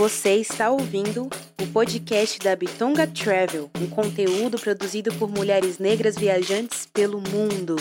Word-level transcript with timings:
Você 0.00 0.36
está 0.36 0.70
ouvindo 0.70 1.28
o 1.60 1.66
podcast 1.74 2.38
da 2.38 2.56
Bitonga 2.56 3.06
Travel, 3.06 3.70
um 3.78 3.86
conteúdo 3.90 4.58
produzido 4.58 5.12
por 5.16 5.28
mulheres 5.28 5.78
negras 5.78 6.16
viajantes 6.16 6.86
pelo 6.86 7.20
mundo. 7.20 7.76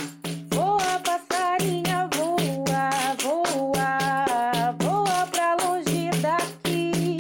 Voa, 0.54 1.00
passarinha, 1.00 2.09
voa, 2.13 3.16
voa, 3.21 4.71
voa 4.82 5.27
pra 5.27 5.55
longe 5.63 6.09
daqui. 6.21 7.16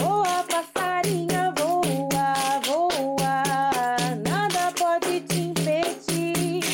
Voa, 0.00 0.44
passarinha, 0.44 1.52
voa, 1.58 2.60
voa, 2.64 4.16
nada 4.26 4.72
pode 4.72 5.20
te 5.20 5.38
impedir. 5.38 6.64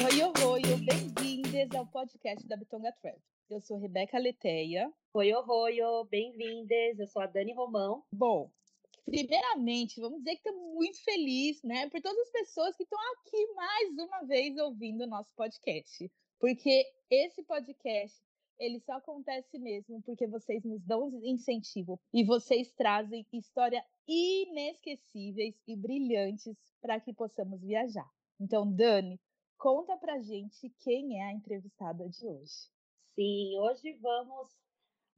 Oi, 0.00 0.44
oi, 0.46 0.62
bem-vindas 0.76 1.74
ao 1.76 1.84
podcast 1.86 2.46
da 2.46 2.56
Bitonga 2.56 2.92
Travel. 3.02 3.31
Eu 3.52 3.60
sou 3.60 3.76
Rebeca 3.76 4.18
Leteia. 4.18 4.90
Oi, 5.12 5.30
oi, 5.30 5.82
oi, 5.82 6.08
bem-vindas. 6.08 6.98
Eu 6.98 7.06
sou 7.06 7.20
a 7.20 7.26
Dani 7.26 7.52
Romão. 7.52 8.02
Bom, 8.10 8.50
primeiramente, 9.04 10.00
vamos 10.00 10.20
dizer 10.20 10.36
que 10.36 10.48
estou 10.48 10.74
muito 10.74 11.04
feliz, 11.04 11.62
né, 11.62 11.86
por 11.90 12.00
todas 12.00 12.18
as 12.20 12.30
pessoas 12.30 12.74
que 12.74 12.82
estão 12.82 12.98
aqui 13.12 13.46
mais 13.52 13.98
uma 13.98 14.22
vez 14.22 14.56
ouvindo 14.56 15.04
o 15.04 15.06
nosso 15.06 15.30
podcast. 15.34 16.10
Porque 16.40 16.82
esse 17.10 17.42
podcast, 17.42 18.18
ele 18.58 18.80
só 18.80 18.94
acontece 18.94 19.58
mesmo 19.58 20.00
porque 20.00 20.26
vocês 20.26 20.64
nos 20.64 20.82
dão 20.86 21.10
incentivo 21.22 22.00
e 22.10 22.24
vocês 22.24 22.72
trazem 22.72 23.26
histórias 23.34 23.84
inesquecíveis 24.08 25.54
e 25.68 25.76
brilhantes 25.76 26.56
para 26.80 26.98
que 26.98 27.12
possamos 27.12 27.60
viajar. 27.60 28.10
Então, 28.40 28.72
Dani, 28.72 29.20
conta 29.58 29.94
pra 29.98 30.22
gente 30.22 30.70
quem 30.78 31.20
é 31.20 31.24
a 31.24 31.32
entrevistada 31.34 32.08
de 32.08 32.26
hoje. 32.26 32.72
Sim, 33.14 33.58
hoje 33.58 33.92
vamos 34.00 34.48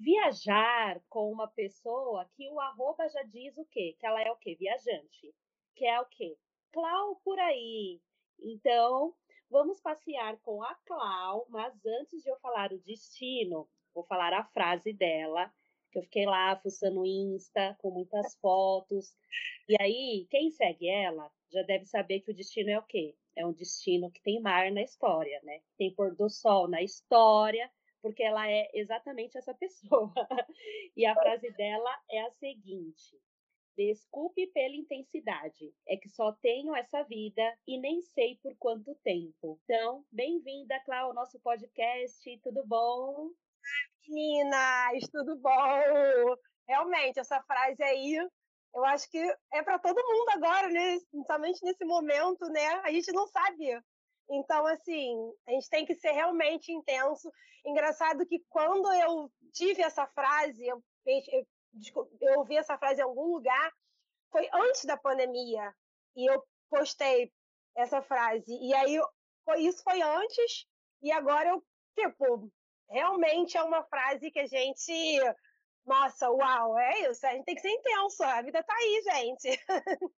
viajar 0.00 1.00
com 1.08 1.30
uma 1.30 1.46
pessoa 1.46 2.28
que 2.34 2.50
o 2.50 2.60
arroba 2.60 3.08
já 3.08 3.22
diz 3.22 3.56
o 3.56 3.64
quê? 3.66 3.96
Que 4.00 4.06
ela 4.06 4.20
é 4.20 4.30
o 4.32 4.36
quê? 4.36 4.56
Viajante. 4.58 5.32
Que 5.76 5.86
é 5.86 6.00
o 6.00 6.06
quê? 6.06 6.36
Clau 6.72 7.20
por 7.24 7.38
aí. 7.38 8.00
Então, 8.40 9.14
vamos 9.48 9.80
passear 9.80 10.40
com 10.40 10.60
a 10.64 10.74
Clau, 10.86 11.46
mas 11.48 11.72
antes 11.86 12.22
de 12.22 12.28
eu 12.28 12.36
falar 12.40 12.72
o 12.72 12.80
destino, 12.80 13.68
vou 13.94 14.04
falar 14.04 14.32
a 14.32 14.44
frase 14.44 14.92
dela, 14.92 15.52
que 15.92 15.98
eu 15.98 16.02
fiquei 16.02 16.26
lá 16.26 16.56
fuçando 16.56 17.00
o 17.02 17.06
Insta 17.06 17.76
com 17.80 17.92
muitas 17.92 18.34
fotos. 18.40 19.16
E 19.68 19.76
aí, 19.80 20.26
quem 20.30 20.50
segue 20.50 20.88
ela 20.88 21.30
já 21.52 21.62
deve 21.62 21.86
saber 21.86 22.20
que 22.22 22.32
o 22.32 22.34
destino 22.34 22.70
é 22.70 22.78
o 22.78 22.82
quê? 22.82 23.16
É 23.36 23.46
um 23.46 23.52
destino 23.52 24.10
que 24.10 24.20
tem 24.20 24.40
mar 24.40 24.72
na 24.72 24.82
história, 24.82 25.40
né? 25.44 25.60
Tem 25.78 25.94
pôr 25.94 26.16
do 26.16 26.28
sol 26.28 26.66
na 26.68 26.82
história 26.82 27.70
porque 28.04 28.22
ela 28.22 28.46
é 28.46 28.68
exatamente 28.74 29.38
essa 29.38 29.54
pessoa. 29.56 30.12
e 30.94 31.06
a 31.06 31.14
frase 31.14 31.50
dela 31.52 31.90
é 32.10 32.20
a 32.20 32.30
seguinte: 32.32 33.18
Desculpe 33.74 34.46
pela 34.48 34.76
intensidade, 34.76 35.74
é 35.88 35.96
que 35.96 36.10
só 36.10 36.30
tenho 36.32 36.76
essa 36.76 37.02
vida 37.04 37.42
e 37.66 37.80
nem 37.80 38.02
sei 38.02 38.38
por 38.42 38.54
quanto 38.58 38.94
tempo. 38.96 39.58
Então, 39.64 40.04
bem-vinda, 40.12 40.78
Cláudia, 40.84 41.06
ao 41.08 41.14
nosso 41.14 41.40
podcast. 41.40 42.40
Tudo 42.42 42.62
bom? 42.66 43.30
Meninas, 44.06 45.08
tudo 45.10 45.36
bom? 45.36 46.36
Realmente, 46.68 47.18
essa 47.18 47.42
frase 47.42 47.82
aí, 47.82 48.16
eu 48.74 48.84
acho 48.84 49.10
que 49.10 49.18
é 49.50 49.62
para 49.62 49.78
todo 49.78 49.96
mundo 49.96 50.28
agora, 50.28 50.68
né? 50.68 50.98
Principalmente 51.10 51.64
nesse 51.64 51.86
momento, 51.86 52.46
né? 52.50 52.66
A 52.84 52.92
gente 52.92 53.10
não 53.12 53.26
sabe 53.26 53.80
então, 54.30 54.66
assim, 54.66 55.32
a 55.46 55.52
gente 55.52 55.68
tem 55.68 55.84
que 55.84 55.94
ser 55.94 56.12
realmente 56.12 56.72
intenso. 56.72 57.30
Engraçado 57.64 58.26
que 58.26 58.42
quando 58.48 58.92
eu 58.92 59.30
tive 59.52 59.82
essa 59.82 60.06
frase, 60.06 60.66
eu, 60.66 60.82
eu, 61.06 61.46
eu 62.20 62.38
ouvi 62.38 62.56
essa 62.56 62.78
frase 62.78 63.00
em 63.00 63.04
algum 63.04 63.26
lugar, 63.26 63.72
foi 64.30 64.48
antes 64.52 64.84
da 64.84 64.96
pandemia. 64.96 65.74
E 66.16 66.30
eu 66.30 66.42
postei 66.70 67.32
essa 67.76 68.02
frase. 68.02 68.52
E 68.60 68.74
aí, 68.74 68.98
foi, 69.44 69.60
isso 69.62 69.82
foi 69.82 70.00
antes, 70.00 70.66
e 71.02 71.12
agora 71.12 71.50
eu, 71.50 71.62
tipo, 71.94 72.50
realmente 72.88 73.56
é 73.56 73.62
uma 73.62 73.84
frase 73.84 74.30
que 74.30 74.40
a 74.40 74.46
gente. 74.46 75.20
Nossa, 75.84 76.30
uau, 76.30 76.78
é 76.78 77.10
isso. 77.10 77.26
A 77.26 77.32
gente 77.32 77.44
tem 77.44 77.54
que 77.54 77.60
ser 77.60 77.68
intenso. 77.68 78.22
A 78.22 78.40
vida 78.40 78.62
tá 78.62 78.74
aí, 78.74 79.02
gente. 79.02 79.60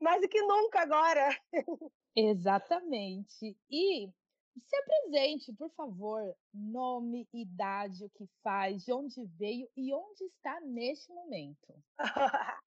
Mais 0.00 0.20
do 0.20 0.28
que 0.28 0.40
nunca 0.40 0.80
agora. 0.82 1.36
Exatamente. 2.14 3.56
E 3.70 4.12
se 4.58 4.76
apresente, 4.76 5.52
por 5.54 5.70
favor, 5.70 6.34
nome, 6.52 7.28
idade, 7.32 8.04
o 8.04 8.10
que 8.10 8.28
faz, 8.42 8.84
de 8.84 8.92
onde 8.92 9.24
veio 9.38 9.68
e 9.76 9.92
onde 9.94 10.24
está 10.24 10.60
neste 10.60 11.12
momento. 11.12 11.82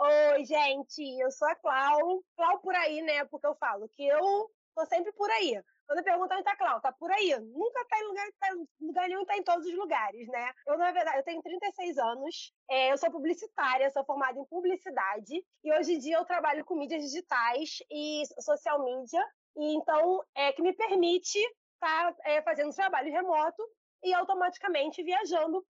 Oi, 0.00 0.44
gente, 0.44 1.02
eu 1.20 1.30
sou 1.30 1.48
a 1.48 1.54
Clau. 1.56 2.24
Clau 2.36 2.60
por 2.60 2.74
aí, 2.74 3.02
né? 3.02 3.24
Porque 3.26 3.46
eu 3.46 3.54
falo 3.56 3.88
que 3.90 4.06
eu 4.06 4.50
tô 4.74 4.86
sempre 4.86 5.12
por 5.12 5.30
aí. 5.30 5.62
Quando 5.88 6.04
perguntam 6.04 6.42
tá 6.42 6.54
Clau, 6.54 6.80
tá 6.82 6.92
por 6.92 7.10
aí. 7.10 7.34
Nunca 7.40 7.82
tá 7.86 7.98
em 7.98 8.06
lugar, 8.06 8.26
tá 8.38 8.48
em 8.52 8.86
lugar 8.86 9.08
nenhum, 9.08 9.24
tá 9.24 9.36
em 9.38 9.42
todos 9.42 9.66
os 9.66 9.74
lugares, 9.74 10.28
né? 10.28 10.52
Eu, 10.66 10.76
na 10.76 10.92
verdade, 10.92 11.16
eu 11.16 11.24
tenho 11.24 11.40
36 11.40 11.96
anos, 11.96 12.52
é, 12.68 12.92
eu 12.92 12.98
sou 12.98 13.10
publicitária, 13.10 13.90
sou 13.90 14.04
formada 14.04 14.38
em 14.38 14.44
publicidade, 14.44 15.42
e 15.64 15.72
hoje 15.72 15.94
em 15.94 15.98
dia 15.98 16.16
eu 16.16 16.26
trabalho 16.26 16.62
com 16.66 16.76
mídias 16.76 17.02
digitais 17.02 17.78
e 17.90 18.22
social 18.38 18.84
media, 18.84 19.24
e 19.56 19.76
então 19.76 20.22
é 20.34 20.52
que 20.52 20.60
me 20.60 20.74
permite 20.74 21.38
estar 21.38 22.12
tá, 22.12 22.16
é, 22.24 22.42
fazendo 22.42 22.74
trabalho 22.74 23.10
remoto 23.10 23.62
e 24.04 24.12
automaticamente 24.12 25.02
viajando 25.02 25.64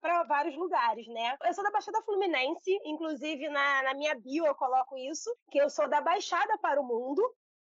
para 0.00 0.22
vários 0.22 0.56
lugares, 0.56 1.06
né? 1.08 1.36
Eu 1.44 1.52
sou 1.52 1.64
da 1.64 1.72
Baixada 1.72 2.00
Fluminense, 2.02 2.78
inclusive 2.84 3.48
na, 3.48 3.82
na 3.82 3.94
minha 3.94 4.14
bio 4.14 4.46
eu 4.46 4.54
coloco 4.54 4.96
isso, 4.96 5.34
que 5.50 5.58
eu 5.58 5.68
sou 5.68 5.88
da 5.88 6.00
Baixada 6.00 6.56
para 6.58 6.80
o 6.80 6.84
Mundo, 6.84 7.22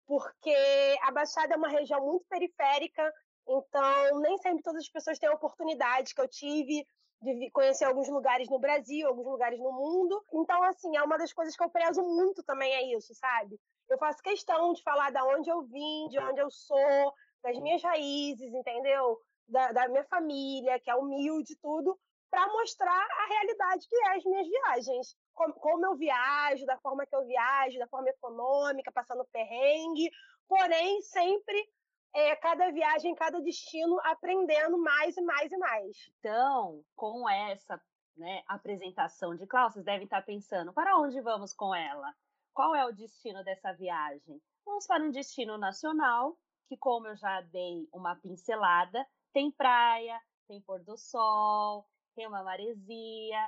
porque 0.08 0.56
a 1.02 1.12
Baixada 1.12 1.52
é 1.52 1.56
uma 1.56 1.69
região 1.69 2.04
muito 2.04 2.24
periférica, 2.30 3.12
então 3.46 4.20
nem 4.20 4.38
sempre 4.38 4.62
todas 4.62 4.80
as 4.80 4.88
pessoas 4.88 5.19
têm 5.19 5.28
a 5.28 5.34
oportunidade 5.34 6.14
que 6.14 6.20
eu 6.20 6.26
tive 6.26 6.86
de 7.20 7.50
conhecer 7.50 7.84
alguns 7.84 8.08
lugares 8.08 8.48
no 8.48 8.58
Brasil, 8.58 9.06
alguns 9.06 9.26
lugares 9.26 9.60
no 9.60 9.72
mundo. 9.72 10.22
Então, 10.32 10.62
assim, 10.62 10.97
é 10.97 11.02
uma 11.02 11.18
das 11.18 11.32
coisas 11.32 11.54
que 11.54 11.62
eu 11.62 11.68
prezo 11.68 12.00
muito 12.02 12.42
também 12.44 12.72
é 12.72 12.97
isso, 12.97 13.14
sabe? 13.14 13.60
Eu 13.91 13.98
faço 13.98 14.22
questão 14.22 14.72
de 14.72 14.82
falar 14.82 15.10
da 15.10 15.24
onde 15.24 15.50
eu 15.50 15.62
vim, 15.62 16.08
de 16.08 16.18
onde 16.18 16.41
eu 16.41 16.50
sou, 16.50 17.12
das 17.42 17.58
minhas 17.58 17.82
raízes, 17.82 18.54
entendeu? 18.54 19.18
Da, 19.48 19.72
da 19.72 19.88
minha 19.88 20.04
família, 20.04 20.80
que 20.80 20.91
é 20.91 20.94
humilde 20.94 21.52
e 21.52 21.56
tudo, 21.56 21.98
para 22.30 22.47
mostrar 22.48 23.06
a 23.10 23.26
realidade 23.26 23.86
que 23.88 23.97
é 23.97 24.16
as 24.16 24.24
minhas 24.24 24.47
viagens 24.47 25.16
como, 25.38 25.54
como 25.54 25.87
eu 25.87 25.97
viajo, 25.97 26.66
da 26.66 26.76
forma 26.78 27.06
que 27.06 27.15
eu 27.15 27.25
viajo, 27.25 27.78
da 27.78 27.87
forma 27.87 28.09
econômica, 28.09 28.91
passando 28.91 29.25
perrengue, 29.32 30.10
porém 30.49 31.00
sempre 31.03 31.65
é, 32.12 32.34
cada 32.34 32.72
viagem, 32.72 33.15
cada 33.15 33.41
destino, 33.41 34.00
aprendendo 34.03 34.77
mais 34.78 35.16
e 35.16 35.22
mais 35.22 35.53
e 35.53 35.56
mais. 35.56 35.97
Então, 36.19 36.82
com 36.97 37.31
essa 37.31 37.81
né, 38.16 38.43
apresentação 38.48 39.37
de 39.37 39.47
Cláudia, 39.47 39.75
vocês 39.75 39.84
devem 39.84 40.04
estar 40.04 40.22
pensando, 40.22 40.72
para 40.72 40.98
onde 40.98 41.21
vamos 41.21 41.54
com 41.54 41.72
ela? 41.72 42.12
Qual 42.53 42.75
é 42.75 42.84
o 42.84 42.93
destino 42.93 43.44
dessa 43.44 43.72
viagem? 43.72 44.43
Vamos 44.66 44.88
para 44.88 45.04
um 45.04 45.12
destino 45.12 45.56
nacional, 45.56 46.37
que 46.69 46.77
como 46.77 47.06
eu 47.06 47.16
já 47.16 47.41
dei 47.43 47.88
uma 47.93 48.16
pincelada, 48.16 49.06
tem 49.32 49.53
praia, 49.53 50.21
tem 50.48 50.60
pôr 50.62 50.82
do 50.82 50.97
sol, 50.97 51.87
tem 52.16 52.27
uma 52.27 52.43
maresia, 52.43 53.38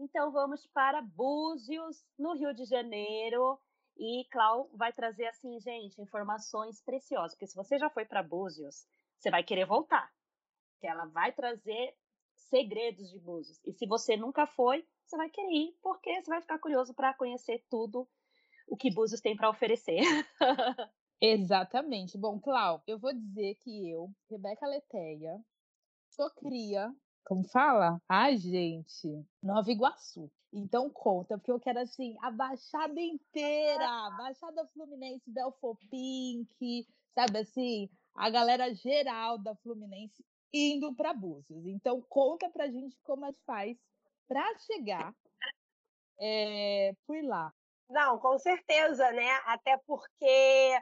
então 0.00 0.32
vamos 0.32 0.66
para 0.68 1.02
Búzios, 1.02 2.04
no 2.18 2.34
Rio 2.34 2.54
de 2.54 2.64
Janeiro. 2.64 3.58
E 3.98 4.24
Clau 4.30 4.70
vai 4.72 4.92
trazer 4.92 5.26
assim, 5.26 5.60
gente, 5.60 6.00
informações 6.00 6.80
preciosas, 6.82 7.32
porque 7.32 7.46
se 7.46 7.54
você 7.54 7.78
já 7.78 7.90
foi 7.90 8.06
para 8.06 8.22
Búzios, 8.22 8.86
você 9.18 9.30
vai 9.30 9.44
querer 9.44 9.66
voltar. 9.66 10.10
Que 10.80 10.86
ela 10.86 11.04
vai 11.06 11.32
trazer 11.32 11.94
segredos 12.34 13.10
de 13.10 13.18
Búzios. 13.18 13.60
E 13.66 13.72
se 13.74 13.86
você 13.86 14.16
nunca 14.16 14.46
foi, 14.46 14.86
você 15.04 15.16
vai 15.18 15.28
querer 15.28 15.52
ir, 15.52 15.76
porque 15.82 16.22
você 16.22 16.30
vai 16.30 16.40
ficar 16.40 16.58
curioso 16.58 16.94
para 16.94 17.12
conhecer 17.12 17.62
tudo 17.68 18.08
o 18.66 18.76
que 18.76 18.92
Búzios 18.92 19.20
tem 19.20 19.36
para 19.36 19.50
oferecer. 19.50 20.00
Exatamente. 21.20 22.16
Bom, 22.16 22.40
Clau, 22.40 22.82
eu 22.86 22.98
vou 22.98 23.12
dizer 23.12 23.56
que 23.56 23.90
eu, 23.90 24.10
Rebeca 24.30 24.66
Leteia, 24.66 25.38
sou 26.08 26.30
cria 26.30 26.90
como 27.30 27.44
fala? 27.44 28.02
Ai, 28.08 28.36
gente, 28.38 29.24
Nova 29.40 29.70
Iguaçu. 29.70 30.28
Então 30.52 30.90
conta, 30.90 31.38
porque 31.38 31.52
eu 31.52 31.60
quero 31.60 31.78
assim, 31.78 32.16
a 32.20 32.28
Baixada 32.28 33.00
inteira, 33.00 33.86
Baixada 34.18 34.66
Fluminense, 34.66 35.30
Belfor 35.30 35.76
Pink, 35.88 36.88
sabe 37.14 37.38
assim, 37.38 37.88
a 38.16 38.28
galera 38.28 38.74
geral 38.74 39.38
da 39.38 39.54
Fluminense 39.54 40.26
indo 40.52 40.92
para 40.96 41.14
Búzios. 41.14 41.64
Então 41.66 42.02
conta 42.08 42.50
pra 42.50 42.66
gente 42.66 42.98
como 43.04 43.24
é 43.24 43.32
que 43.32 43.44
faz 43.46 43.78
para 44.26 44.58
chegar 44.58 45.14
é, 46.18 46.92
por 47.06 47.22
lá. 47.22 47.54
Não, 47.88 48.18
com 48.18 48.36
certeza, 48.40 49.08
né? 49.12 49.30
Até 49.44 49.78
porque 49.86 50.80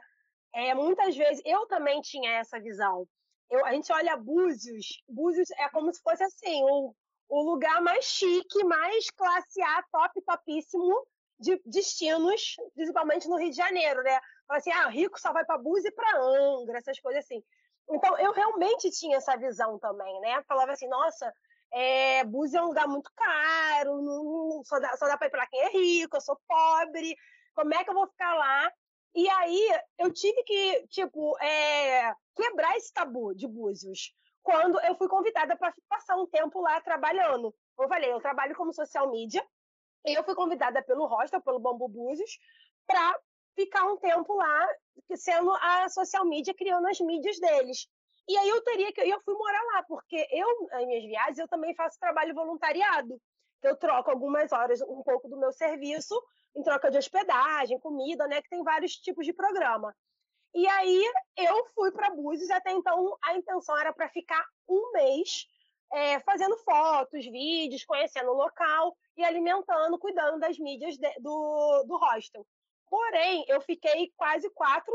é, 0.55 0.73
muitas 0.73 1.15
vezes 1.15 1.43
eu 1.45 1.67
também 1.67 2.01
tinha 2.01 2.39
essa 2.39 2.59
visão 2.59 3.07
eu, 3.49 3.65
a 3.65 3.73
gente 3.73 3.91
olha 3.91 4.15
Búzios, 4.15 5.03
Búzios 5.07 5.49
é 5.51 5.67
como 5.69 5.93
se 5.93 6.01
fosse 6.01 6.23
assim, 6.23 6.63
o, 6.63 6.93
o 7.29 7.41
lugar 7.43 7.81
mais 7.81 8.05
chique, 8.05 8.63
mais 8.63 9.09
classe 9.11 9.61
A, 9.61 9.83
top, 9.91 10.21
topíssimo 10.21 11.05
de 11.39 11.61
destinos, 11.65 12.55
principalmente 12.75 13.27
no 13.27 13.37
Rio 13.37 13.49
de 13.49 13.55
Janeiro, 13.55 14.03
né? 14.03 14.19
Fala 14.47 14.59
assim, 14.59 14.71
ah, 14.71 14.87
rico 14.87 15.19
só 15.19 15.31
vai 15.31 15.45
para 15.45 15.57
Búzios 15.57 15.85
e 15.85 15.91
para 15.91 16.19
Angra, 16.19 16.79
essas 16.79 16.99
coisas 16.99 17.23
assim. 17.23 17.41
Então, 17.89 18.17
eu 18.19 18.31
realmente 18.33 18.91
tinha 18.91 19.17
essa 19.17 19.35
visão 19.37 19.79
também, 19.79 20.19
né? 20.21 20.43
Falava 20.47 20.73
assim, 20.73 20.87
nossa, 20.87 21.33
é, 21.71 22.23
Búzios 22.25 22.55
é 22.55 22.61
um 22.61 22.67
lugar 22.67 22.87
muito 22.87 23.09
caro, 23.15 24.01
não, 24.01 24.63
só 24.65 24.79
dá, 24.79 24.95
só 24.97 25.07
dá 25.07 25.17
para 25.17 25.27
ir 25.27 25.31
para 25.31 25.47
quem 25.47 25.61
é 25.61 25.69
rico, 25.69 26.17
eu 26.17 26.21
sou 26.21 26.37
pobre, 26.47 27.15
como 27.55 27.73
é 27.73 27.83
que 27.83 27.89
eu 27.89 27.93
vou 27.93 28.07
ficar 28.07 28.33
lá? 28.35 28.71
E 29.15 29.27
aí, 29.29 29.79
eu 29.97 30.13
tive 30.13 30.43
que, 30.43 30.87
tipo, 30.87 31.37
é, 31.39 32.13
quebrar 32.35 32.77
esse 32.77 32.93
tabu 32.93 33.33
de 33.33 33.47
Búzios, 33.47 34.13
quando 34.43 34.79
eu 34.81 34.95
fui 34.95 35.07
convidada 35.07 35.55
para 35.57 35.73
passar 35.87 36.15
um 36.15 36.27
tempo 36.27 36.61
lá 36.61 36.79
trabalhando. 36.81 37.53
Eu 37.79 37.87
falei, 37.87 38.11
eu 38.11 38.21
trabalho 38.21 38.55
como 38.55 38.73
social 38.73 39.09
media, 39.11 39.45
e 40.05 40.13
eu 40.13 40.23
fui 40.23 40.35
convidada 40.35 40.81
pelo 40.83 41.05
Hostel, 41.05 41.41
pelo 41.41 41.59
Bambu 41.59 41.87
Búzios, 41.87 42.37
para 42.87 43.19
ficar 43.55 43.83
um 43.85 43.97
tempo 43.97 44.33
lá 44.35 44.67
sendo 45.15 45.51
a 45.51 45.89
social 45.89 46.25
media, 46.25 46.53
criando 46.53 46.87
as 46.87 46.99
mídias 46.99 47.39
deles. 47.39 47.87
E 48.27 48.37
aí 48.37 48.47
eu 48.47 48.61
teria 48.63 48.93
que 48.93 49.01
eu 49.01 49.19
fui 49.21 49.33
morar 49.33 49.63
lá, 49.73 49.83
porque 49.83 50.27
eu, 50.31 50.67
nas 50.67 50.85
minhas 50.85 51.03
viagens, 51.03 51.39
eu 51.39 51.47
também 51.47 51.73
faço 51.75 51.99
trabalho 51.99 52.33
voluntariado. 52.33 53.19
Eu 53.61 53.75
troco 53.75 54.09
algumas 54.09 54.51
horas, 54.51 54.81
um 54.81 55.03
pouco 55.03 55.27
do 55.27 55.37
meu 55.37 55.51
serviço, 55.51 56.15
em 56.55 56.63
troca 56.63 56.89
de 56.89 56.97
hospedagem, 56.97 57.79
comida, 57.79 58.27
né? 58.27 58.41
Que 58.41 58.49
tem 58.49 58.63
vários 58.63 58.93
tipos 58.93 59.25
de 59.25 59.33
programa. 59.33 59.95
E 60.53 60.67
aí 60.67 61.03
eu 61.37 61.65
fui 61.75 61.91
para 61.91 62.09
Búzios, 62.09 62.49
até 62.49 62.71
então 62.71 63.17
a 63.21 63.35
intenção 63.35 63.77
era 63.77 63.93
para 63.93 64.09
ficar 64.09 64.43
um 64.67 64.91
mês 64.93 65.47
é, 65.93 66.19
fazendo 66.21 66.57
fotos, 66.57 67.25
vídeos, 67.25 67.85
conhecendo 67.85 68.31
o 68.31 68.37
local 68.37 68.95
e 69.15 69.23
alimentando, 69.23 69.99
cuidando 69.99 70.39
das 70.39 70.57
mídias 70.57 70.97
de, 70.97 71.11
do, 71.19 71.83
do 71.83 71.97
hostel. 71.97 72.45
Porém, 72.89 73.45
eu 73.47 73.61
fiquei 73.61 74.11
quase 74.15 74.49
quatro 74.51 74.93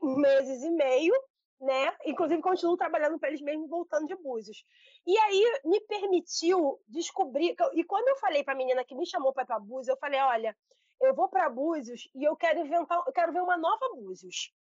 meses 0.00 0.62
e 0.62 0.70
meio, 0.70 1.14
né? 1.60 1.96
Inclusive, 2.04 2.40
continuo 2.42 2.76
trabalhando 2.76 3.18
para 3.18 3.30
eles 3.30 3.40
mesmo, 3.40 3.66
voltando 3.66 4.06
de 4.06 4.14
Búzios. 4.16 4.64
E 5.06 5.18
aí, 5.18 5.60
me 5.64 5.80
permitiu 5.80 6.80
descobrir... 6.86 7.56
E 7.72 7.84
quando 7.84 8.08
eu 8.08 8.16
falei 8.16 8.44
para 8.44 8.54
a 8.54 8.56
menina 8.56 8.84
que 8.84 8.94
me 8.94 9.06
chamou 9.06 9.32
para 9.32 9.42
ir 9.42 9.46
para 9.46 9.58
Búzios, 9.58 9.88
eu 9.88 9.96
falei, 9.96 10.20
olha, 10.20 10.56
eu 11.00 11.14
vou 11.14 11.28
para 11.28 11.48
Búzios 11.48 12.08
e 12.14 12.24
eu 12.24 12.36
quero 12.36 12.60
inventar... 12.60 13.02
Eu 13.06 13.12
quero 13.12 13.32
ver 13.32 13.42
uma 13.42 13.56
nova 13.56 13.90
Búzios. 13.94 14.52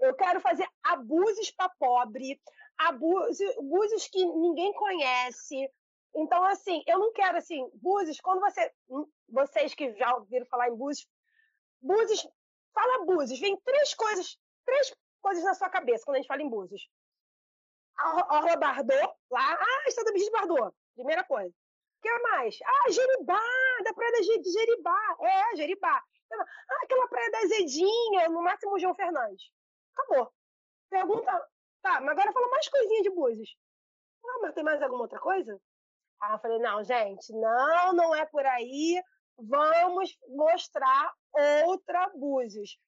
Eu 0.00 0.14
quero 0.14 0.40
fazer 0.40 0.68
abusos 0.82 1.50
para 1.50 1.70
pobre, 1.78 2.40
abusos 2.78 4.08
que 4.10 4.24
ninguém 4.24 4.72
conhece. 4.74 5.70
Então, 6.14 6.44
assim, 6.44 6.82
eu 6.86 6.98
não 6.98 7.12
quero, 7.12 7.38
assim, 7.38 7.68
Búzios, 7.74 8.20
quando 8.20 8.40
você... 8.40 8.72
Hum, 8.88 9.06
vocês 9.28 9.74
que 9.74 9.92
já 9.94 10.14
ouviram 10.14 10.46
falar 10.46 10.68
em 10.68 10.76
Búzios, 10.76 11.06
Búzios, 11.80 12.26
fala 12.72 13.04
Búzios, 13.04 13.38
vem 13.38 13.56
três 13.60 13.94
coisas, 13.94 14.38
três 14.64 14.94
coisas 15.20 15.44
na 15.44 15.54
sua 15.54 15.68
cabeça 15.68 16.04
quando 16.04 16.16
a 16.16 16.18
gente 16.18 16.28
fala 16.28 16.42
em 16.42 16.48
Búzios. 16.48 16.88
Orla 18.30 18.56
Bardot, 18.56 19.14
lá, 19.30 19.54
ah, 19.54 19.88
Estado 19.88 20.12
de 20.12 20.30
Bardot, 20.30 20.74
primeira 20.94 21.24
coisa. 21.24 21.54
Que 22.02 22.18
mais? 22.20 22.58
Ah, 22.64 22.90
Jeribá, 22.90 23.40
da 23.84 23.94
praia 23.94 24.12
de 24.12 24.50
Jeribá, 24.50 25.16
é, 25.20 25.56
Jeribá. 25.56 26.02
Ah, 26.32 26.44
aquela 26.82 27.08
praia 27.08 27.30
da 27.30 27.46
Zedinha, 27.46 28.28
no 28.28 28.42
máximo 28.42 28.78
João 28.78 28.94
Fernandes. 28.94 29.50
Acabou. 29.96 30.32
Pergunta, 30.90 31.48
tá, 31.82 32.00
mas 32.00 32.10
agora 32.10 32.32
fala 32.32 32.48
mais 32.48 32.68
coisinha 32.68 33.02
de 33.02 33.10
Búzios. 33.10 33.56
Ah, 34.24 34.38
mas 34.42 34.54
tem 34.54 34.64
mais 34.64 34.82
alguma 34.82 35.02
outra 35.02 35.18
coisa? 35.18 35.60
Ah, 36.20 36.34
eu 36.34 36.38
falei, 36.38 36.58
não, 36.58 36.82
gente, 36.82 37.32
não, 37.32 37.92
não 37.92 38.14
é 38.14 38.24
por 38.26 38.44
aí 38.44 39.00
vamos 39.38 40.16
mostrar 40.28 41.12
outra 41.66 42.10
Búzios. 42.14 42.78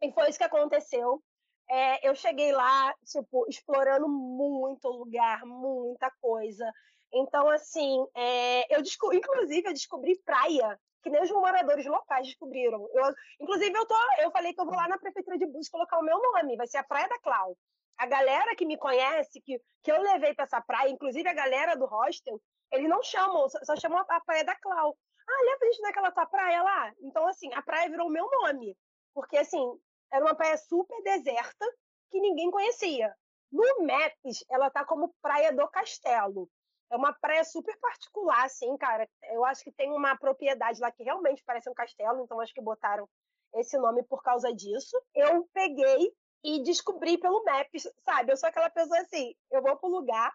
E 0.00 0.12
foi 0.12 0.28
isso 0.28 0.38
que 0.38 0.44
aconteceu. 0.44 1.22
É, 1.70 2.08
eu 2.08 2.14
cheguei 2.14 2.52
lá, 2.52 2.94
tipo, 3.04 3.46
explorando 3.48 4.08
muito 4.08 4.88
lugar, 4.88 5.44
muita 5.44 6.10
coisa. 6.20 6.70
Então, 7.12 7.48
assim, 7.50 8.06
é, 8.14 8.74
eu 8.74 8.82
descobri, 8.82 9.18
inclusive, 9.18 9.68
eu 9.68 9.72
descobri 9.72 10.18
praia, 10.24 10.78
que 11.02 11.10
nem 11.10 11.22
os 11.22 11.30
moradores 11.30 11.84
locais 11.84 12.26
descobriram. 12.26 12.88
Eu, 12.94 13.14
inclusive, 13.40 13.76
eu, 13.76 13.86
tô, 13.86 13.94
eu 14.20 14.30
falei 14.30 14.54
que 14.54 14.60
eu 14.60 14.64
vou 14.64 14.74
lá 14.74 14.88
na 14.88 14.98
prefeitura 14.98 15.36
de 15.36 15.46
Búzios 15.46 15.68
colocar 15.68 15.98
o 15.98 16.02
meu 16.02 16.18
nome, 16.20 16.56
vai 16.56 16.66
ser 16.66 16.78
a 16.78 16.84
Praia 16.84 17.08
da 17.08 17.18
Clau. 17.18 17.56
A 17.98 18.06
galera 18.06 18.56
que 18.56 18.64
me 18.64 18.78
conhece, 18.78 19.40
que, 19.42 19.60
que 19.82 19.92
eu 19.92 20.00
levei 20.00 20.34
para 20.34 20.44
essa 20.44 20.60
praia, 20.60 20.90
inclusive 20.90 21.28
a 21.28 21.34
galera 21.34 21.76
do 21.76 21.84
hostel, 21.86 22.40
eles 22.70 22.88
não 22.88 23.02
chamam, 23.02 23.48
só, 23.48 23.58
só 23.64 23.76
chamam 23.76 24.02
a, 24.08 24.20
Praia 24.20 24.44
da 24.44 24.56
Clau. 24.56 24.96
Ah, 25.28 25.44
leva 25.44 25.58
a 25.60 25.66
gente 25.66 25.82
naquela 25.82 26.10
tua 26.10 26.26
praia 26.26 26.62
lá? 26.62 26.92
Então, 27.02 27.26
assim, 27.28 27.52
a 27.52 27.62
praia 27.62 27.90
virou 27.90 28.08
o 28.08 28.10
meu 28.10 28.28
nome. 28.30 28.76
Porque, 29.14 29.36
assim, 29.36 29.62
era 30.10 30.24
uma 30.24 30.34
praia 30.34 30.56
super 30.56 31.00
deserta 31.02 31.66
que 32.10 32.20
ninguém 32.20 32.50
conhecia. 32.50 33.14
No 33.50 33.86
Maps, 33.86 34.44
ela 34.50 34.70
tá 34.70 34.84
como 34.84 35.14
Praia 35.20 35.52
do 35.52 35.68
Castelo. 35.68 36.48
É 36.92 36.96
uma 36.96 37.14
praia 37.14 37.42
super 37.42 37.74
particular, 37.78 38.44
assim, 38.44 38.76
cara. 38.76 39.08
Eu 39.32 39.46
acho 39.46 39.64
que 39.64 39.72
tem 39.72 39.90
uma 39.90 40.14
propriedade 40.14 40.78
lá 40.78 40.92
que 40.92 41.02
realmente 41.02 41.42
parece 41.42 41.70
um 41.70 41.74
castelo, 41.74 42.22
então 42.22 42.38
acho 42.38 42.52
que 42.52 42.60
botaram 42.60 43.08
esse 43.54 43.78
nome 43.78 44.02
por 44.02 44.22
causa 44.22 44.52
disso. 44.54 45.02
Eu 45.14 45.48
peguei 45.54 46.12
e 46.44 46.62
descobri 46.62 47.16
pelo 47.16 47.42
Maps, 47.44 47.88
sabe? 48.04 48.32
Eu 48.32 48.36
sou 48.36 48.46
aquela 48.46 48.68
pessoa 48.68 49.00
assim, 49.00 49.34
eu 49.50 49.62
vou 49.62 49.74
pro 49.78 49.88
lugar, 49.88 50.30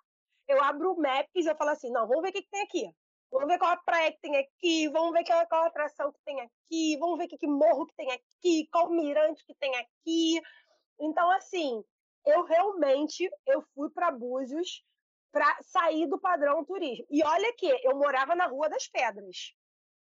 eu 0.47 0.63
abro 0.63 0.93
o 0.93 0.99
Maps 0.99 1.45
eu 1.45 1.55
falo 1.55 1.69
assim, 1.69 1.91
não, 1.91 2.07
vamos 2.07 2.23
ver 2.23 2.29
o 2.29 2.33
que, 2.33 2.41
que 2.41 2.49
tem 2.49 2.61
aqui. 2.63 2.91
Vamos 3.29 3.49
ver 3.49 3.59
qual 3.59 3.71
a 3.71 3.77
praia 3.77 4.11
que 4.11 4.21
tem 4.21 4.37
aqui, 4.37 4.87
vamos 4.87 5.11
ver 5.11 5.25
qual, 5.25 5.45
qual 5.47 5.63
a 5.63 5.67
atração 5.67 6.11
que 6.11 6.19
tem 6.25 6.39
aqui, 6.41 6.97
vamos 6.97 7.19
ver 7.19 7.27
que, 7.27 7.37
que 7.37 7.45
morro 7.45 7.85
que 7.85 7.95
tem 7.95 8.11
aqui, 8.11 8.67
qual 8.71 8.89
mirante 8.89 9.45
que 9.45 9.53
tem 9.55 9.75
aqui. 9.75 10.41
Então, 10.99 11.29
assim, 11.31 11.83
eu 12.25 12.43
realmente 12.45 13.29
eu 13.45 13.61
fui 13.75 13.91
para 13.91 14.09
Búzios 14.11 14.83
para 15.31 15.57
sair 15.61 16.07
do 16.07 16.19
padrão 16.19 16.63
turismo. 16.65 17.05
E 17.09 17.23
olha 17.23 17.53
que 17.53 17.67
eu 17.83 17.95
morava 17.95 18.35
na 18.35 18.47
Rua 18.47 18.69
das 18.69 18.87
Pedras. 18.87 19.53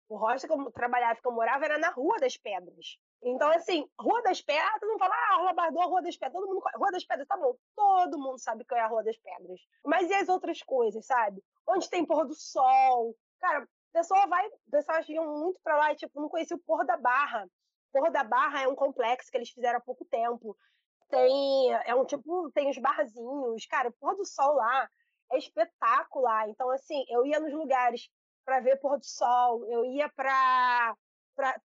O 0.10 0.18
rosto 0.18 0.48
que 0.48 0.54
eu 0.54 0.72
trabalhava, 0.72 1.20
que 1.20 1.28
eu 1.28 1.32
morava, 1.32 1.66
era 1.66 1.78
na 1.78 1.90
Rua 1.90 2.20
das 2.20 2.38
Pedras. 2.38 2.98
Então, 3.22 3.50
assim, 3.52 3.90
Rua 4.00 4.22
das 4.22 4.42
Pedras, 4.42 4.82
mundo 4.84 5.00
fala, 5.00 5.16
ah, 5.16 5.38
Rua 5.38 5.54
Bardot, 5.54 5.86
Rua 5.86 6.02
das 6.02 6.18
Pedras, 6.18 6.34
todo 6.34 6.48
mundo, 6.48 6.62
Rua 6.76 6.92
das 6.92 7.06
Pedras, 7.06 7.28
tá 7.28 7.38
bom, 7.38 7.56
todo 7.76 8.20
mundo 8.20 8.38
sabe 8.38 8.66
que 8.66 8.76
é 8.76 8.82
a 8.82 8.88
Rua 8.88 9.04
das 9.04 9.18
Pedras. 9.18 9.62
Mas 9.86 10.10
e 10.10 10.14
as 10.14 10.28
outras 10.28 10.62
coisas, 10.62 11.06
sabe? 11.06 11.42
Onde 11.68 11.90
tem 11.90 12.06
pôr 12.06 12.26
do 12.26 12.36
sol? 12.36 13.16
Cara, 13.40 13.64
o 13.64 13.68
pessoal 13.94 14.28
vai, 14.28 14.50
pessoas 14.70 15.08
iam 15.08 15.40
muito 15.40 15.60
pra 15.64 15.78
lá 15.78 15.94
e, 15.94 15.96
tipo, 15.96 16.20
não 16.20 16.28
conhecia 16.28 16.58
o 16.58 16.60
Porro 16.60 16.84
da 16.84 16.98
Barra. 16.98 17.48
Porro 17.94 18.10
da 18.10 18.24
Barra 18.24 18.64
é 18.64 18.68
um 18.68 18.76
complexo 18.76 19.32
que 19.32 19.38
eles 19.38 19.52
fizeram 19.52 19.78
há 19.78 19.82
pouco 19.82 20.04
tempo. 20.06 20.58
Tem, 21.10 21.72
é 21.86 21.96
um 21.96 22.04
tipo, 22.04 22.52
tem 22.52 22.70
os 22.70 22.78
barzinhos, 22.78 23.66
cara, 23.68 23.90
o 23.90 23.94
pôr 23.94 24.16
do 24.16 24.26
sol 24.26 24.56
lá 24.56 24.90
é 25.34 25.38
espetacular. 25.38 26.50
Então, 26.50 26.70
assim, 26.70 27.06
eu 27.10 27.26
ia 27.26 27.40
nos 27.40 27.54
lugares 27.54 28.10
para 28.46 28.60
ver 28.60 28.78
pôr 28.78 28.98
do 28.98 29.06
sol, 29.06 29.66
eu 29.66 29.86
ia 29.86 30.10
para 30.10 30.96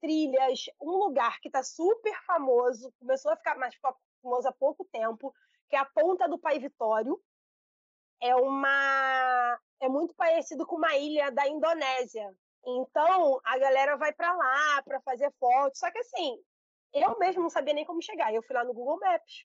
trilhas, 0.01 0.67
um 0.81 0.93
lugar 0.93 1.41
que 1.41 1.49
está 1.49 1.63
super 1.63 2.15
famoso, 2.25 2.93
começou 2.99 3.33
a 3.33 3.37
ficar 3.37 3.57
mais 3.57 3.75
famoso 3.77 4.49
há 4.49 4.53
pouco 4.53 4.85
tempo, 4.93 5.35
que 5.69 5.77
é 5.77 5.79
a 5.79 5.85
Ponta 5.85 6.29
do 6.29 6.39
Pai 6.39 6.59
Vitório. 6.59 7.21
É 8.21 8.35
uma 8.35 9.59
é 9.81 9.89
muito 9.89 10.15
parecido 10.15 10.67
com 10.67 10.77
uma 10.77 10.97
ilha 10.97 11.31
da 11.31 11.47
Indonésia. 11.47 12.35
Então, 12.65 13.41
a 13.45 13.59
galera 13.59 13.97
vai 13.97 14.13
para 14.13 14.33
lá 14.33 14.83
para 14.83 15.01
fazer 15.03 15.33
fotos. 15.39 15.79
Só 15.79 15.91
que 15.91 15.99
assim, 15.99 16.39
eu 16.93 17.19
mesmo 17.19 17.43
não 17.43 17.51
sabia 17.51 17.75
nem 17.75 17.85
como 17.85 18.03
chegar. 18.03 18.33
Eu 18.33 18.43
fui 18.43 18.57
lá 18.57 18.65
no 18.65 18.75
Google 18.75 18.99
Maps. 18.99 19.45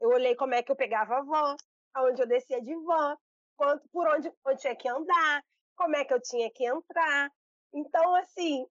Eu 0.00 0.10
olhei 0.10 0.34
como 0.34 0.54
é 0.54 0.62
que 0.62 0.70
eu 0.70 0.76
pegava 0.76 1.18
a 1.18 1.22
van, 1.22 1.56
aonde 1.94 2.22
eu 2.22 2.26
descia 2.26 2.60
de 2.60 2.74
van, 2.76 3.16
quanto 3.58 3.86
por 3.92 4.06
onde 4.08 4.28
eu 4.28 4.56
tinha 4.56 4.76
que 4.76 4.88
andar, 4.88 5.44
como 5.76 5.96
é 5.96 6.04
que 6.04 6.14
eu 6.14 6.22
tinha 6.22 6.50
que 6.50 6.64
entrar. 6.64 7.30
Então, 7.74 8.14
assim, 8.14 8.64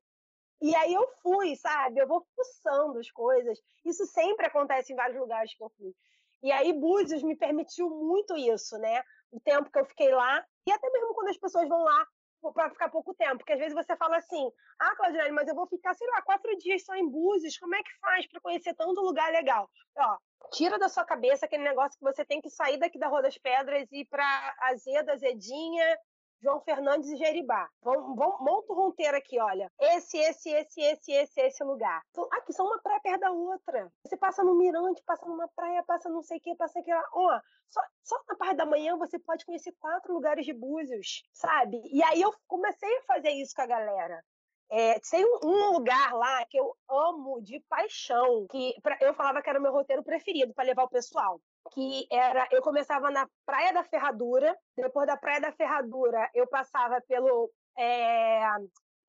e 0.61 0.73
aí 0.75 0.93
eu 0.93 1.07
fui, 1.21 1.55
sabe? 1.57 1.99
Eu 1.99 2.07
vou 2.07 2.25
fuçando 2.35 2.97
as 2.97 3.11
coisas. 3.11 3.59
Isso 3.85 4.05
sempre 4.07 4.47
acontece 4.47 4.93
em 4.93 4.95
vários 4.95 5.19
lugares 5.19 5.53
que 5.55 5.63
eu 5.63 5.71
fui. 5.77 5.93
E 6.41 6.51
aí 6.51 6.71
Búzios 6.73 7.21
me 7.21 7.35
permitiu 7.35 7.89
muito 7.89 8.35
isso, 8.37 8.77
né? 8.77 9.03
O 9.31 9.39
tempo 9.41 9.69
que 9.69 9.77
eu 9.77 9.85
fiquei 9.85 10.11
lá. 10.11 10.43
E 10.65 10.71
até 10.71 10.89
mesmo 10.89 11.13
quando 11.13 11.29
as 11.29 11.37
pessoas 11.37 11.67
vão 11.67 11.83
lá 11.83 12.07
para 12.53 12.69
ficar 12.69 12.89
pouco 12.89 13.13
tempo. 13.13 13.37
Porque 13.37 13.53
às 13.53 13.59
vezes 13.59 13.73
você 13.73 13.95
fala 13.95 14.17
assim, 14.17 14.51
ah, 14.79 14.95
Claudiane, 14.95 15.31
mas 15.31 15.47
eu 15.47 15.55
vou 15.55 15.67
ficar, 15.67 15.93
sei 15.93 16.07
lá, 16.07 16.21
quatro 16.21 16.55
dias 16.57 16.83
só 16.83 16.95
em 16.95 17.09
Búzios. 17.09 17.57
Como 17.57 17.75
é 17.75 17.83
que 17.83 17.99
faz 17.99 18.27
para 18.27 18.41
conhecer 18.41 18.73
tanto 18.73 19.01
lugar 19.01 19.31
legal? 19.31 19.69
Ó, 19.97 20.17
tira 20.51 20.77
da 20.77 20.89
sua 20.89 21.05
cabeça 21.05 21.45
aquele 21.45 21.63
negócio 21.63 21.97
que 21.97 22.05
você 22.05 22.23
tem 22.25 22.41
que 22.41 22.49
sair 22.49 22.77
daqui 22.77 22.97
da 22.99 23.07
Rua 23.07 23.21
das 23.21 23.37
Pedras 23.37 23.91
e 23.91 24.01
ir 24.01 24.05
para 24.05 24.55
Azeda, 24.61 25.13
Azedinha, 25.13 25.97
João 26.41 26.61
Fernandes 26.61 27.09
e 27.09 27.15
Jeribá. 27.17 27.69
Vamos, 27.81 28.15
vamos, 28.15 28.39
monta 28.39 28.71
o 28.71 28.75
ronteiro 28.75 29.17
aqui, 29.17 29.39
olha. 29.39 29.71
Esse, 29.79 30.17
esse, 30.17 30.49
esse, 30.49 30.81
esse, 30.81 31.11
esse, 31.11 31.41
esse 31.41 31.63
lugar. 31.63 32.01
Então, 32.11 32.27
aqui 32.31 32.53
são 32.53 32.65
uma 32.65 32.79
praia 32.81 32.99
perto 33.01 33.21
da 33.21 33.31
outra. 33.31 33.91
Você 34.05 34.17
passa 34.17 34.43
no 34.43 34.55
mirante, 34.55 35.01
passa 35.05 35.25
numa 35.25 35.47
praia, 35.55 35.83
passa 35.83 36.09
não 36.09 36.21
sei 36.21 36.37
o 36.37 36.41
que, 36.41 36.55
passa 36.55 36.79
aqui 36.79 36.93
lá. 36.93 37.03
Ó, 37.13 37.39
só, 37.69 37.81
só 38.03 38.15
na 38.29 38.35
parte 38.35 38.55
da 38.57 38.65
manhã 38.65 38.97
você 38.97 39.17
pode 39.19 39.45
conhecer 39.45 39.73
quatro 39.79 40.13
lugares 40.13 40.45
de 40.45 40.53
Búzios, 40.53 41.23
sabe? 41.33 41.81
E 41.91 42.03
aí 42.03 42.21
eu 42.21 42.31
comecei 42.47 42.97
a 42.97 43.03
fazer 43.03 43.31
isso 43.31 43.53
com 43.55 43.61
a 43.63 43.67
galera. 43.67 44.23
É, 44.69 44.99
tem 44.99 45.25
um, 45.25 45.39
um 45.45 45.71
lugar 45.73 46.13
lá 46.13 46.45
que 46.45 46.59
eu 46.59 46.75
amo 46.89 47.41
de 47.41 47.59
paixão, 47.69 48.45
que 48.51 48.73
pra- 48.81 48.97
eu 48.99 49.13
falava 49.13 49.41
que 49.41 49.49
era 49.49 49.59
o 49.59 49.61
meu 49.61 49.71
roteiro 49.71 50.03
preferido 50.03 50.53
para 50.53 50.65
levar 50.65 50.83
o 50.83 50.89
pessoal. 50.89 51.39
Que 51.71 52.07
era, 52.11 52.47
eu 52.51 52.61
começava 52.61 53.11
na 53.11 53.27
Praia 53.45 53.73
da 53.73 53.83
Ferradura, 53.83 54.57
depois 54.75 55.07
da 55.07 55.17
Praia 55.17 55.41
da 55.41 55.51
Ferradura 55.51 56.29
eu 56.33 56.47
passava 56.47 57.01
pelo 57.01 57.51
é, 57.77 58.41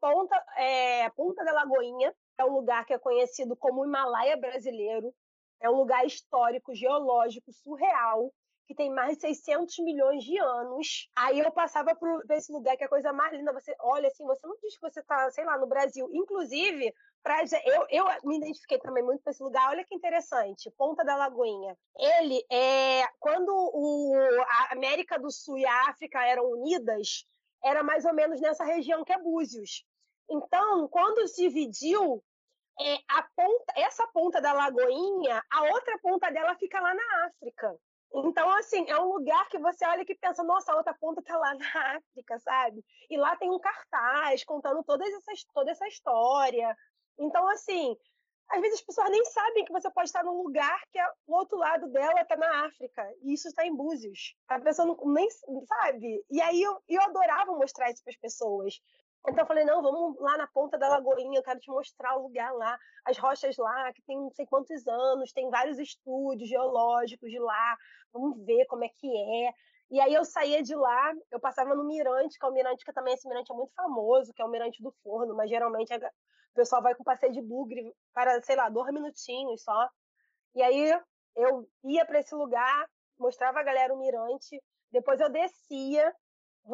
Ponta, 0.00 0.44
é, 0.56 1.10
Ponta 1.10 1.44
da 1.44 1.52
Lagoinha, 1.52 2.14
é 2.38 2.44
um 2.44 2.52
lugar 2.52 2.84
que 2.84 2.94
é 2.94 2.98
conhecido 2.98 3.56
como 3.56 3.84
Himalaia 3.84 4.36
brasileiro, 4.36 5.12
é 5.60 5.68
um 5.68 5.74
lugar 5.74 6.06
histórico, 6.06 6.74
geológico, 6.74 7.52
surreal, 7.52 8.32
que 8.68 8.74
tem 8.74 8.90
mais 8.90 9.16
de 9.16 9.22
600 9.22 9.78
milhões 9.78 10.22
de 10.22 10.38
anos. 10.38 11.08
Aí 11.16 11.40
eu 11.40 11.50
passava 11.50 11.94
por 11.96 12.22
esse 12.30 12.52
lugar 12.52 12.76
que 12.76 12.82
é 12.82 12.86
a 12.86 12.90
coisa 12.90 13.12
mais 13.14 13.32
linda. 13.32 13.52
Você 13.52 13.74
olha 13.80 14.08
assim, 14.08 14.24
você 14.26 14.46
não 14.46 14.56
diz 14.62 14.74
que 14.74 14.82
você 14.82 15.00
está, 15.00 15.30
sei 15.30 15.44
lá, 15.44 15.56
no 15.56 15.66
Brasil. 15.66 16.06
Inclusive, 16.12 16.94
pra, 17.22 17.42
eu, 17.64 17.86
eu 17.90 18.06
me 18.24 18.38
identifiquei 18.38 18.78
também 18.78 19.02
muito 19.02 19.22
com 19.22 19.30
esse 19.30 19.42
lugar. 19.42 19.68
Olha 19.70 19.84
que 19.84 19.94
interessante, 19.94 20.70
Ponta 20.76 21.04
da 21.04 21.16
Lagoinha. 21.16 21.76
Ele 21.96 22.44
é 22.50 23.06
quando 23.18 23.50
o, 23.50 24.14
a 24.46 24.72
América 24.72 25.18
do 25.18 25.30
Sul 25.30 25.58
e 25.58 25.66
a 25.66 25.88
África 25.88 26.24
eram 26.24 26.50
unidas, 26.50 27.26
era 27.62 27.82
mais 27.82 28.04
ou 28.04 28.14
menos 28.14 28.40
nessa 28.40 28.64
região 28.64 29.04
que 29.04 29.12
é 29.12 29.18
Búzios. 29.18 29.84
Então, 30.30 30.88
quando 30.88 31.26
se 31.26 31.42
dividiu, 31.42 32.22
é, 32.80 32.98
ponta, 33.34 33.72
essa 33.76 34.06
ponta 34.08 34.40
da 34.40 34.52
Lagoinha, 34.52 35.42
a 35.50 35.62
outra 35.64 35.98
ponta 35.98 36.30
dela 36.30 36.54
fica 36.56 36.80
lá 36.80 36.94
na 36.94 37.26
África. 37.26 37.76
Então, 38.14 38.48
assim, 38.50 38.88
é 38.88 38.98
um 38.98 39.12
lugar 39.12 39.48
que 39.48 39.58
você 39.58 39.86
olha 39.86 40.02
e 40.06 40.14
pensa, 40.14 40.42
nossa, 40.42 40.72
a 40.72 40.76
outra 40.76 40.94
ponta 40.94 41.22
tá 41.22 41.36
lá 41.36 41.54
na 41.58 41.96
África, 41.96 42.38
sabe? 42.38 42.84
E 43.10 43.16
lá 43.16 43.36
tem 43.36 43.50
um 43.50 43.58
cartaz 43.58 44.44
contando 44.44 44.82
todas 44.84 45.08
essas, 45.12 45.44
toda 45.52 45.70
essa 45.70 45.86
história. 45.86 46.76
Então, 47.18 47.48
assim, 47.48 47.96
às 48.50 48.60
vezes 48.60 48.80
as 48.80 48.86
pessoas 48.86 49.10
nem 49.10 49.24
sabem 49.26 49.64
que 49.64 49.72
você 49.72 49.90
pode 49.90 50.08
estar 50.08 50.24
num 50.24 50.42
lugar 50.42 50.80
que 50.90 50.98
é, 50.98 51.06
o 51.26 51.34
outro 51.34 51.58
lado 51.58 51.88
dela 51.90 52.20
está 52.20 52.36
na 52.36 52.66
África, 52.66 53.02
e 53.22 53.34
isso 53.34 53.48
está 53.48 53.66
em 53.66 53.74
Búzios. 53.74 54.34
A 54.48 54.58
pessoa 54.60 54.86
não, 54.86 54.96
nem 55.12 55.28
sabe. 55.66 56.24
E 56.30 56.40
aí 56.40 56.62
eu, 56.62 56.82
eu 56.88 57.02
adorava 57.02 57.52
mostrar 57.52 57.90
isso 57.90 58.02
para 58.02 58.12
as 58.12 58.18
pessoas. 58.18 58.80
Então 59.28 59.42
eu 59.42 59.46
falei, 59.46 59.64
não, 59.64 59.82
vamos 59.82 60.18
lá 60.20 60.38
na 60.38 60.46
ponta 60.46 60.78
da 60.78 60.88
Lagoinha, 60.88 61.38
eu 61.38 61.42
quero 61.42 61.58
te 61.60 61.70
mostrar 61.70 62.16
o 62.16 62.22
lugar 62.22 62.52
lá, 62.54 62.78
as 63.04 63.18
rochas 63.18 63.56
lá, 63.58 63.92
que 63.92 64.00
tem 64.02 64.16
não 64.16 64.30
sei 64.30 64.46
quantos 64.46 64.86
anos, 64.86 65.32
tem 65.32 65.50
vários 65.50 65.78
estúdios 65.78 66.48
geológicos 66.48 67.30
de 67.30 67.38
lá, 67.38 67.76
vamos 68.12 68.42
ver 68.46 68.64
como 68.66 68.84
é 68.84 68.88
que 68.88 69.06
é. 69.46 69.52
E 69.90 70.00
aí 70.00 70.14
eu 70.14 70.24
saía 70.24 70.62
de 70.62 70.74
lá, 70.74 71.12
eu 71.30 71.40
passava 71.40 71.74
no 71.74 71.84
Mirante, 71.84 72.38
que 72.38 72.46
é 72.46 72.48
o 72.48 72.52
Mirante 72.52 72.84
que 72.84 72.92
também 72.92 73.14
esse 73.14 73.28
Mirante 73.28 73.52
é 73.52 73.54
muito 73.54 73.74
famoso, 73.74 74.32
que 74.32 74.40
é 74.40 74.44
o 74.44 74.48
Mirante 74.48 74.82
do 74.82 74.92
Forno, 75.02 75.34
mas 75.34 75.50
geralmente 75.50 75.92
a- 75.92 76.12
o 76.52 76.54
pessoal 76.54 76.82
vai 76.82 76.94
com 76.94 77.04
passeio 77.04 77.32
de 77.32 77.42
bugre 77.42 77.94
para, 78.12 78.40
sei 78.42 78.56
lá, 78.56 78.68
dois 78.68 78.92
minutinhos 78.92 79.62
só. 79.62 79.88
E 80.54 80.62
aí 80.62 80.98
eu 81.36 81.68
ia 81.84 82.04
para 82.04 82.20
esse 82.20 82.34
lugar, 82.34 82.88
mostrava 83.18 83.60
a 83.60 83.62
galera 83.62 83.94
o 83.94 83.98
Mirante, 83.98 84.60
depois 84.90 85.20
eu 85.20 85.28
descia, 85.28 86.12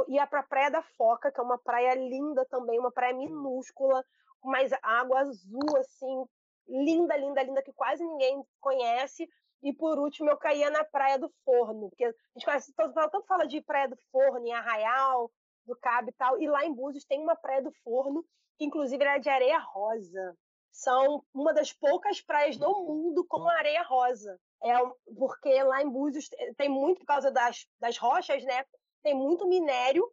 ia 0.09 0.27
para 0.27 0.41
a 0.41 0.47
Praia 0.47 0.71
da 0.71 0.83
Foca, 0.97 1.31
que 1.31 1.41
é 1.41 1.43
uma 1.43 1.59
praia 1.59 1.95
linda 1.95 2.45
também, 2.47 2.79
uma 2.79 2.93
praia 2.93 3.15
minúscula, 3.15 4.05
com 4.41 4.51
mais 4.51 4.73
água 4.83 5.21
azul, 5.21 5.77
assim, 5.79 6.25
linda, 6.69 7.17
linda, 7.17 7.43
linda, 7.43 7.63
que 7.63 7.73
quase 7.73 8.05
ninguém 8.05 8.43
conhece. 8.61 9.29
E 9.63 9.73
por 9.73 9.99
último, 9.99 10.31
eu 10.31 10.37
caía 10.37 10.71
na 10.71 10.85
Praia 10.85 11.19
do 11.19 11.33
Forno, 11.45 11.89
porque 11.89 12.05
a 12.05 12.13
gente 12.37 12.45
conhece, 12.45 12.75
todo, 12.75 12.93
tanto 12.93 13.23
fala 13.27 13.47
de 13.47 13.63
Praia 13.63 13.89
do 13.89 13.97
Forno, 14.13 14.47
em 14.47 14.53
Arraial, 14.53 15.31
do 15.67 15.77
Cabo 15.77 16.11
e 16.11 16.13
tal, 16.13 16.41
e 16.41 16.47
lá 16.47 16.65
em 16.65 16.73
Búzios 16.75 17.05
tem 17.05 17.21
uma 17.21 17.37
Praia 17.37 17.63
do 17.63 17.73
Forno, 17.83 18.25
que 18.57 18.65
inclusive 18.65 19.03
era 19.03 19.19
de 19.19 19.29
areia 19.29 19.59
rosa. 19.59 20.37
São 20.71 21.25
uma 21.33 21.55
das 21.55 21.73
poucas 21.73 22.21
praias 22.21 22.57
no 22.59 22.83
mundo 22.85 23.25
com 23.27 23.49
areia 23.49 23.83
rosa. 23.83 24.39
É 24.63 24.73
porque 25.17 25.63
lá 25.63 25.83
em 25.83 25.89
Búzios 25.89 26.29
te- 26.29 26.55
tem 26.55 26.69
muito, 26.69 26.99
por 27.01 27.07
causa 27.07 27.31
das, 27.31 27.67
das 27.79 27.97
rochas, 27.97 28.43
né? 28.45 28.65
Tem 29.03 29.15
muito 29.15 29.47
minério, 29.47 30.11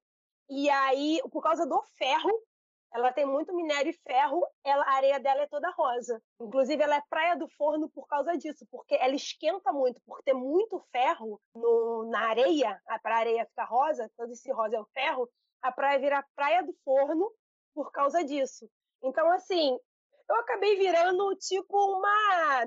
e 0.50 0.70
aí, 0.70 1.22
por 1.32 1.42
causa 1.42 1.66
do 1.66 1.82
ferro, 1.98 2.30
ela 2.94 3.12
tem 3.14 3.26
muito 3.26 3.54
minério 3.56 3.90
e 3.90 4.00
ferro, 4.08 4.46
ela, 4.64 4.84
a 4.84 4.94
areia 4.94 5.20
dela 5.20 5.44
é 5.44 5.48
toda 5.48 5.72
rosa. 5.72 6.22
Inclusive, 6.40 6.84
ela 6.84 6.96
é 6.96 7.04
praia 7.10 7.36
do 7.36 7.48
forno 7.50 7.90
por 7.90 8.06
causa 8.08 8.38
disso, 8.38 8.66
porque 8.70 8.96
ela 8.96 9.16
esquenta 9.16 9.72
muito, 9.72 10.02
por 10.02 10.22
ter 10.24 10.34
muito 10.34 10.80
ferro 10.92 11.42
no, 11.56 12.10
na 12.10 12.30
areia, 12.30 12.82
para 13.02 13.16
a 13.16 13.20
areia 13.20 13.46
ficar 13.46 13.66
rosa, 13.66 14.12
todo 14.18 14.32
esse 14.32 14.52
rosa 14.52 14.76
é 14.76 14.82
o 14.82 14.88
ferro, 14.94 15.30
a 15.62 15.72
praia 15.72 16.00
vira 16.00 16.26
praia 16.36 16.64
do 16.64 16.74
forno 16.84 17.32
por 17.74 17.92
causa 17.92 18.24
disso. 18.24 18.70
Então, 19.02 19.32
assim, 19.32 19.78
eu 20.30 20.36
acabei 20.36 20.78
virando 20.78 21.36
tipo 21.36 21.78
uma 21.78 22.66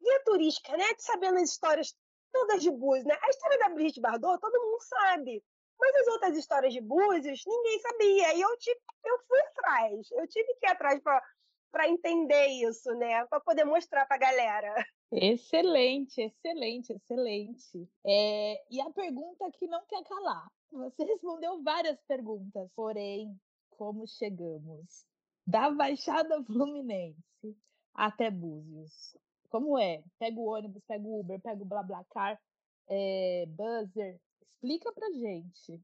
guia 0.00 0.24
turística, 0.24 0.76
né? 0.76 0.94
De 0.94 1.02
sabendo 1.02 1.36
as 1.36 1.50
histórias 1.50 1.94
todas 2.32 2.62
de 2.62 2.70
Búzios, 2.70 3.04
né? 3.04 3.16
A 3.22 3.30
história 3.30 3.58
da 3.58 3.68
Brigitte 3.68 4.00
Bardot, 4.00 4.40
todo 4.40 4.60
mundo 4.60 4.80
sabe. 4.80 5.42
Mas 5.80 5.96
as 5.96 6.08
outras 6.08 6.36
histórias 6.36 6.74
de 6.74 6.80
Búzios, 6.80 7.42
ninguém 7.46 7.78
sabia. 7.80 8.34
E 8.34 8.40
eu, 8.40 8.56
tive, 8.58 8.80
eu 9.04 9.18
fui 9.26 9.40
atrás. 9.40 10.10
Eu 10.12 10.28
tive 10.28 10.54
que 10.56 10.66
ir 10.66 10.70
atrás 10.70 11.00
para 11.02 11.88
entender 11.88 12.46
isso, 12.48 12.92
né? 12.96 13.24
Para 13.26 13.40
poder 13.40 13.64
mostrar 13.64 14.04
para 14.06 14.16
a 14.16 14.18
galera. 14.18 14.74
Excelente, 15.12 16.20
excelente, 16.20 16.92
excelente. 16.92 17.88
É, 18.06 18.62
e 18.70 18.80
a 18.80 18.90
pergunta 18.90 19.50
que 19.52 19.66
não 19.66 19.84
quer 19.86 20.04
calar. 20.04 20.48
Você 20.70 21.02
respondeu 21.04 21.62
várias 21.62 22.00
perguntas, 22.06 22.70
porém, 22.76 23.34
como 23.70 24.06
chegamos 24.06 25.04
da 25.46 25.70
Baixada 25.70 26.42
Fluminense 26.44 27.56
até 27.94 28.30
Búzios? 28.30 29.16
Como 29.48 29.76
é? 29.76 30.02
Pega 30.18 30.38
o 30.38 30.46
ônibus, 30.46 30.82
pega 30.86 31.04
o 31.04 31.20
Uber, 31.20 31.40
pega 31.40 31.60
o 31.60 31.66
BlaBlaCar, 31.66 32.40
é, 32.88 33.46
buzzer. 33.48 34.20
Explica 34.54 34.92
pra 34.92 35.10
gente. 35.10 35.80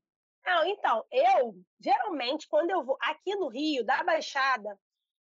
Então, 0.67 1.05
eu, 1.11 1.55
geralmente, 1.81 2.47
quando 2.49 2.71
eu 2.71 2.85
vou 2.85 2.97
aqui 3.01 3.35
no 3.35 3.49
Rio, 3.49 3.85
da 3.85 4.05
Baixada, 4.05 4.79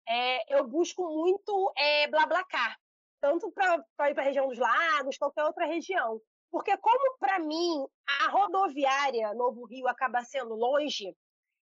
é, 0.08 0.56
eu 0.56 0.68
busco 0.68 1.04
muito 1.08 1.74
é, 1.78 2.08
BlaBlaCar. 2.08 2.78
Tanto 3.22 3.50
para 3.52 4.10
ir 4.10 4.14
para 4.14 4.24
a 4.24 4.26
região 4.26 4.50
dos 4.50 4.60
lagos, 4.60 5.18
qualquer 5.18 5.46
outra 5.46 5.66
região. 5.66 6.20
Porque 6.52 6.76
como, 6.78 7.18
para 7.18 7.40
mim, 7.40 7.88
a 8.06 8.28
rodoviária 8.30 9.34
Novo 9.34 9.66
Rio 9.66 9.88
acaba 9.88 10.24
sendo 10.24 10.54
longe, 10.56 11.16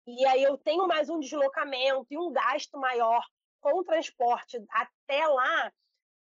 e 0.07 0.25
aí 0.25 0.41
eu 0.41 0.57
tenho 0.57 0.87
mais 0.87 1.09
um 1.09 1.19
deslocamento 1.19 2.07
e 2.09 2.17
um 2.17 2.31
gasto 2.31 2.77
maior 2.79 3.23
com 3.61 3.79
o 3.79 3.83
transporte 3.83 4.57
até 4.71 5.27
lá, 5.27 5.71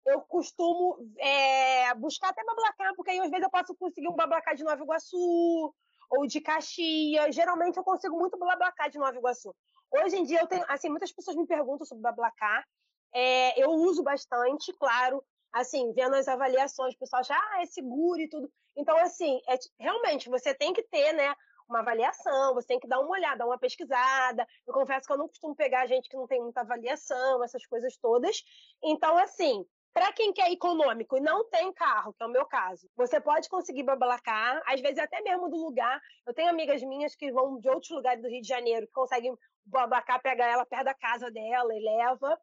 eu 0.06 0.20
costumo 0.22 0.98
é, 1.18 1.94
buscar 1.94 2.30
até 2.30 2.44
Bablacar, 2.44 2.94
porque 2.94 3.10
aí 3.10 3.20
às 3.20 3.30
vezes 3.30 3.44
eu 3.44 3.50
posso 3.50 3.74
conseguir 3.76 4.08
um 4.08 4.16
Bablacar 4.16 4.54
de 4.54 4.64
Nova 4.64 4.82
Iguaçu 4.82 5.74
ou 6.10 6.26
de 6.26 6.40
Caxias. 6.40 7.34
Geralmente 7.34 7.76
eu 7.76 7.84
consigo 7.84 8.18
muito 8.18 8.38
Bablacar 8.38 8.90
de 8.90 8.98
Nova 8.98 9.16
Iguaçu. 9.16 9.54
Hoje 9.90 10.16
em 10.16 10.24
dia 10.24 10.40
eu 10.40 10.46
tenho, 10.46 10.64
assim, 10.68 10.88
muitas 10.88 11.12
pessoas 11.12 11.36
me 11.36 11.46
perguntam 11.46 11.86
sobre 11.86 12.02
Bablacar. 12.02 12.64
É, 13.12 13.60
eu 13.60 13.70
uso 13.70 14.02
bastante, 14.02 14.72
claro, 14.74 15.22
assim, 15.52 15.92
vendo 15.92 16.14
as 16.14 16.28
avaliações, 16.28 16.94
o 16.94 16.98
pessoal 16.98 17.20
acha, 17.20 17.34
ah, 17.34 17.62
é 17.62 17.66
seguro 17.66 18.20
e 18.20 18.28
tudo. 18.28 18.50
Então, 18.76 18.96
assim, 18.98 19.40
é, 19.48 19.58
realmente, 19.78 20.28
você 20.28 20.54
tem 20.54 20.72
que 20.72 20.82
ter, 20.84 21.12
né, 21.12 21.34
uma 21.68 21.80
avaliação, 21.80 22.54
você 22.54 22.66
tem 22.66 22.80
que 22.80 22.88
dar 22.88 23.00
uma 23.00 23.10
olhada, 23.10 23.46
uma 23.46 23.58
pesquisada. 23.58 24.46
Eu 24.66 24.74
confesso 24.74 25.06
que 25.06 25.12
eu 25.12 25.18
não 25.18 25.28
costumo 25.28 25.54
pegar 25.54 25.86
gente 25.86 26.08
que 26.08 26.16
não 26.16 26.26
tem 26.26 26.40
muita 26.40 26.60
avaliação, 26.60 27.42
essas 27.44 27.64
coisas 27.66 27.96
todas. 27.96 28.42
Então, 28.82 29.16
assim, 29.18 29.64
para 29.92 30.12
quem 30.12 30.32
quer 30.32 30.50
econômico 30.50 31.16
e 31.16 31.20
não 31.20 31.48
tem 31.48 31.72
carro, 31.72 32.12
que 32.12 32.22
é 32.22 32.26
o 32.26 32.30
meu 32.30 32.46
caso, 32.46 32.88
você 32.96 33.20
pode 33.20 33.48
conseguir 33.48 33.82
babalacar, 33.82 34.62
às 34.66 34.80
vezes 34.80 34.98
até 34.98 35.20
mesmo 35.20 35.48
do 35.48 35.56
lugar. 35.56 36.00
Eu 36.26 36.32
tenho 36.32 36.48
amigas 36.48 36.82
minhas 36.82 37.16
que 37.16 37.32
vão 37.32 37.58
de 37.58 37.68
outros 37.68 37.90
lugares 37.90 38.22
do 38.22 38.28
Rio 38.28 38.40
de 38.40 38.48
Janeiro, 38.48 38.86
que 38.86 38.92
conseguem 38.92 39.36
babalacar, 39.64 40.22
pegar 40.22 40.46
ela 40.46 40.64
perto 40.64 40.84
da 40.84 40.94
casa 40.94 41.30
dela 41.30 41.74
e 41.74 41.80
leva. 41.80 42.40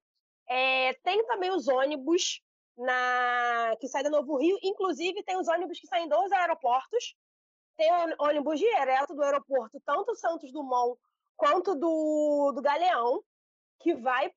É, 0.50 0.94
tem 1.04 1.26
também 1.26 1.52
os 1.52 1.68
ônibus 1.68 2.42
na 2.78 3.76
que 3.80 3.88
saem 3.88 4.04
do 4.04 4.12
Novo 4.12 4.38
Rio, 4.38 4.58
inclusive 4.62 5.24
tem 5.24 5.38
os 5.38 5.48
ônibus 5.48 5.80
que 5.80 5.88
saem 5.88 6.08
dos 6.08 6.32
aeroportos. 6.32 7.16
Tem 7.76 7.90
ônibus 8.20 8.60
direto 8.60 9.14
do 9.14 9.24
aeroporto, 9.24 9.80
tanto 9.86 10.16
Santos 10.16 10.52
Dumont 10.52 11.00
quanto 11.36 11.76
do, 11.76 12.52
do 12.54 12.62
Galeão, 12.62 13.24
que 13.80 13.94
vai 13.94 14.32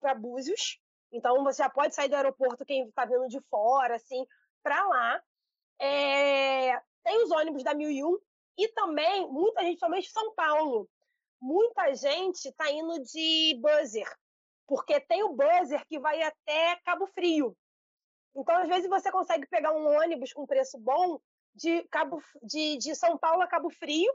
para 0.00 0.14
Búzios. 0.14 0.80
Então 1.14 1.44
você 1.44 1.62
já 1.62 1.70
pode 1.70 1.94
sair 1.94 2.08
do 2.08 2.16
aeroporto 2.16 2.64
quem 2.64 2.88
está 2.88 3.04
vindo 3.04 3.28
de 3.28 3.40
fora, 3.42 3.94
assim, 3.94 4.26
para 4.62 4.84
lá. 4.84 5.22
É... 5.80 6.76
Tem 7.04 7.22
os 7.22 7.30
ônibus 7.30 7.62
da 7.62 7.72
1001 7.72 8.18
e 8.58 8.68
também 8.68 9.30
muita 9.30 9.62
gente, 9.62 9.78
somente 9.78 10.10
São 10.10 10.34
Paulo, 10.34 10.88
muita 11.40 11.94
gente 11.94 12.48
está 12.48 12.70
indo 12.70 13.00
de 13.04 13.58
buzzer, 13.60 14.08
porque 14.66 14.98
tem 15.00 15.22
o 15.22 15.34
buzzer 15.34 15.86
que 15.86 16.00
vai 16.00 16.20
até 16.22 16.76
Cabo 16.84 17.06
Frio. 17.06 17.56
Então, 18.34 18.56
às 18.56 18.68
vezes, 18.68 18.88
você 18.88 19.12
consegue 19.12 19.46
pegar 19.46 19.72
um 19.72 19.86
ônibus 19.96 20.32
com 20.32 20.46
preço 20.46 20.78
bom 20.78 21.20
de, 21.54 21.84
Cabo, 21.84 22.20
de, 22.42 22.76
de 22.78 22.94
São 22.96 23.16
Paulo 23.16 23.42
a 23.42 23.46
Cabo 23.46 23.70
Frio, 23.70 24.12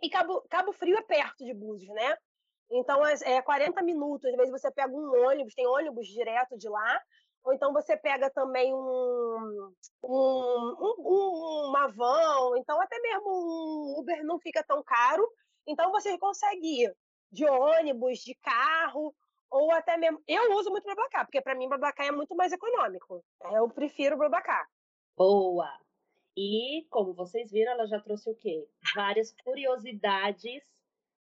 e 0.00 0.08
Cabo, 0.08 0.42
Cabo 0.48 0.72
Frio 0.72 0.96
é 0.96 1.02
perto 1.02 1.44
de 1.44 1.52
Búzios, 1.52 1.92
né? 1.94 2.16
Então, 2.74 3.06
é, 3.06 3.14
é 3.36 3.40
40 3.40 3.80
minutos. 3.82 4.28
Às 4.28 4.36
vezes 4.36 4.50
você 4.50 4.70
pega 4.70 4.92
um 4.92 5.28
ônibus, 5.28 5.54
tem 5.54 5.66
ônibus 5.66 6.08
direto 6.08 6.58
de 6.58 6.68
lá, 6.68 7.00
ou 7.44 7.52
então 7.52 7.72
você 7.72 7.96
pega 7.96 8.28
também 8.30 8.74
um, 8.74 9.72
um, 10.02 10.76
um, 10.80 11.68
uma 11.68 11.86
van, 11.88 12.58
então 12.58 12.80
até 12.80 12.98
mesmo 13.00 13.28
um 13.28 14.00
Uber 14.00 14.24
não 14.24 14.40
fica 14.40 14.64
tão 14.64 14.82
caro. 14.82 15.24
Então 15.66 15.92
você 15.92 16.18
consegue 16.18 16.84
ir 16.84 16.96
de 17.30 17.46
ônibus, 17.46 18.18
de 18.18 18.34
carro, 18.36 19.14
ou 19.48 19.70
até 19.70 19.96
mesmo. 19.96 20.20
Eu 20.26 20.56
uso 20.56 20.70
muito 20.70 20.84
Blablacar, 20.84 21.26
porque 21.26 21.40
para 21.40 21.54
mim 21.54 21.66
o 21.66 21.68
Blablacar 21.68 22.06
é 22.06 22.12
muito 22.12 22.34
mais 22.34 22.52
econômico. 22.52 23.24
Eu 23.52 23.68
prefiro 23.68 24.16
Blablacar. 24.16 24.66
Boa! 25.16 25.70
E, 26.36 26.84
como 26.90 27.14
vocês 27.14 27.52
viram, 27.52 27.72
ela 27.72 27.86
já 27.86 28.00
trouxe 28.00 28.28
o 28.28 28.34
quê? 28.34 28.66
Várias 28.96 29.32
curiosidades 29.44 30.64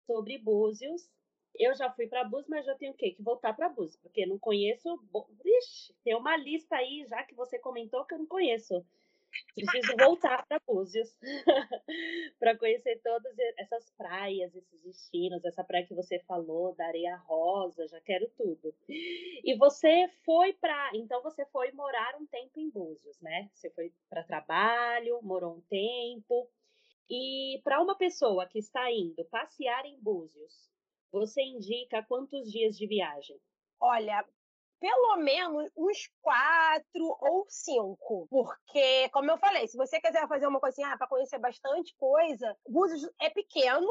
sobre 0.06 0.38
Búzios 0.38 1.10
eu 1.58 1.74
já 1.74 1.90
fui 1.90 2.06
para 2.06 2.24
Búzios, 2.24 2.48
mas 2.48 2.64
já 2.64 2.74
tenho? 2.74 2.94
Que 2.94 3.16
voltar 3.20 3.54
para 3.54 3.68
Búzios, 3.68 3.96
porque 3.96 4.26
não 4.26 4.38
conheço. 4.38 4.88
Ixi, 5.44 5.94
tem 6.04 6.14
uma 6.14 6.36
lista 6.36 6.76
aí 6.76 7.06
já 7.08 7.22
que 7.24 7.34
você 7.34 7.58
comentou 7.58 8.04
que 8.04 8.14
eu 8.14 8.18
não 8.18 8.26
conheço. 8.26 8.84
Preciso 9.54 9.96
voltar 9.98 10.44
para 10.46 10.60
Búzios 10.66 11.14
para 12.38 12.56
conhecer 12.56 13.00
todas 13.02 13.34
essas 13.58 13.90
praias, 13.92 14.54
esses 14.54 14.80
destinos, 14.82 15.44
essa 15.44 15.64
praia 15.64 15.86
que 15.86 15.94
você 15.94 16.18
falou, 16.20 16.74
da 16.74 16.86
areia 16.86 17.16
rosa, 17.16 17.86
já 17.88 18.00
quero 18.00 18.28
tudo. 18.36 18.74
E 18.88 19.56
você 19.56 20.08
foi 20.24 20.52
para, 20.54 20.90
então 20.94 21.22
você 21.22 21.46
foi 21.46 21.72
morar 21.72 22.14
um 22.20 22.26
tempo 22.26 22.60
em 22.60 22.68
Búzios, 22.68 23.18
né? 23.20 23.50
Você 23.54 23.70
foi 23.70 23.92
para 24.08 24.24
trabalho, 24.24 25.20
morou 25.22 25.54
um 25.56 25.60
tempo. 25.62 26.48
E 27.08 27.60
para 27.64 27.80
uma 27.80 27.96
pessoa 27.96 28.46
que 28.46 28.58
está 28.58 28.90
indo 28.90 29.24
passear 29.26 29.84
em 29.84 29.98
Búzios, 29.98 30.70
você 31.12 31.42
indica 31.42 32.04
quantos 32.08 32.50
dias 32.50 32.76
de 32.76 32.86
viagem? 32.86 33.38
Olha, 33.78 34.24
pelo 34.80 35.16
menos 35.18 35.70
uns 35.76 36.10
quatro 36.20 37.16
ou 37.20 37.46
cinco. 37.48 38.26
Porque, 38.28 39.08
como 39.10 39.30
eu 39.30 39.38
falei, 39.38 39.68
se 39.68 39.76
você 39.76 40.00
quiser 40.00 40.26
fazer 40.26 40.46
uma 40.46 40.58
coisinha 40.58 40.88
assim, 40.88 40.94
ah, 40.94 40.98
para 40.98 41.06
conhecer 41.06 41.38
bastante 41.38 41.94
coisa, 41.96 42.56
Búzios 42.68 43.08
é 43.20 43.30
pequeno, 43.30 43.86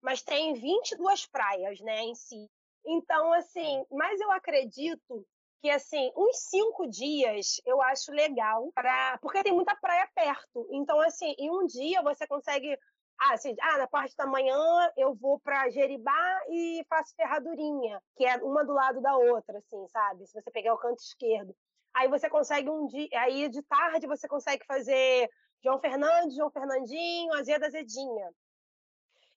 mas 0.00 0.22
tem 0.22 0.54
22 0.54 1.26
praias, 1.26 1.80
né, 1.80 2.02
em 2.02 2.14
si. 2.14 2.48
Então, 2.86 3.32
assim, 3.32 3.84
mas 3.90 4.20
eu 4.20 4.30
acredito 4.30 5.26
que, 5.60 5.68
assim, 5.70 6.12
uns 6.16 6.38
cinco 6.48 6.86
dias 6.86 7.60
eu 7.66 7.82
acho 7.82 8.12
legal, 8.12 8.72
porque 9.20 9.42
tem 9.42 9.52
muita 9.52 9.74
praia 9.74 10.08
perto. 10.14 10.68
Então, 10.70 11.00
assim, 11.00 11.34
em 11.36 11.50
um 11.50 11.66
dia 11.66 12.00
você 12.00 12.26
consegue 12.28 12.78
ah, 13.18 13.34
assim, 13.34 13.54
ah, 13.60 13.78
na 13.78 13.86
parte 13.88 14.14
da 14.16 14.26
manhã 14.26 14.56
eu 14.96 15.14
vou 15.14 15.40
para 15.40 15.68
Jeribá 15.70 16.40
e 16.48 16.84
faço 16.88 17.14
ferradurinha, 17.16 18.00
que 18.16 18.24
é 18.24 18.36
uma 18.36 18.64
do 18.64 18.72
lado 18.72 19.00
da 19.00 19.16
outra, 19.16 19.58
assim, 19.58 19.88
sabe? 19.88 20.26
Se 20.26 20.40
você 20.40 20.50
pegar 20.50 20.74
o 20.74 20.78
canto 20.78 21.00
esquerdo. 21.00 21.54
Aí 21.94 22.08
você 22.08 22.30
consegue 22.30 22.70
um 22.70 22.86
dia, 22.86 23.08
aí 23.14 23.48
de 23.48 23.62
tarde 23.62 24.06
você 24.06 24.28
consegue 24.28 24.64
fazer 24.66 25.28
João 25.62 25.80
Fernandes, 25.80 26.36
João 26.36 26.50
Fernandinho, 26.50 27.32
Azeda 27.34 27.66
Azedinha. 27.66 28.30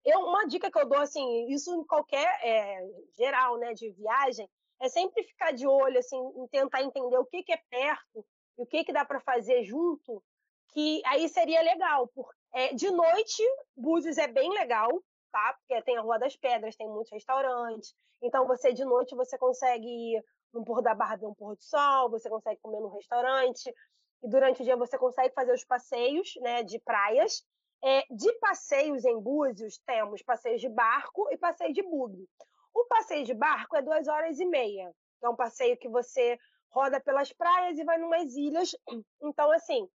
Eu, 0.05 0.19
uma 0.21 0.47
dica 0.47 0.69
que 0.69 0.79
eu 0.79 0.87
dou, 0.87 0.99
assim, 0.99 1.47
isso 1.49 1.73
em 1.73 1.83
qualquer, 1.85 2.27
é, 2.43 2.79
geral, 3.17 3.57
né, 3.57 3.73
de 3.73 3.91
viagem, 3.91 4.47
é 4.79 4.89
sempre 4.89 5.23
ficar 5.23 5.51
de 5.53 5.67
olho, 5.67 5.97
assim, 5.97 6.17
em 6.17 6.47
tentar 6.47 6.83
entender 6.83 7.17
o 7.17 7.25
que, 7.25 7.43
que 7.43 7.53
é 7.53 7.61
perto 7.69 8.25
e 8.57 8.63
o 8.63 8.65
que, 8.65 8.83
que 8.83 8.93
dá 8.93 9.05
para 9.05 9.19
fazer 9.21 9.63
junto, 9.63 10.23
que 10.69 11.01
aí 11.05 11.29
seria 11.29 11.61
legal, 11.61 12.07
porque 12.07 12.40
é, 12.53 12.73
de 12.73 12.89
noite, 12.91 13.43
Búzios 13.75 14.17
é 14.17 14.27
bem 14.27 14.51
legal, 14.51 14.89
tá? 15.31 15.55
Porque 15.59 15.81
tem 15.83 15.97
a 15.97 16.01
Rua 16.01 16.19
das 16.19 16.35
Pedras, 16.35 16.75
tem 16.75 16.87
muitos 16.87 17.11
restaurantes. 17.11 17.93
Então, 18.21 18.45
você 18.45 18.73
de 18.73 18.83
noite 18.83 19.15
você 19.15 19.37
consegue 19.37 19.87
ir 19.87 20.23
no 20.53 20.63
Porto 20.65 20.83
da 20.83 20.93
Barra 20.93 21.15
ver 21.15 21.27
um 21.27 21.33
pôr 21.33 21.55
do 21.55 21.63
sol, 21.63 22.09
você 22.09 22.29
consegue 22.29 22.59
comer 22.61 22.79
no 22.81 22.89
restaurante. 22.89 23.73
E 24.21 24.27
durante 24.27 24.61
o 24.61 24.65
dia 24.65 24.75
você 24.75 24.97
consegue 24.97 25.33
fazer 25.33 25.53
os 25.53 25.63
passeios 25.63 26.33
né, 26.41 26.61
de 26.63 26.79
praias. 26.79 27.43
É, 27.83 28.05
de 28.11 28.31
passeios 28.33 29.05
em 29.05 29.19
Búzios, 29.19 29.79
temos 29.87 30.21
passeios 30.21 30.61
de 30.61 30.69
barco 30.69 31.27
e 31.31 31.37
passeio 31.37 31.73
de 31.73 31.81
bug. 31.81 32.27
O 32.75 32.85
passeio 32.85 33.25
de 33.25 33.33
barco 33.33 33.75
é 33.75 33.81
duas 33.81 34.07
horas 34.07 34.39
e 34.39 34.45
meia. 34.45 34.93
É 35.23 35.29
um 35.29 35.35
passeio 35.35 35.77
que 35.77 35.89
você 35.89 36.37
roda 36.69 36.99
pelas 36.99 37.33
praias 37.33 37.79
e 37.79 37.83
vai 37.83 37.97
numas 37.97 38.35
ilhas. 38.35 38.75
Então, 39.21 39.51
assim, 39.51 39.89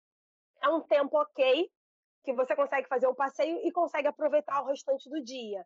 é 0.62 0.68
um 0.68 0.80
tempo 0.80 1.18
ok 1.18 1.70
que 2.24 2.32
você 2.32 2.56
consegue 2.56 2.88
fazer 2.88 3.06
um 3.06 3.14
passeio 3.14 3.60
e 3.64 3.70
consegue 3.70 4.08
aproveitar 4.08 4.62
o 4.62 4.66
restante 4.66 5.08
do 5.10 5.22
dia. 5.22 5.64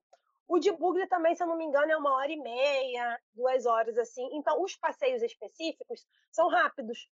O 0.48 0.58
de 0.58 0.72
Bugre 0.72 1.06
também, 1.06 1.36
se 1.36 1.42
eu 1.42 1.46
não 1.46 1.56
me 1.56 1.64
engano, 1.64 1.92
é 1.92 1.96
uma 1.96 2.14
hora 2.14 2.32
e 2.32 2.36
meia, 2.36 3.20
duas 3.34 3.66
horas 3.66 3.96
assim. 3.98 4.28
Então, 4.32 4.62
os 4.62 4.74
passeios 4.76 5.22
específicos 5.22 6.06
são 6.32 6.48
rápidos. 6.48 7.08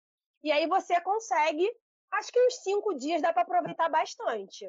E 0.44 0.52
aí 0.52 0.68
você 0.68 1.00
consegue, 1.02 1.70
acho 2.12 2.32
que 2.32 2.46
uns 2.46 2.56
cinco 2.64 2.94
dias 2.96 3.22
dá 3.22 3.34
para 3.34 3.42
aproveitar 3.42 3.90
bastante. 3.90 4.66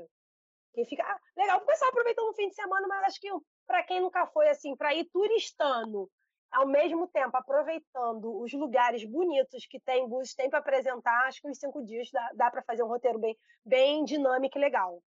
Que 0.72 0.84
fica 0.86 1.04
ah, 1.04 1.20
legal. 1.36 1.58
O 1.58 1.66
pessoal 1.66 1.90
aproveita 1.90 2.22
um 2.22 2.32
fim 2.32 2.48
de 2.48 2.54
semana, 2.54 2.86
mas 2.88 3.04
acho 3.04 3.20
que 3.20 3.28
para 3.66 3.82
quem 3.84 4.00
nunca 4.00 4.26
foi 4.28 4.48
assim, 4.48 4.74
para 4.74 4.94
ir 4.94 5.04
turistando 5.12 6.10
ao 6.54 6.66
mesmo 6.66 7.06
tempo 7.08 7.36
aproveitando 7.36 8.40
os 8.40 8.52
lugares 8.52 9.04
bonitos 9.04 9.66
que 9.66 9.80
tem 9.80 10.08
Búzios 10.08 10.34
tem 10.34 10.48
para 10.48 10.60
apresentar, 10.60 11.26
acho 11.26 11.40
que 11.40 11.48
os 11.48 11.58
cinco 11.58 11.84
dias 11.84 12.08
dá, 12.12 12.30
dá 12.34 12.50
para 12.50 12.62
fazer 12.62 12.82
um 12.82 12.88
roteiro 12.88 13.18
bem, 13.18 13.36
bem 13.64 14.04
dinâmico 14.04 14.56
e 14.56 14.60
legal. 14.60 15.02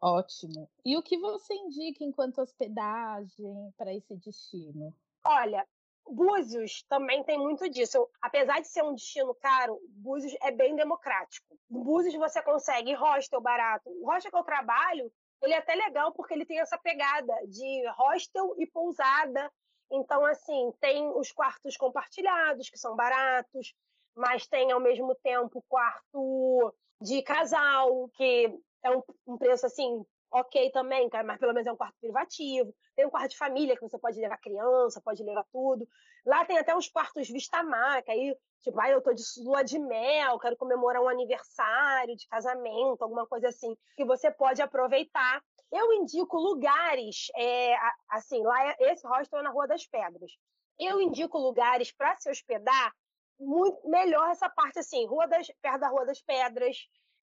Ótimo. 0.00 0.68
E 0.84 0.96
o 0.96 1.02
que 1.02 1.16
você 1.16 1.54
indica 1.54 2.04
enquanto 2.04 2.40
hospedagem 2.40 3.72
para 3.76 3.94
esse 3.94 4.16
destino? 4.16 4.92
Olha, 5.24 5.64
Búzios 6.08 6.82
também 6.88 7.22
tem 7.22 7.38
muito 7.38 7.70
disso. 7.70 8.08
Apesar 8.20 8.60
de 8.60 8.66
ser 8.66 8.82
um 8.82 8.94
destino 8.94 9.34
caro, 9.36 9.80
Búzios 9.90 10.34
é 10.42 10.50
bem 10.50 10.74
democrático. 10.74 11.56
Em 11.70 11.80
Búzios 11.80 12.14
você 12.14 12.42
consegue 12.42 12.92
hostel 12.94 13.40
barato. 13.40 13.88
O 13.88 14.10
hostel 14.10 14.32
que 14.32 14.36
eu 14.36 14.44
trabalho, 14.44 15.12
ele 15.42 15.54
é 15.54 15.58
até 15.58 15.74
legal 15.74 16.12
porque 16.12 16.34
ele 16.34 16.46
tem 16.46 16.60
essa 16.60 16.78
pegada 16.78 17.34
de 17.46 17.84
hostel 17.96 18.54
e 18.58 18.66
pousada. 18.66 19.50
Então, 19.90 20.24
assim, 20.24 20.72
tem 20.80 21.06
os 21.16 21.30
quartos 21.32 21.76
compartilhados, 21.76 22.70
que 22.70 22.78
são 22.78 22.96
baratos, 22.96 23.74
mas 24.14 24.46
tem 24.46 24.72
ao 24.72 24.80
mesmo 24.80 25.14
tempo 25.16 25.64
quarto 25.68 26.74
de 27.00 27.22
casal, 27.22 28.08
que 28.14 28.58
é 28.82 28.90
um, 28.90 29.02
um 29.26 29.36
preço 29.36 29.66
assim 29.66 30.04
ok 30.30 30.70
também, 30.70 31.10
mas 31.24 31.38
pelo 31.38 31.52
menos 31.52 31.66
é 31.66 31.72
um 31.72 31.76
quarto 31.76 31.96
privativo. 32.00 32.74
Tem 32.96 33.06
um 33.06 33.10
quarto 33.10 33.30
de 33.30 33.36
família 33.36 33.76
que 33.76 33.82
você 33.82 33.98
pode 33.98 34.18
levar 34.18 34.38
criança, 34.38 35.00
pode 35.00 35.22
levar 35.22 35.44
tudo. 35.52 35.86
Lá 36.24 36.44
tem 36.44 36.58
até 36.58 36.74
uns 36.74 36.88
quartos 36.88 37.28
vista-mar, 37.28 38.02
que 38.02 38.10
aí, 38.10 38.36
tipo, 38.62 38.80
ah, 38.80 38.90
eu 38.90 39.02
tô 39.02 39.12
de 39.12 39.22
lua 39.38 39.62
de 39.62 39.78
mel, 39.78 40.38
quero 40.38 40.56
comemorar 40.56 41.02
um 41.02 41.08
aniversário 41.08 42.16
de 42.16 42.26
casamento, 42.28 43.02
alguma 43.02 43.26
coisa 43.26 43.48
assim, 43.48 43.76
que 43.96 44.04
você 44.04 44.30
pode 44.30 44.62
aproveitar. 44.62 45.42
Eu 45.70 45.92
indico 45.94 46.36
lugares, 46.38 47.26
é, 47.36 47.74
assim, 48.08 48.42
lá 48.42 48.68
é, 48.68 48.76
esse 48.92 49.06
hostel 49.06 49.40
é 49.40 49.42
na 49.42 49.50
Rua 49.50 49.66
das 49.66 49.86
Pedras. 49.86 50.30
Eu 50.78 51.00
indico 51.00 51.38
lugares 51.38 51.92
para 51.92 52.16
se 52.16 52.30
hospedar 52.30 52.92
muito 53.38 53.88
melhor 53.88 54.30
essa 54.30 54.48
parte 54.48 54.78
assim, 54.78 55.06
Rua 55.06 55.26
das, 55.26 55.48
perto 55.60 55.80
da 55.80 55.88
Rua 55.88 56.06
das 56.06 56.20
Pedras, 56.22 56.76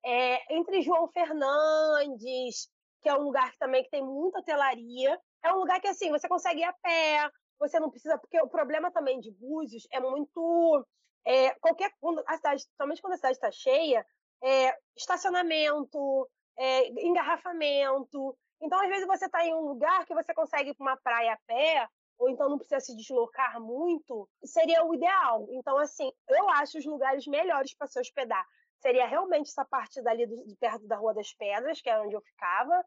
é, 0.04 0.56
entre 0.56 0.82
João 0.82 1.08
Fernandes, 1.08 2.70
que 3.02 3.10
é 3.10 3.14
um 3.14 3.24
lugar 3.24 3.52
que 3.52 3.58
também 3.58 3.84
que 3.84 3.90
tem 3.90 4.04
muita 4.04 4.40
hotelaria. 4.40 5.20
É 5.44 5.54
um 5.54 5.58
lugar 5.58 5.80
que, 5.80 5.88
assim, 5.88 6.12
você 6.12 6.28
consegue 6.28 6.62
ir 6.62 6.66
a 6.66 6.74
pé, 6.74 7.30
você 7.60 7.80
não 7.80 7.90
precisa... 7.90 8.18
Porque 8.18 8.40
o 8.42 8.48
problema 8.48 8.92
também 8.92 9.20
de 9.20 9.32
Búzios 9.32 9.88
é 9.92 10.00
muito... 10.00 10.86
É, 11.26 11.52
qualquer... 11.56 11.92
A 12.28 12.38
cidade, 12.38 12.64
somente 12.78 13.02
quando 13.02 13.14
a 13.14 13.18
cidade 13.18 13.36
está 13.36 13.52
cheia, 13.52 14.06
é, 14.42 14.76
estacionamento, 14.96 16.30
é, 16.58 16.88
engarrafamento. 17.06 18.38
Então, 18.62 18.80
às 18.80 18.88
vezes, 18.88 19.06
você 19.08 19.26
está 19.26 19.46
em 19.46 19.54
um 19.54 19.62
lugar 19.62 20.06
que 20.06 20.14
você 20.14 20.34
consegue 20.34 20.72
ir 20.72 20.74
para 20.76 20.84
uma 20.84 20.98
praia 20.98 21.34
a 21.34 21.40
pé, 21.46 21.88
ou 22.18 22.30
então 22.30 22.50
não 22.50 22.58
precisa 22.58 22.80
se 22.82 22.96
deslocar 22.96 23.62
muito, 23.62 24.30
seria 24.44 24.84
o 24.84 24.94
ideal. 24.94 25.48
Então, 25.52 25.78
assim, 25.78 26.12
eu 26.28 26.50
acho 26.50 26.78
os 26.78 26.86
lugares 26.86 27.26
melhores 27.26 27.74
para 27.74 27.88
se 27.88 28.00
hospedar 28.00 28.46
seria 28.82 29.06
realmente 29.06 29.50
essa 29.50 29.66
parte 29.66 30.02
dali 30.02 30.26
do, 30.26 30.46
de 30.46 30.56
perto 30.56 30.88
da 30.88 30.96
Rua 30.96 31.14
das 31.14 31.34
Pedras, 31.34 31.82
que 31.82 31.90
era 31.90 32.02
onde 32.02 32.16
eu 32.16 32.22
ficava. 32.22 32.84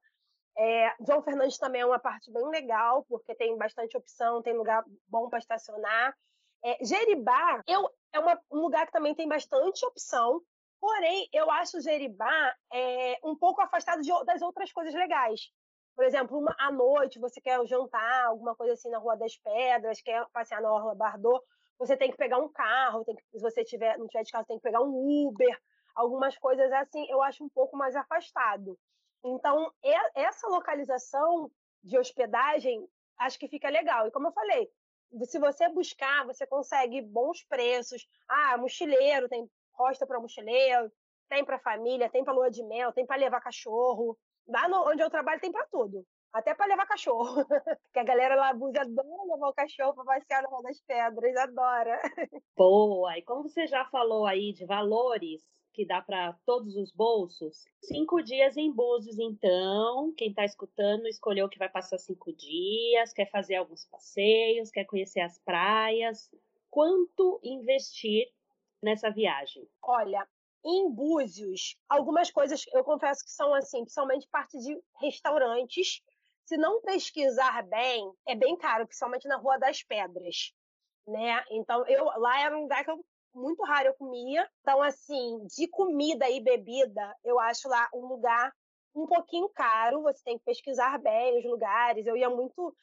É, 0.56 0.94
João 1.06 1.22
Fernandes 1.22 1.58
também 1.58 1.80
é 1.80 1.86
uma 1.86 1.98
parte 1.98 2.30
bem 2.30 2.46
legal, 2.48 3.04
porque 3.08 3.34
tem 3.34 3.56
bastante 3.56 3.96
opção, 3.96 4.42
tem 4.42 4.56
lugar 4.56 4.84
bom 5.08 5.28
para 5.28 5.38
estacionar. 5.38 6.14
É, 6.64 6.84
Jeribá 6.84 7.62
eu, 7.66 7.88
é 8.12 8.20
uma, 8.20 8.38
um 8.50 8.60
lugar 8.60 8.86
que 8.86 8.92
também 8.92 9.14
tem 9.14 9.26
bastante 9.26 9.84
opção, 9.84 10.40
porém, 10.80 11.28
eu 11.32 11.50
acho 11.50 11.80
Jeribá 11.80 12.54
é, 12.72 13.18
um 13.24 13.36
pouco 13.36 13.60
afastado 13.60 14.02
de, 14.02 14.10
das 14.24 14.42
outras 14.42 14.72
coisas 14.72 14.94
legais. 14.94 15.40
Por 15.96 16.04
exemplo, 16.04 16.38
uma, 16.38 16.54
à 16.58 16.70
noite 16.70 17.18
você 17.18 17.40
quer 17.40 17.64
jantar, 17.66 18.26
alguma 18.26 18.54
coisa 18.54 18.74
assim 18.74 18.90
na 18.90 18.98
Rua 18.98 19.16
das 19.16 19.36
Pedras, 19.36 20.00
quer 20.00 20.24
passear 20.32 20.60
na 20.60 20.72
Orla 20.72 20.94
Bardot, 20.94 21.44
você 21.78 21.96
tem 21.96 22.10
que 22.10 22.16
pegar 22.16 22.38
um 22.38 22.48
carro, 22.48 23.04
tem 23.04 23.16
que, 23.16 23.22
se 23.32 23.40
você 23.40 23.64
tiver, 23.64 23.98
não 23.98 24.06
tiver 24.06 24.22
de 24.22 24.30
carro, 24.30 24.46
tem 24.46 24.56
que 24.56 24.62
pegar 24.62 24.82
um 24.82 25.26
Uber, 25.26 25.58
algumas 25.94 26.36
coisas 26.38 26.70
assim, 26.72 27.06
eu 27.10 27.22
acho 27.22 27.44
um 27.44 27.48
pouco 27.48 27.76
mais 27.76 27.96
afastado. 27.96 28.78
Então, 29.24 29.70
essa 30.14 30.48
localização 30.48 31.50
de 31.82 31.98
hospedagem, 31.98 32.86
acho 33.18 33.38
que 33.38 33.48
fica 33.48 33.68
legal. 33.68 34.06
E 34.06 34.10
como 34.10 34.28
eu 34.28 34.32
falei, 34.32 34.68
se 35.24 35.38
você 35.38 35.68
buscar, 35.68 36.24
você 36.26 36.46
consegue 36.46 37.00
bons 37.02 37.44
preços. 37.44 38.06
Ah, 38.28 38.56
mochileiro, 38.58 39.28
tem 39.28 39.48
hostel 39.74 40.06
para 40.08 40.20
mochileiro, 40.20 40.90
tem 41.28 41.44
para 41.44 41.58
família, 41.58 42.10
tem 42.10 42.24
para 42.24 42.32
lua 42.32 42.50
de 42.50 42.62
mel, 42.64 42.92
tem 42.92 43.06
para 43.06 43.16
levar 43.16 43.40
cachorro. 43.40 44.18
Lá 44.46 44.68
no- 44.68 44.88
onde 44.90 45.02
eu 45.02 45.10
trabalho 45.10 45.40
tem 45.40 45.52
para 45.52 45.66
tudo. 45.66 46.04
Até 46.32 46.54
para 46.54 46.66
levar 46.66 46.86
cachorro. 46.86 47.44
que 47.92 47.98
a 47.98 48.04
galera 48.04 48.34
lá 48.34 48.48
abusa 48.50 48.80
adora 48.80 49.24
levar 49.32 49.48
o 49.48 49.54
cachorro 49.54 49.94
para 49.94 50.04
passear 50.04 50.42
na 50.42 50.48
Rua 50.48 50.62
das 50.62 50.80
Pedras, 50.80 51.36
adora. 51.36 52.00
Boa! 52.56 53.18
E 53.18 53.22
como 53.22 53.42
você 53.48 53.66
já 53.66 53.84
falou 53.86 54.26
aí 54.26 54.52
de 54.52 54.64
valores 54.64 55.42
que 55.72 55.86
dá 55.86 56.00
para 56.02 56.34
todos 56.44 56.76
os 56.76 56.92
bolsos, 56.92 57.64
cinco 57.80 58.22
dias 58.22 58.56
em 58.56 58.70
Búzios, 58.70 59.18
então. 59.18 60.12
Quem 60.16 60.28
está 60.28 60.44
escutando 60.44 61.06
escolheu 61.06 61.48
que 61.48 61.58
vai 61.58 61.68
passar 61.68 61.98
cinco 61.98 62.32
dias, 62.32 63.12
quer 63.12 63.30
fazer 63.30 63.56
alguns 63.56 63.86
passeios, 63.86 64.70
quer 64.70 64.84
conhecer 64.84 65.20
as 65.20 65.38
praias. 65.38 66.30
Quanto 66.70 67.40
investir 67.42 68.26
nessa 68.82 69.10
viagem? 69.10 69.66
Olha, 69.82 70.26
em 70.64 70.90
Búzios, 70.90 71.76
algumas 71.88 72.30
coisas 72.30 72.64
eu 72.72 72.84
confesso 72.84 73.24
que 73.24 73.30
são 73.30 73.52
assim, 73.54 73.82
principalmente 73.82 74.28
parte 74.28 74.58
de 74.58 74.78
restaurantes. 75.00 76.02
Se 76.44 76.56
não 76.56 76.82
pesquisar 76.82 77.62
bem, 77.62 78.12
é 78.26 78.34
bem 78.34 78.56
caro, 78.56 78.86
principalmente 78.86 79.28
na 79.28 79.36
Rua 79.36 79.58
das 79.58 79.82
Pedras, 79.82 80.52
né? 81.06 81.44
Então, 81.50 81.86
eu 81.86 82.04
lá 82.04 82.40
era 82.40 82.56
um 82.56 82.62
lugar 82.62 82.84
que 82.84 82.90
eu 82.90 83.04
muito 83.34 83.62
raro 83.64 83.88
eu 83.88 83.94
comia. 83.94 84.48
Então, 84.60 84.82
assim, 84.82 85.46
de 85.56 85.68
comida 85.68 86.28
e 86.28 86.40
bebida, 86.40 87.16
eu 87.24 87.38
acho 87.38 87.68
lá 87.68 87.88
um 87.94 88.06
lugar 88.06 88.52
um 88.94 89.06
pouquinho 89.06 89.48
caro. 89.48 90.02
Você 90.02 90.22
tem 90.24 90.38
que 90.38 90.44
pesquisar 90.44 90.98
bem 90.98 91.38
os 91.38 91.44
lugares. 91.44 92.06
Eu 92.06 92.16
ia 92.16 92.30
muito 92.30 92.74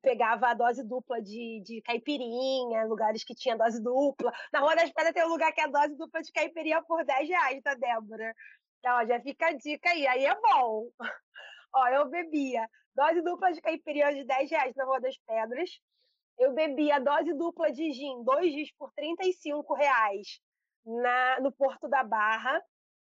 pegava 0.00 0.48
a 0.48 0.54
dose 0.54 0.82
dupla 0.82 1.20
de, 1.20 1.60
de 1.64 1.82
caipirinha, 1.82 2.86
lugares 2.86 3.24
que 3.24 3.34
tinha 3.34 3.56
dose 3.56 3.82
dupla. 3.82 4.32
Na 4.52 4.60
Rua 4.60 4.76
das 4.76 4.90
Pedras 4.90 5.12
tem 5.12 5.24
um 5.24 5.28
lugar 5.28 5.52
que 5.52 5.60
é 5.60 5.68
dose 5.68 5.96
dupla 5.96 6.22
de 6.22 6.32
caipirinha 6.32 6.82
por 6.82 7.04
10 7.04 7.28
reais, 7.28 7.62
tá, 7.62 7.74
Débora? 7.74 8.34
Então, 8.78 9.06
já 9.06 9.20
fica 9.20 9.46
a 9.46 9.52
dica 9.52 9.90
aí. 9.90 10.06
Aí 10.06 10.24
é 10.24 10.34
bom. 10.34 10.88
Ó, 11.74 11.88
eu 11.88 12.08
bebia 12.08 12.68
dose 12.94 13.20
dupla 13.22 13.52
de 13.52 13.60
caipirinha 13.60 14.14
de 14.14 14.24
10 14.24 14.50
reais 14.50 14.74
na 14.76 14.84
Rua 14.84 15.00
das 15.00 15.16
Pedras. 15.18 15.70
Eu 16.38 16.52
bebia 16.52 17.00
dose 17.00 17.32
dupla 17.34 17.70
de 17.70 17.92
gin, 17.92 18.22
dois 18.24 18.52
gins 18.52 18.72
por 18.76 18.92
35 18.92 19.74
reais 19.74 20.40
na, 20.84 21.40
no 21.40 21.52
Porto 21.52 21.88
da 21.88 22.02
Barra, 22.02 22.60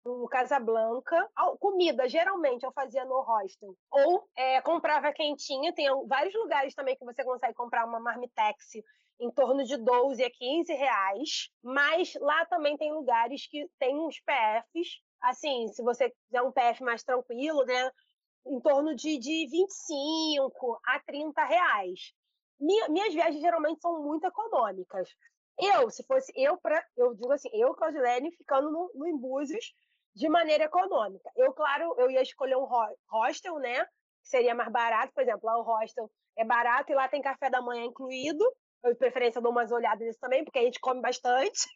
no 0.05 0.27
Casablanca. 0.27 1.27
Comida, 1.59 2.07
geralmente, 2.07 2.63
eu 2.63 2.71
fazia 2.71 3.03
no 3.05 3.21
hostel. 3.21 3.75
Ou 3.91 4.27
é, 4.35 4.61
comprava 4.61 5.11
quentinha. 5.11 5.73
Tem 5.73 5.88
vários 6.07 6.33
lugares 6.35 6.75
também 6.75 6.95
que 6.95 7.03
você 7.03 7.23
consegue 7.23 7.55
comprar 7.55 7.85
uma 7.85 7.99
marmitex 7.99 8.75
em 9.19 9.31
torno 9.31 9.63
de 9.63 9.77
12 9.77 10.23
a 10.23 10.29
15 10.29 10.73
reais. 10.73 11.49
Mas 11.63 12.13
lá 12.21 12.45
também 12.45 12.77
tem 12.77 12.93
lugares 12.93 13.47
que 13.47 13.67
tem 13.79 13.97
uns 13.99 14.19
PFs. 14.21 15.01
Assim, 15.21 15.67
se 15.69 15.81
você 15.81 16.11
quiser 16.11 16.41
um 16.43 16.51
PF 16.51 16.83
mais 16.83 17.03
tranquilo, 17.03 17.65
né? 17.65 17.91
Em 18.45 18.59
torno 18.61 18.93
de, 18.93 19.17
de 19.17 19.47
25 19.47 20.79
a 20.85 20.99
30 20.99 21.43
reais. 21.43 22.13
Minha- 22.59 22.89
minhas 22.89 23.13
viagens 23.13 23.41
geralmente 23.41 23.81
são 23.81 24.01
muito 24.01 24.25
econômicas. 24.25 25.09
Eu, 25.59 25.89
se 25.89 26.03
fosse 26.05 26.31
eu, 26.35 26.57
pra, 26.57 26.83
eu 26.97 27.13
digo 27.15 27.31
assim, 27.31 27.49
eu, 27.53 27.73
Claudilene, 27.75 28.31
ficando 28.35 28.71
no, 28.71 28.91
no 28.93 29.07
de 30.15 30.29
maneira 30.29 30.65
econômica. 30.65 31.29
Eu, 31.35 31.53
claro, 31.53 31.93
eu 31.97 32.09
ia 32.09 32.21
escolher 32.21 32.55
um 32.57 32.63
ho- 32.63 32.97
hostel, 33.09 33.57
né? 33.59 33.85
Que 33.85 33.89
seria 34.29 34.55
mais 34.55 34.71
barato. 34.71 35.13
Por 35.13 35.23
exemplo, 35.23 35.41
lá 35.43 35.57
o 35.57 35.63
hostel 35.63 36.09
é 36.37 36.43
barato 36.45 36.91
e 36.91 36.95
lá 36.95 37.07
tem 37.07 37.21
café 37.21 37.49
da 37.49 37.61
manhã 37.61 37.85
incluído. 37.85 38.43
Eu, 38.83 38.91
de 38.93 38.97
preferência, 38.99 39.41
dou 39.41 39.51
umas 39.51 39.71
olhadas 39.71 40.05
nisso 40.05 40.19
também, 40.19 40.43
porque 40.43 40.59
a 40.59 40.63
gente 40.63 40.79
come 40.79 41.01
bastante 41.01 41.67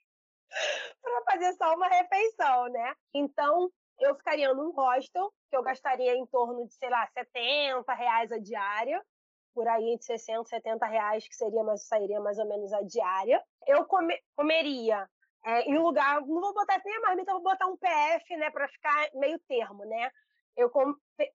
para 1.02 1.24
fazer 1.32 1.54
só 1.54 1.74
uma 1.76 1.88
refeição, 1.88 2.66
né? 2.70 2.94
Então, 3.14 3.70
eu 4.00 4.16
ficaria 4.16 4.54
num 4.54 4.72
hostel, 4.72 5.32
que 5.50 5.58
eu 5.58 5.64
gastaria 5.64 6.16
em 6.16 6.26
torno 6.28 6.66
de, 6.68 6.74
sei 6.76 6.90
lá, 6.90 7.06
70 7.08 7.94
reais 7.94 8.32
a 8.32 8.38
diária, 8.38 9.04
por 9.54 9.68
aí 9.68 9.94
entre 9.94 10.06
60 10.06 10.42
e 10.44 10.50
70 10.50 10.86
reais, 10.86 11.28
que 11.28 11.36
seria 11.36 11.64
mais, 11.64 11.86
sairia 11.88 12.20
mais 12.20 12.38
ou 12.40 12.48
menos 12.48 12.72
a 12.74 12.82
diária. 12.82 13.44
Eu 13.68 13.86
come- 13.86 14.20
comeria 14.36 15.08
é, 15.46 15.62
em 15.70 15.78
lugar, 15.78 16.20
não 16.22 16.42
vou 16.42 16.54
botar 16.54 16.82
nem 16.84 16.96
a 16.98 17.02
marmita, 17.02 17.32
vou 17.34 17.42
botar 17.42 17.68
um 17.68 17.78
PF, 17.78 18.36
né, 18.38 18.52
para 18.52 18.68
ficar 18.68 19.10
meio 19.14 19.40
termo, 19.48 19.86
né? 19.86 20.12
Eu 20.56 20.70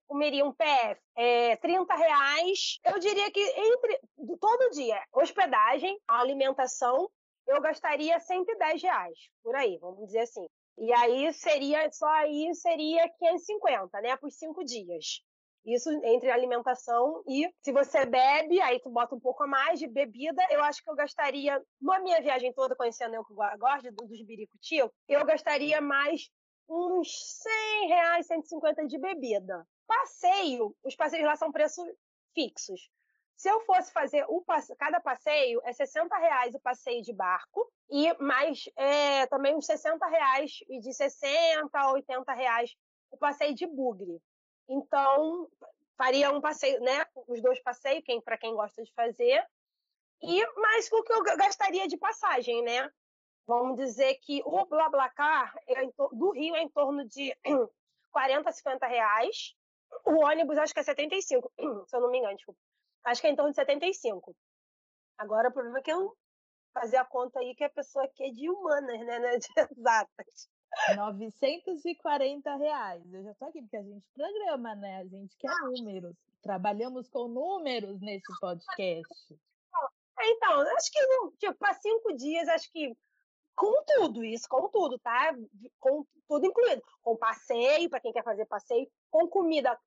comeria 0.07 0.45
um 0.45 0.53
PF, 0.53 1.01
é, 1.17 1.57
30 1.57 1.95
reais. 1.95 2.79
Eu 2.85 2.99
diria 2.99 3.31
que 3.31 3.41
entre 3.41 4.01
todo 4.39 4.71
dia, 4.71 5.03
hospedagem, 5.13 5.99
alimentação, 6.07 7.11
eu 7.47 7.61
gastaria 7.61 8.19
110 8.21 8.83
reais, 8.83 9.19
por 9.43 9.55
aí, 9.55 9.79
vamos 9.79 10.05
dizer 10.07 10.21
assim. 10.21 10.47
E 10.77 10.93
aí 10.93 11.33
seria, 11.33 11.91
só 11.93 12.07
aí 12.09 12.55
seria 12.55 13.09
550, 13.19 14.01
né, 14.03 14.17
por 14.17 14.31
cinco 14.31 14.63
dias. 14.65 15.23
Isso 15.65 15.91
entre 16.05 16.31
alimentação 16.31 17.23
e 17.27 17.51
se 17.63 17.73
você 17.73 18.05
bebe, 18.05 18.61
aí 18.61 18.79
tu 18.81 18.91
bota 18.91 19.15
um 19.15 19.21
pouco 19.21 19.45
a 19.45 19.47
mais 19.47 19.79
de 19.79 19.87
bebida. 19.87 20.43
Eu 20.51 20.63
acho 20.63 20.83
que 20.83 20.91
eu 20.91 20.95
gastaria, 20.95 21.63
na 21.81 21.99
minha 22.01 22.21
viagem 22.21 22.53
toda, 22.53 22.77
conhecendo 22.77 23.15
eu 23.15 23.25
que 23.25 23.33
gosto 23.35 23.91
do- 23.93 24.07
dos 24.07 24.23
biricuti, 24.23 24.77
eu 24.77 25.25
gastaria 25.25 25.81
mais 25.81 26.29
uns 26.69 27.09
100 27.43 27.89
reais, 27.89 28.27
150 28.27 28.87
de 28.87 28.99
bebida. 28.99 29.67
Passeio, 29.87 30.77
os 30.83 30.95
passeios 30.95 31.27
lá 31.27 31.37
são 31.37 31.51
preços 31.51 31.87
fixos. 32.35 32.91
Se 33.37 33.49
eu 33.49 33.61
fosse 33.61 33.93
fazer 33.93 34.25
o 34.29 34.43
passe- 34.43 34.75
cada 34.77 35.01
passeio, 35.01 35.61
é 35.65 35.73
60 35.73 36.17
reais 36.19 36.55
o 36.55 36.61
passeio 36.61 37.03
de 37.03 37.13
barco 37.13 37.67
e 37.91 38.13
mais 38.23 38.65
é, 38.77 39.27
também 39.27 39.55
uns 39.57 39.67
60 39.67 40.07
reais, 40.07 40.59
e 40.69 40.79
de 40.79 40.93
60 40.93 41.79
a 41.79 41.91
80 41.93 42.33
reais 42.33 42.75
o 43.11 43.17
passeio 43.17 43.55
de 43.55 43.67
bugre. 43.67 44.21
Então, 44.69 45.49
faria 45.97 46.31
um 46.33 46.41
passeio, 46.41 46.81
né? 46.81 47.05
Os 47.29 47.41
dois 47.43 47.61
passeios, 47.63 48.03
quem, 48.05 48.21
para 48.21 48.39
quem 48.39 48.55
gosta 48.55 48.83
de 48.83 48.93
fazer. 48.95 49.45
E 50.23 50.47
mais 50.57 50.91
o 50.93 51.03
que 51.03 51.13
eu 51.13 51.23
ga- 51.23 51.37
gastaria 51.37 51.87
de 51.87 51.97
passagem, 51.97 52.63
né? 52.63 52.91
Vamos 53.47 53.77
dizer 53.77 54.15
que 54.23 54.43
o 54.45 54.65
BlaBlaCar 54.65 55.55
é 55.69 55.87
do 56.13 56.31
Rio 56.31 56.57
é 56.57 56.63
em 56.63 56.69
torno 56.71 57.07
de 57.07 57.37
40, 58.11 58.51
50 58.53 58.87
reais. 58.87 59.55
O 60.07 60.25
ônibus 60.25 60.57
acho 60.57 60.73
que 60.73 60.81
é 60.81 60.83
75, 60.83 61.53
se 61.87 61.97
eu 61.97 62.01
não 62.01 62.11
me 62.11 62.19
engano, 62.19 62.37
desculpa. 62.37 62.59
Acho 63.05 63.21
que 63.21 63.27
é 63.27 63.31
em 63.31 63.37
torno 63.37 63.51
de 63.51 63.57
75. 63.57 64.35
Agora, 65.19 65.51
o 65.51 65.53
problema 65.53 65.79
é 65.79 65.83
que 65.83 65.93
eu 65.93 66.17
fazer 66.73 66.97
a 66.97 67.05
conta 67.05 67.39
aí 67.39 67.55
que 67.55 67.63
a 67.65 67.71
pessoa 67.71 68.05
aqui 68.07 68.25
é 68.25 68.31
de 68.31 68.49
humanas, 68.51 68.99
né? 69.07 69.19
Não 69.19 69.29
é 69.29 69.37
de 69.39 69.47
exatas. 69.79 70.49
940 70.97 72.57
reais. 72.57 73.03
Eu 73.13 73.23
já 73.25 73.35
tô 73.35 73.45
aqui 73.47 73.63
porque 73.63 73.77
a 73.77 73.83
gente 73.83 74.05
programa, 74.15 74.75
né? 74.75 74.99
A 74.99 75.05
gente 75.05 75.37
quer 75.37 75.51
números. 75.63 76.15
Trabalhamos 76.43 77.09
com 77.09 77.29
números 77.29 78.01
nesse 78.01 78.33
podcast. 78.41 79.35
É, 80.21 80.31
Então, 80.31 80.61
acho 80.77 80.91
que, 80.93 81.07
não- 81.07 81.31
tipo, 81.33 81.55
para 81.55 81.75
cinco 81.75 82.13
dias, 82.17 82.49
acho 82.49 82.71
que 82.73 82.97
com 83.57 83.85
tudo 83.85 84.25
isso, 84.25 84.49
com 84.49 84.69
tudo, 84.69 84.99
tá? 84.99 85.35
Com 85.81 86.05
tudo 86.29 86.47
incluído. 86.47 86.83
Com 87.03 87.17
passeio, 87.17 87.89
para 87.89 88.01
quem 88.01 88.13
quer 88.13 88.25
fazer 88.25 88.47
passeio, 88.47 88.91
com 89.11 89.29
comida, 89.29 89.79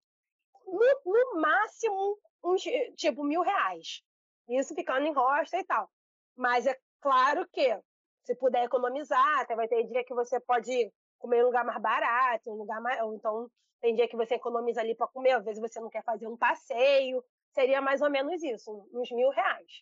no, 0.66 1.02
no 1.06 1.42
máximo, 1.42 2.18
uns, 2.44 2.64
tipo, 2.96 3.24
mil 3.24 3.42
reais. 3.42 4.02
Isso 4.50 4.74
ficando 4.76 5.06
em 5.06 5.14
hostel 5.14 5.60
e 5.60 5.64
tal. 5.66 5.90
Mas 6.36 6.66
é 6.66 6.78
claro 7.02 7.48
que, 7.52 7.78
se 8.28 8.36
puder 8.36 8.66
economizar, 8.66 9.40
até 9.40 9.56
vai 9.56 9.70
ter 9.70 9.86
dia 9.86 10.04
que 10.04 10.14
você 10.14 10.38
pode 10.38 10.92
comer 11.18 11.38
em 11.38 11.44
um 11.44 11.46
lugar 11.46 11.64
mais 11.64 11.82
barato, 11.82 12.52
um 12.52 12.56
lugar 12.56 12.82
mais. 12.82 13.02
Ou 13.02 13.16
então, 13.16 13.50
tem 13.82 13.96
dia 13.96 14.08
que 14.08 14.18
você 14.18 14.36
economiza 14.36 14.82
ali 14.82 14.94
para 14.94 15.08
comer, 15.08 15.32
às 15.32 15.46
vezes 15.46 15.62
você 15.62 15.80
não 15.80 15.90
quer 15.90 16.04
fazer 16.04 16.28
um 16.28 16.36
passeio. 16.36 17.24
Seria 17.54 17.82
mais 17.82 18.02
ou 18.02 18.10
menos 18.10 18.44
isso, 18.44 18.88
uns 18.94 19.10
mil 19.12 19.30
reais. 19.30 19.82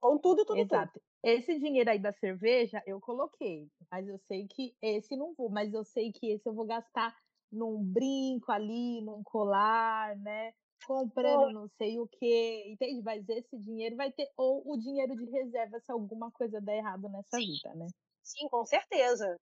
Com 0.00 0.18
tudo, 0.18 0.44
tudo, 0.44 0.56
tudo. 0.56 0.58
Exato. 0.58 1.00
Esse 1.22 1.58
dinheiro 1.58 1.90
aí 1.90 1.98
da 1.98 2.12
cerveja 2.12 2.82
eu 2.86 2.98
coloquei, 2.98 3.68
mas 3.90 4.08
eu 4.08 4.18
sei 4.26 4.48
que 4.48 4.74
esse 4.82 5.14
não 5.14 5.34
vou, 5.34 5.50
mas 5.50 5.72
eu 5.72 5.84
sei 5.84 6.10
que 6.10 6.32
esse 6.32 6.48
eu 6.48 6.54
vou 6.54 6.64
gastar 6.64 7.14
num 7.52 7.78
brinco 7.84 8.50
ali, 8.50 9.02
num 9.02 9.22
colar, 9.22 10.16
né? 10.16 10.52
Comprando 10.84 11.50
não 11.50 11.68
sei 11.78 11.98
o 11.98 12.06
quê, 12.08 12.64
entende? 12.68 13.02
Mas 13.02 13.28
esse 13.28 13.58
dinheiro 13.58 13.96
vai 13.96 14.12
ter, 14.12 14.28
ou 14.36 14.62
o 14.72 14.76
dinheiro 14.78 15.16
de 15.16 15.24
reserva 15.30 15.80
se 15.80 15.90
alguma 15.92 16.30
coisa 16.32 16.60
der 16.60 16.78
errado 16.78 17.08
nessa 17.08 17.40
Sim. 17.40 17.46
vida, 17.46 17.74
né? 17.74 17.90
Sim, 18.22 18.48
com 18.48 18.64
certeza. 18.66 19.38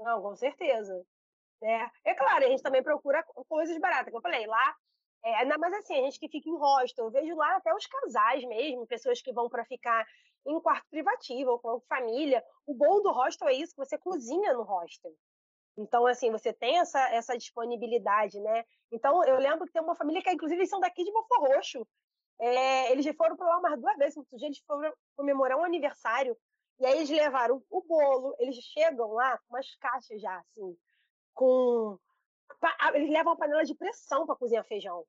Não, 0.00 0.22
com 0.22 0.36
certeza. 0.36 1.06
É, 1.62 2.10
é 2.12 2.14
claro, 2.14 2.46
a 2.46 2.48
gente 2.50 2.62
também 2.62 2.82
procura 2.82 3.24
co- 3.24 3.44
coisas 3.46 3.78
baratas. 3.78 4.06
Como 4.12 4.18
eu 4.18 4.22
falei, 4.22 4.46
lá 4.46 4.76
É, 5.24 5.44
mais 5.58 5.74
assim, 5.74 5.94
a 5.98 6.02
gente 6.04 6.20
que 6.20 6.28
fica 6.30 6.48
em 6.50 6.56
hostel, 6.58 7.06
eu 7.06 7.12
vejo 7.12 7.36
lá 7.36 7.56
até 7.56 7.74
os 7.74 7.86
casais 7.86 8.44
mesmo, 8.44 8.86
pessoas 8.86 9.22
que 9.22 9.32
vão 9.32 9.48
para 9.50 9.64
ficar 9.66 10.06
em 10.46 10.60
quarto 10.62 10.88
privativo 10.90 11.50
ou 11.52 11.60
com 11.60 11.80
família. 11.88 12.44
O 12.66 12.74
bom 12.74 13.02
do 13.02 13.12
hostel 13.12 13.48
é 13.48 13.54
isso, 13.54 13.74
que 13.74 13.78
você 13.84 13.98
cozinha 13.98 14.54
no 14.54 14.62
hostel. 14.64 15.12
Então, 15.76 16.06
assim, 16.06 16.30
você 16.30 16.52
tem 16.52 16.78
essa, 16.78 16.98
essa 17.10 17.36
disponibilidade, 17.36 18.40
né? 18.40 18.64
Então, 18.90 19.22
eu 19.24 19.38
lembro 19.38 19.66
que 19.66 19.72
tem 19.72 19.82
uma 19.82 19.94
família 19.94 20.22
que, 20.22 20.30
inclusive, 20.30 20.60
eles 20.60 20.70
são 20.70 20.80
daqui 20.80 21.04
de 21.04 21.12
Belfort 21.12 21.40
Roxo. 21.40 21.86
É, 22.38 22.92
eles 22.92 23.04
já 23.04 23.12
foram 23.14 23.36
para 23.36 23.46
lá 23.46 23.58
umas 23.58 23.80
duas 23.80 23.96
vezes. 23.96 24.16
Outro 24.16 24.36
dia 24.38 24.48
eles 24.48 24.58
foram 24.60 24.92
comemorar 25.14 25.58
um 25.58 25.64
aniversário. 25.64 26.36
E 26.78 26.86
aí 26.86 26.96
eles 26.96 27.10
levaram 27.10 27.62
o 27.70 27.82
bolo. 27.82 28.34
Eles 28.38 28.56
chegam 28.56 29.12
lá 29.12 29.36
com 29.38 29.54
umas 29.54 29.74
caixas 29.76 30.20
já, 30.20 30.38
assim, 30.38 30.76
com... 31.34 31.98
Eles 32.94 33.10
levam 33.10 33.32
uma 33.32 33.38
panela 33.38 33.64
de 33.64 33.74
pressão 33.74 34.24
para 34.24 34.36
cozinhar 34.36 34.64
feijão. 34.64 35.04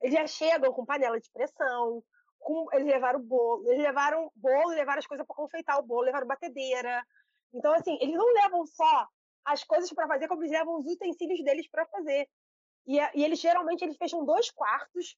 Eles 0.00 0.14
já 0.14 0.26
chegam 0.26 0.72
com 0.72 0.84
panela 0.84 1.18
de 1.18 1.30
pressão, 1.32 2.02
com... 2.38 2.68
eles 2.72 2.86
levaram 2.86 3.18
o 3.18 3.22
bolo, 3.22 3.68
eles 3.68 3.82
levaram 3.82 4.30
bolo, 4.36 4.68
levaram 4.68 4.98
as 5.00 5.06
coisas 5.06 5.26
para 5.26 5.34
confeitar 5.34 5.78
o 5.78 5.82
bolo, 5.82 6.02
levaram 6.02 6.26
batedeira. 6.26 7.04
Então, 7.52 7.72
assim, 7.72 7.98
eles 8.00 8.14
não 8.14 8.32
levam 8.34 8.64
só 8.66 9.08
as 9.44 9.64
coisas 9.64 9.92
para 9.92 10.06
fazer, 10.06 10.28
como 10.28 10.42
eles 10.42 10.52
levam 10.52 10.78
os 10.78 10.86
utensílios 10.86 11.42
deles 11.44 11.68
para 11.68 11.86
fazer. 11.86 12.28
E, 12.86 12.98
e, 12.98 13.24
eles 13.24 13.40
geralmente 13.40 13.82
eles 13.82 13.96
fecham 13.96 14.24
dois 14.24 14.50
quartos, 14.50 15.16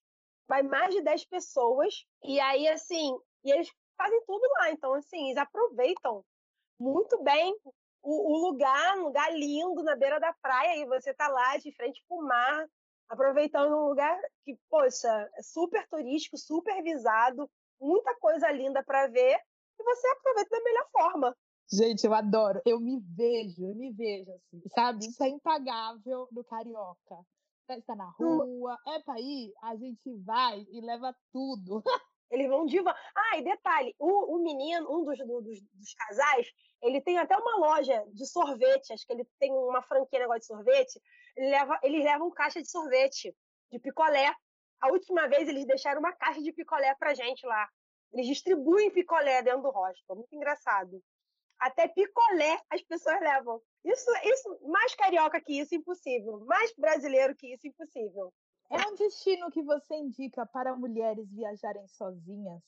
vai 0.48 0.62
mais 0.62 0.94
de 0.94 1.02
dez 1.02 1.24
pessoas, 1.24 2.04
e 2.22 2.38
aí, 2.40 2.68
assim, 2.68 3.16
e 3.44 3.50
eles 3.50 3.70
fazem 3.96 4.22
tudo 4.26 4.46
lá. 4.58 4.70
Então, 4.70 4.92
assim, 4.94 5.26
eles 5.26 5.38
aproveitam 5.38 6.24
muito 6.78 7.22
bem 7.22 7.56
o, 8.02 8.32
o 8.32 8.48
lugar, 8.48 8.98
um 8.98 9.04
lugar 9.04 9.32
lindo 9.32 9.82
na 9.82 9.96
beira 9.96 10.20
da 10.20 10.32
praia, 10.42 10.76
e 10.76 10.86
você 10.86 11.14
tá 11.14 11.28
lá 11.28 11.56
de 11.56 11.72
frente 11.74 12.02
para 12.06 12.16
o 12.16 12.22
mar, 12.22 12.66
aproveitando 13.08 13.74
um 13.74 13.88
lugar 13.88 14.18
que, 14.44 14.56
poxa, 14.68 15.30
é 15.36 15.42
super 15.42 15.86
turístico, 15.88 16.36
super 16.36 16.82
visado, 16.82 17.50
muita 17.80 18.14
coisa 18.16 18.50
linda 18.50 18.82
para 18.82 19.06
ver, 19.08 19.38
e 19.78 19.82
você 19.82 20.06
aproveita 20.08 20.50
da 20.50 20.64
melhor 20.64 20.88
forma. 20.90 21.36
Gente, 21.72 22.04
eu 22.04 22.14
adoro. 22.14 22.60
Eu 22.64 22.78
me 22.78 23.00
vejo, 23.00 23.64
eu 23.64 23.74
me 23.74 23.92
vejo 23.92 24.30
assim, 24.32 24.62
sabe? 24.74 25.06
Isso 25.06 25.22
é 25.22 25.28
impagável 25.28 26.28
no 26.30 26.44
carioca. 26.44 27.16
Festa 27.66 27.94
na 27.94 28.10
rua, 28.10 28.78
é 28.88 29.00
pra 29.00 29.18
ir, 29.18 29.52
a 29.62 29.74
gente 29.74 30.14
vai 30.22 30.66
e 30.70 30.80
leva 30.82 31.16
tudo. 31.32 31.82
Eles 32.30 32.48
vão 32.48 32.66
de 32.66 32.80
van. 32.80 32.94
Ah, 33.16 33.38
e 33.38 33.44
detalhe, 33.44 33.94
o, 33.98 34.36
o 34.36 34.42
menino, 34.42 34.90
um 34.90 35.04
dos, 35.04 35.18
dos, 35.18 35.62
dos, 35.72 35.94
casais, 35.94 36.46
ele 36.82 37.00
tem 37.00 37.16
até 37.18 37.36
uma 37.36 37.56
loja 37.58 38.04
de 38.12 38.26
sorvete, 38.26 38.92
acho 38.92 39.06
que 39.06 39.12
ele 39.12 39.26
tem 39.38 39.52
uma 39.52 39.82
franquia 39.82 40.18
negócio 40.18 40.40
de 40.40 40.46
sorvete, 40.46 41.00
ele 41.36 41.50
leva, 41.50 41.78
eles 41.82 42.04
levam 42.04 42.30
caixa 42.30 42.60
de 42.60 42.68
sorvete, 42.68 43.34
de 43.70 43.78
picolé. 43.78 44.34
A 44.80 44.90
última 44.90 45.28
vez 45.28 45.48
eles 45.48 45.66
deixaram 45.66 46.00
uma 46.00 46.12
caixa 46.12 46.42
de 46.42 46.52
picolé 46.52 46.94
pra 46.96 47.14
gente 47.14 47.46
lá. 47.46 47.68
Eles 48.12 48.26
distribuem 48.26 48.90
picolé 48.90 49.42
dentro 49.42 49.62
do 49.62 49.70
hostel, 49.70 50.16
muito 50.16 50.34
engraçado. 50.34 51.02
Até 51.64 51.88
picolé 51.88 52.60
as 52.70 52.82
pessoas 52.82 53.18
levam. 53.20 53.58
Isso, 53.82 54.10
isso 54.24 54.58
mais 54.68 54.94
carioca 54.94 55.40
que 55.40 55.58
isso, 55.58 55.74
impossível. 55.74 56.44
Mais 56.44 56.74
brasileiro 56.76 57.34
que 57.34 57.54
isso, 57.54 57.66
impossível. 57.66 58.34
É 58.70 58.86
um 58.86 58.94
destino 58.94 59.50
que 59.50 59.62
você 59.62 59.94
indica 59.94 60.44
para 60.44 60.76
mulheres 60.76 61.26
viajarem 61.30 61.88
sozinhas? 61.88 62.60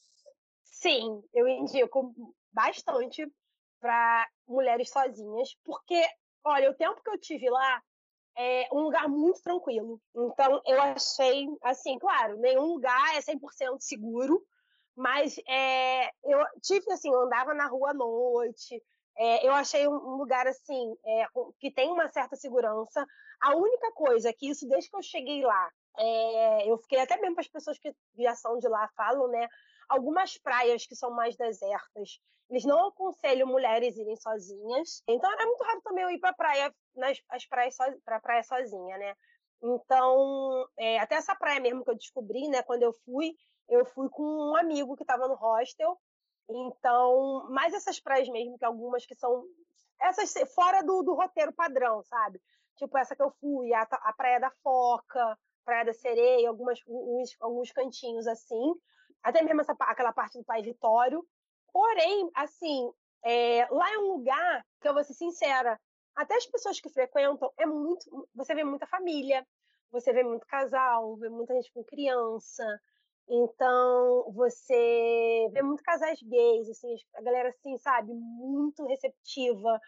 Sim, 0.64 1.22
eu 1.34 1.46
indico 1.46 2.14
bastante 2.50 3.30
para 3.78 4.26
mulheres 4.48 4.88
sozinhas, 4.88 5.54
porque, 5.62 6.02
olha, 6.42 6.70
o 6.70 6.74
tempo 6.74 7.02
que 7.02 7.10
eu 7.10 7.18
tive 7.18 7.50
lá 7.50 7.82
é 8.34 8.66
um 8.72 8.80
lugar 8.80 9.10
muito 9.10 9.42
tranquilo. 9.42 10.00
Então, 10.14 10.62
eu 10.64 10.80
achei, 10.80 11.46
assim, 11.62 11.98
claro, 11.98 12.38
nenhum 12.38 12.64
lugar 12.64 13.14
é 13.14 13.20
100% 13.20 13.76
seguro, 13.80 14.42
mas 14.96 15.38
é, 15.46 16.06
eu 16.24 16.44
tive, 16.62 16.90
assim, 16.90 17.12
eu 17.12 17.20
andava 17.20 17.52
na 17.52 17.66
rua 17.66 17.90
à 17.90 17.94
noite, 17.94 18.82
é, 19.18 19.46
eu 19.46 19.52
achei 19.52 19.86
um 19.86 20.16
lugar, 20.16 20.46
assim, 20.46 20.96
é, 21.04 21.26
que 21.58 21.70
tem 21.70 21.90
uma 21.90 22.08
certa 22.08 22.36
segurança. 22.36 23.06
A 23.40 23.54
única 23.54 23.92
coisa 23.92 24.32
que 24.32 24.48
isso, 24.48 24.66
desde 24.66 24.90
que 24.90 24.96
eu 24.96 25.02
cheguei 25.02 25.42
lá, 25.42 25.70
eu 26.66 26.76
fiquei 26.78 27.00
até 27.00 27.16
mesmo 27.18 27.34
para 27.34 27.42
as 27.42 27.48
pessoas 27.48 27.78
que 27.78 27.94
já 28.18 28.34
são 28.34 28.58
de 28.58 28.68
lá 28.68 28.88
falam, 28.96 29.28
né? 29.28 29.48
Algumas 29.88 30.36
praias 30.38 30.86
que 30.86 30.94
são 30.94 31.10
mais 31.10 31.36
desertas, 31.36 32.18
eles 32.50 32.64
não 32.64 32.88
aconselham 32.88 33.46
mulheres 33.48 33.96
irem 33.96 34.16
sozinhas. 34.16 35.02
Então 35.08 35.30
era 35.32 35.46
muito 35.46 35.64
raro 35.64 35.80
também 35.82 36.04
eu 36.04 36.10
ir 36.10 36.18
para 36.18 36.34
praia, 36.34 36.74
nas 36.94 37.18
as 37.28 37.46
praias 37.46 37.76
para 38.04 38.20
praia 38.20 38.42
sozinha, 38.42 38.98
né? 38.98 39.14
Então, 39.62 40.66
é, 40.76 40.98
até 40.98 41.16
essa 41.16 41.34
praia 41.34 41.60
mesmo 41.60 41.82
que 41.84 41.90
eu 41.90 41.96
descobri, 41.96 42.48
né, 42.48 42.62
quando 42.62 42.82
eu 42.82 42.92
fui, 43.04 43.34
eu 43.68 43.84
fui 43.84 44.08
com 44.08 44.22
um 44.22 44.56
amigo 44.56 44.96
que 44.96 45.02
estava 45.02 45.26
no 45.28 45.34
hostel. 45.34 45.98
Então, 46.48 47.48
mais 47.50 47.74
essas 47.74 47.98
praias 48.00 48.28
mesmo, 48.28 48.58
que 48.58 48.64
algumas 48.64 49.04
que 49.04 49.14
são 49.14 49.44
essas 50.00 50.32
fora 50.54 50.82
do, 50.82 51.02
do 51.02 51.14
roteiro 51.14 51.52
padrão, 51.52 52.02
sabe? 52.04 52.40
Tipo 52.76 52.96
essa 52.98 53.16
que 53.16 53.22
eu 53.22 53.30
fui, 53.40 53.72
a, 53.72 53.82
a 53.82 54.12
Praia 54.12 54.38
da 54.38 54.50
Foca, 54.62 55.38
Praia 55.64 55.84
da 55.84 55.94
Sereia, 55.94 56.48
algumas, 56.48 56.78
uns, 56.86 57.36
alguns 57.40 57.72
cantinhos 57.72 58.26
assim. 58.26 58.74
Até 59.22 59.42
mesmo 59.42 59.60
essa, 59.60 59.74
aquela 59.80 60.12
parte 60.12 60.38
do 60.38 60.44
Pai 60.44 60.62
Vitório. 60.62 61.26
Porém, 61.72 62.30
assim, 62.34 62.92
é, 63.24 63.66
lá 63.70 63.92
é 63.92 63.98
um 63.98 64.12
lugar 64.12 64.64
que 64.80 64.88
eu 64.88 64.94
vou 64.94 65.02
ser 65.02 65.14
sincera, 65.14 65.80
até 66.14 66.34
as 66.34 66.46
pessoas 66.46 66.80
que 66.80 66.88
frequentam, 66.88 67.52
é 67.58 67.66
muito. 67.66 68.28
Você 68.34 68.54
vê 68.54 68.64
muita 68.64 68.86
família, 68.86 69.46
você 69.90 70.12
vê 70.12 70.22
muito 70.22 70.46
casal, 70.46 71.16
vê 71.16 71.28
muita 71.28 71.54
gente 71.54 71.70
com 71.72 71.84
criança. 71.84 72.64
Então, 73.28 74.32
você 74.32 75.48
vê 75.52 75.62
muito 75.62 75.82
casais 75.82 76.18
gays, 76.22 76.68
assim, 76.70 76.94
a 77.16 77.22
galera, 77.22 77.48
assim, 77.48 77.76
sabe, 77.78 78.12
muito 78.14 78.84
receptiva. 78.86 79.80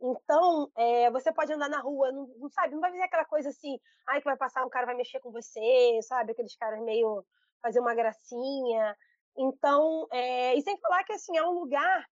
Então, 0.00 0.70
é, 0.76 1.10
você 1.10 1.32
pode 1.32 1.52
andar 1.52 1.68
na 1.68 1.80
rua, 1.80 2.10
não, 2.12 2.26
não, 2.38 2.48
sabe, 2.50 2.74
não 2.74 2.80
vai 2.80 2.92
ver 2.92 3.02
aquela 3.02 3.24
coisa 3.24 3.50
assim, 3.50 3.78
ai, 4.08 4.20
que 4.20 4.24
vai 4.24 4.36
passar, 4.36 4.64
um 4.64 4.70
cara 4.70 4.86
vai 4.86 4.94
mexer 4.94 5.20
com 5.20 5.30
você, 5.30 6.00
sabe, 6.02 6.32
aqueles 6.32 6.56
caras 6.56 6.82
meio 6.82 7.24
fazer 7.62 7.80
uma 7.80 7.94
gracinha. 7.94 8.96
Então, 9.36 10.06
é, 10.12 10.54
e 10.54 10.62
sem 10.62 10.78
falar 10.80 11.04
que, 11.04 11.12
assim, 11.12 11.36
é 11.36 11.42
um 11.46 11.52
lugar 11.52 12.06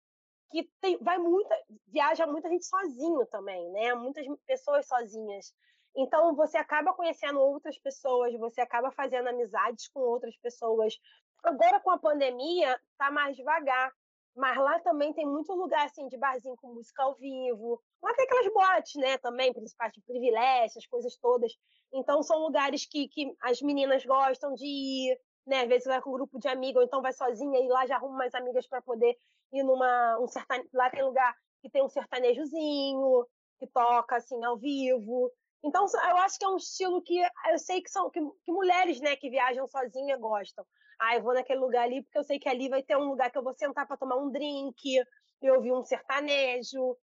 que 0.51 0.69
tem, 0.81 0.99
vai 0.99 1.19
muita, 1.19 1.57
viaja 1.89 2.27
muita 2.27 2.49
gente 2.49 2.67
sozinho 2.67 3.27
também, 3.27 3.71
né, 3.73 3.95
muitas 3.95 4.27
pessoas 4.47 4.87
sozinhas. 4.87 5.53
Então, 5.97 6.35
você 6.35 6.57
acaba 6.57 6.93
conhecendo 6.93 7.41
outras 7.41 7.79
pessoas, 7.79 8.35
você 8.39 8.61
acaba 8.61 8.91
fazendo 8.91 9.29
amizades 9.29 9.89
com 9.89 10.01
outras 10.01 10.37
pessoas. 10.39 10.95
Agora, 11.43 11.79
com 11.81 11.91
a 11.91 11.99
pandemia, 11.99 12.81
tá 12.99 13.11
mais 13.11 13.37
devagar. 13.37 13.93
Mas 14.37 14.57
lá 14.57 14.81
também 14.81 15.13
tem 15.13 15.25
muito 15.25 15.53
lugar, 15.53 15.87
assim, 15.87 16.09
de 16.09 16.19
barzinho 16.19 16.57
com 16.57 16.75
música 16.75 17.05
ao 17.05 17.15
vivo. 17.15 17.81
Lá 18.03 18.13
tem 18.15 18.25
aquelas 18.25 18.53
boates, 18.53 18.95
né, 18.97 19.17
também, 19.19 19.53
principais 19.53 19.93
de 19.93 20.01
privilégios, 20.01 20.79
as 20.79 20.87
coisas 20.87 21.17
todas. 21.19 21.53
Então, 21.93 22.21
são 22.23 22.41
lugares 22.41 22.85
que, 22.85 23.07
que 23.07 23.33
as 23.41 23.63
meninas 23.63 24.05
gostam 24.05 24.53
de 24.55 24.67
ir, 24.67 25.21
né? 25.47 25.61
Às 25.61 25.69
vezes 25.69 25.87
vai 25.87 26.03
com 26.03 26.11
um 26.11 26.15
grupo 26.15 26.41
de 26.41 26.49
amigos, 26.49 26.81
ou 26.81 26.83
então 26.83 27.01
vai 27.01 27.13
sozinha 27.13 27.61
e 27.61 27.69
lá 27.69 27.87
já 27.87 27.95
arruma 27.95 28.17
mais 28.19 28.35
amigas 28.35 28.67
para 28.67 28.83
poder 28.83 29.17
ir 29.53 29.63
numa... 29.63 30.19
Um 30.19 30.27
sertane... 30.27 30.69
Lá 30.73 30.91
tem 30.91 31.05
lugar 31.05 31.33
que 31.63 31.71
tem 31.71 31.85
um 31.85 31.89
sertanejozinho, 31.89 33.25
que 33.61 33.69
toca, 33.69 34.17
assim, 34.17 34.43
ao 34.45 34.57
vivo. 34.57 35.31
Então, 35.65 35.87
eu 36.11 36.17
acho 36.19 36.39
que 36.39 36.45
é 36.45 36.49
um 36.49 36.57
estilo 36.57 37.03
que 37.03 37.19
eu 37.51 37.59
sei 37.59 37.81
que 37.81 37.91
são 37.91 38.11
que, 38.11 38.21
que 38.45 38.53
mulheres, 38.53 39.01
né, 39.01 39.17
que 39.17 39.31
viajam 39.31 39.67
sozinha 39.67 40.17
gostam. 40.19 40.65
Ah, 41.01 41.17
eu 41.17 41.23
vou 41.23 41.35
naquele 41.35 41.59
lugar 41.59 41.85
ali 41.85 42.03
porque 42.03 42.19
eu 42.19 42.25
sei 42.25 42.39
que 42.39 42.49
ali 42.49 42.69
vai 42.69 42.83
ter 42.83 42.97
um 42.97 43.09
lugar 43.09 43.31
que 43.31 43.39
eu 43.39 43.43
vou 43.43 43.55
sentar 43.55 43.87
para 43.87 43.97
tomar 43.97 44.17
um 44.17 44.31
drink, 44.31 45.03
e 45.45 45.51
ouvir 45.51 45.73
um 45.73 45.85
sertanejo. 45.85 46.97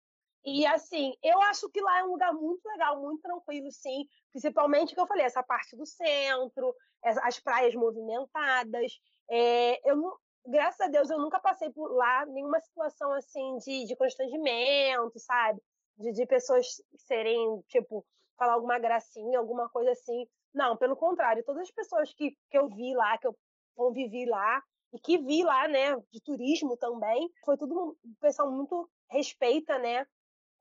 E 0.44 0.66
assim, 0.66 1.14
eu 1.22 1.40
acho 1.42 1.70
que 1.70 1.80
lá 1.80 2.00
é 2.00 2.04
um 2.04 2.12
lugar 2.12 2.32
muito 2.32 2.66
legal, 2.66 3.00
muito 3.00 3.22
tranquilo, 3.22 3.70
sim. 3.70 4.06
Principalmente 4.32 4.94
que 4.94 5.00
eu 5.00 5.06
falei, 5.06 5.24
essa 5.24 5.42
parte 5.42 5.76
do 5.76 5.86
centro, 5.86 6.74
as 7.04 7.38
praias 7.38 7.74
movimentadas. 7.74 8.92
É, 9.30 9.90
eu 9.90 10.12
graças 10.44 10.80
a 10.80 10.88
Deus, 10.88 11.08
eu 11.08 11.18
nunca 11.18 11.38
passei 11.38 11.70
por 11.70 11.92
lá 11.94 12.26
nenhuma 12.26 12.60
situação 12.60 13.12
assim 13.12 13.58
de, 13.58 13.86
de 13.86 13.94
constrangimento, 13.94 15.16
sabe? 15.20 15.62
De, 15.96 16.12
de 16.12 16.26
pessoas 16.26 16.66
serem, 16.96 17.62
tipo, 17.68 18.04
falar 18.42 18.54
alguma 18.54 18.78
gracinha, 18.78 19.38
alguma 19.38 19.68
coisa 19.68 19.92
assim. 19.92 20.26
Não, 20.52 20.76
pelo 20.76 20.96
contrário, 20.96 21.44
todas 21.44 21.62
as 21.62 21.70
pessoas 21.70 22.12
que, 22.12 22.36
que 22.50 22.58
eu 22.58 22.68
vi 22.68 22.92
lá, 22.94 23.16
que 23.18 23.26
eu 23.26 23.36
convivi 23.76 24.26
lá, 24.26 24.60
e 24.92 24.98
que 24.98 25.16
vi 25.16 25.42
lá, 25.42 25.68
né, 25.68 25.96
de 26.12 26.20
turismo 26.20 26.76
também, 26.76 27.30
foi 27.44 27.56
tudo 27.56 27.96
um 28.04 28.14
pessoal 28.20 28.50
muito 28.50 28.90
respeita, 29.10 29.78
né? 29.78 30.06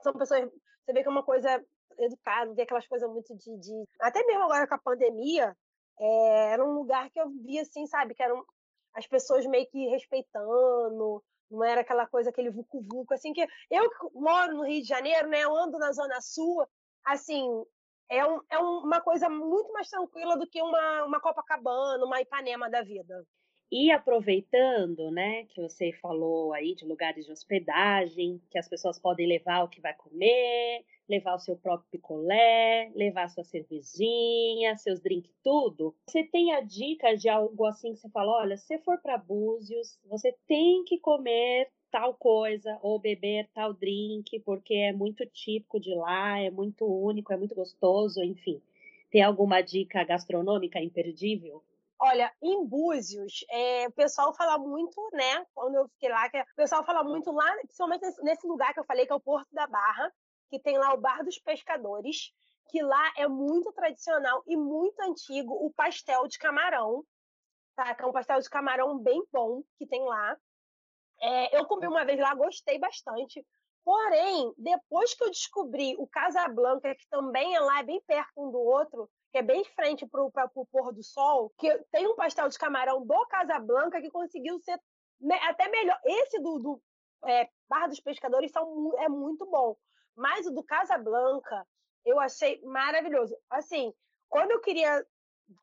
São 0.02 0.14
pessoas, 0.14 0.50
você 0.86 0.94
vê 0.94 1.02
que 1.02 1.08
é 1.08 1.12
uma 1.12 1.24
coisa 1.24 1.62
educada, 1.98 2.54
vê 2.54 2.62
aquelas 2.62 2.88
coisas 2.88 3.10
muito 3.10 3.36
de, 3.36 3.58
de... 3.58 3.86
até 4.00 4.24
mesmo 4.26 4.44
agora 4.44 4.68
com 4.68 4.76
a 4.76 4.80
pandemia, 4.80 5.56
é, 6.00 6.54
era 6.54 6.64
um 6.64 6.74
lugar 6.74 7.10
que 7.10 7.20
eu 7.20 7.30
via 7.30 7.64
assim, 7.64 7.86
sabe, 7.88 8.16
que 8.16 8.24
eram 8.24 8.44
as 8.94 9.06
pessoas 9.06 9.46
meio 9.46 9.68
que 9.70 9.90
respeitando, 9.90 11.22
não 11.50 11.64
era 11.64 11.82
aquela 11.82 12.08
coisa, 12.08 12.30
aquele 12.30 12.50
vucu-vucu, 12.50 13.14
assim, 13.14 13.34
que 13.34 13.46
eu 13.70 13.90
moro 14.14 14.56
no 14.56 14.64
Rio 14.64 14.82
de 14.82 14.88
Janeiro, 14.88 15.28
né, 15.28 15.42
eu 15.42 15.56
ando 15.56 15.78
na 15.78 15.92
Zona 15.92 16.22
Sul, 16.22 16.66
assim, 17.06 17.48
é, 18.10 18.26
um, 18.26 18.42
é 18.50 18.58
uma 18.58 19.02
coisa 19.02 19.30
muito 19.30 19.72
mais 19.72 19.90
tranquila 19.90 20.38
do 20.38 20.48
que 20.48 20.62
uma, 20.62 21.06
uma 21.06 21.22
Copacabana, 21.22 22.06
uma 22.06 22.22
Ipanema 22.22 22.70
da 22.70 22.82
vida. 22.82 23.26
E 23.72 23.90
aproveitando, 23.90 25.10
né, 25.12 25.46
que 25.46 25.62
você 25.62 25.94
falou 25.94 26.52
aí 26.54 26.76
de 26.76 26.86
lugares 26.86 27.26
de 27.26 27.32
hospedagem, 27.32 28.42
que 28.50 28.58
as 28.58 28.68
pessoas 28.68 29.00
podem 29.00 29.26
levar 29.26 29.64
o 29.64 29.70
que 29.70 29.80
vai 29.80 29.94
comer, 29.94 30.84
levar 31.08 31.36
o 31.36 31.40
seu 31.40 31.56
próprio 31.56 31.88
picolé, 31.90 32.92
levar 32.94 33.30
sua 33.30 33.46
cervejinha, 33.46 34.76
seus 34.76 35.00
drinks, 35.02 35.34
tudo. 35.42 35.96
Você 36.06 36.22
tem 36.26 36.54
a 36.54 36.60
dica 36.60 37.16
de 37.16 37.30
algo 37.30 37.66
assim 37.66 37.94
que 37.94 38.00
você 38.00 38.10
fala, 38.10 38.42
olha, 38.42 38.58
se 38.58 38.78
for 38.80 38.98
para 39.02 39.18
Búzios, 39.18 39.98
você 40.06 40.36
tem 40.48 40.84
que 40.84 41.00
comer 41.00 41.70
tal 41.92 42.14
coisa 42.14 42.80
ou 42.82 42.98
beber 42.98 43.50
tal 43.54 43.74
drink, 43.74 44.40
porque 44.40 44.74
é 44.74 44.94
muito 44.94 45.26
típico 45.26 45.80
de 45.80 45.94
lá, 45.94 46.40
é 46.40 46.50
muito 46.50 46.86
único, 46.86 47.34
é 47.34 47.38
muito 47.38 47.54
gostoso, 47.54 48.24
enfim. 48.24 48.62
Tem 49.12 49.22
alguma 49.22 49.62
dica 49.62 50.04
gastronômica 50.04 50.80
imperdível? 50.80 51.64
Olha, 52.00 52.34
em 52.42 52.66
Búzios, 52.66 53.46
é, 53.48 53.88
o 53.88 53.92
pessoal 53.92 54.34
fala 54.34 54.58
muito, 54.58 55.08
né? 55.14 55.46
Quando 55.54 55.76
eu 55.76 55.88
fiquei 55.90 56.10
lá, 56.10 56.28
que 56.30 56.40
o 56.40 56.56
pessoal 56.56 56.84
fala 56.84 57.04
muito 57.04 57.32
lá, 57.32 57.56
principalmente 57.58 58.02
nesse 58.24 58.48
lugar 58.48 58.74
que 58.74 58.80
eu 58.80 58.86
falei, 58.86 59.06
que 59.06 59.12
é 59.12 59.16
o 59.16 59.20
Porto 59.20 59.54
da 59.54 59.68
Barra, 59.68 60.12
que 60.50 60.60
tem 60.60 60.80
lá 60.80 60.94
o 60.94 61.00
Bar 61.00 61.24
dos 61.24 61.38
Pescadores, 61.38 62.34
que 62.72 62.82
lá 62.82 63.14
é 63.18 63.28
muito 63.28 63.72
tradicional 63.74 64.42
e 64.48 64.58
muito 64.58 65.00
antigo 65.02 65.54
o 65.54 65.72
pastel 65.72 66.28
de 66.28 66.40
camarão, 66.40 67.04
tá? 67.76 67.94
Que 67.94 68.04
é 68.04 68.08
um 68.08 68.12
pastel 68.12 68.40
de 68.40 68.50
camarão 68.50 68.98
bem 68.98 69.24
bom 69.32 69.62
que 69.78 69.86
tem 69.86 70.04
lá. 70.04 70.38
É, 71.22 71.58
eu 71.58 71.66
comi 71.66 71.88
uma 71.88 72.04
vez 72.04 72.20
lá, 72.20 72.34
gostei 72.34 72.80
bastante. 72.80 73.46
Porém, 73.84 74.54
depois 74.58 75.14
que 75.14 75.24
eu 75.24 75.30
descobri 75.30 75.96
o 75.98 76.08
Casablanca, 76.08 76.94
que 76.96 77.08
também 77.10 77.56
é 77.56 77.60
lá, 77.60 77.80
é 77.80 77.84
bem 77.84 78.02
perto 78.06 78.32
um 78.38 78.52
do 78.52 78.60
outro, 78.60 79.10
que 79.32 79.38
é 79.38 79.42
bem 79.42 79.64
frente 79.64 80.06
para 80.06 80.24
o 80.24 80.66
pôr 80.66 80.94
do 80.94 81.04
sol, 81.04 81.52
que 81.58 81.78
tem 81.92 82.08
um 82.08 82.16
pastel 82.16 82.50
de 82.50 82.58
camarão 82.58 83.06
do 83.06 83.26
Casablanca 83.28 84.02
que 84.02 84.12
conseguiu 84.12 84.60
ser 84.60 84.80
até 85.48 85.68
melhor. 85.70 86.00
Esse 86.06 86.40
do, 86.40 86.60
do 86.60 86.82
é, 87.28 87.50
Barra 87.68 87.88
dos 87.88 88.00
Pescadores 88.00 88.52
são, 88.52 88.94
é 89.00 89.10
muito 89.10 89.46
bom. 89.46 89.76
Mas 90.16 90.46
o 90.46 90.52
do 90.52 90.64
Casablanca 90.64 91.66
eu 92.06 92.20
achei 92.20 92.62
maravilhoso. 92.64 93.36
Assim, 93.50 93.94
quando 94.30 94.52
eu 94.52 94.60
queria 94.60 95.06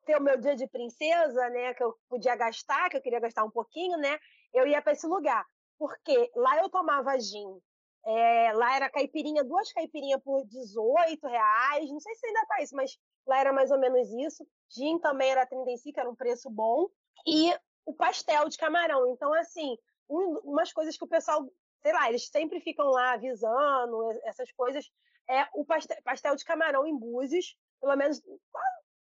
ter 0.05 0.17
o 0.17 0.23
meu 0.23 0.39
dia 0.39 0.57
de 0.57 0.67
princesa, 0.67 1.49
né, 1.51 1.75
que 1.75 1.83
eu 1.83 1.95
podia 2.09 2.37
gastar, 2.37 2.89
que 2.89 2.97
eu 2.97 3.03
queria 3.03 3.21
gastar 3.21 3.45
um 3.45 3.51
pouquinho, 3.51 3.97
né, 3.99 4.19
eu 4.53 4.67
ia 4.67 4.83
para 4.83 4.93
esse 4.93 5.07
lugar. 5.07 5.45
Porque 5.79 6.31
lá 6.35 6.59
eu 6.59 6.69
tomava 6.69 7.19
gin. 7.19 7.61
É, 8.07 8.53
lá 8.55 8.75
era 8.75 8.91
caipirinha, 8.91 9.45
duas 9.45 9.73
caipirinhas 9.73 10.23
por 10.23 10.45
18 10.47 11.27
reais. 11.27 11.91
Não 11.91 12.01
sei 12.01 12.15
se 12.15 12.27
ainda 12.27 12.47
tá 12.47 12.63
isso, 12.63 12.75
mas 12.75 12.99
lá 13.27 13.39
era 13.39 13.53
mais 13.53 13.71
ou 13.71 13.79
menos 13.79 14.09
isso. 14.11 14.47
Gin 14.71 14.99
também 14.99 15.31
era 15.31 15.47
35, 15.47 16.01
era 16.01 16.11
um 16.11 16.17
preço 16.17 16.51
bom. 16.51 16.89
E 17.27 17.55
o 17.85 17.95
pastel 17.95 18.49
de 18.49 18.57
camarão. 18.57 19.13
Então, 19.13 19.33
assim, 19.35 19.77
um, 20.09 20.39
umas 20.45 20.73
coisas 20.73 20.97
que 20.97 21.05
o 21.05 21.09
pessoal, 21.09 21.47
sei 21.83 21.93
lá, 21.93 22.09
eles 22.09 22.29
sempre 22.29 22.61
ficam 22.61 22.87
lá 22.87 23.13
avisando, 23.13 24.11
essas 24.25 24.51
coisas. 24.53 24.85
É 25.29 25.47
o 25.55 25.65
pastel, 25.65 25.97
pastel 26.03 26.37
de 26.37 26.45
camarão 26.45 26.87
em 26.87 26.99
Búzios. 26.99 27.57
Pelo 27.81 27.97
menos 27.97 28.21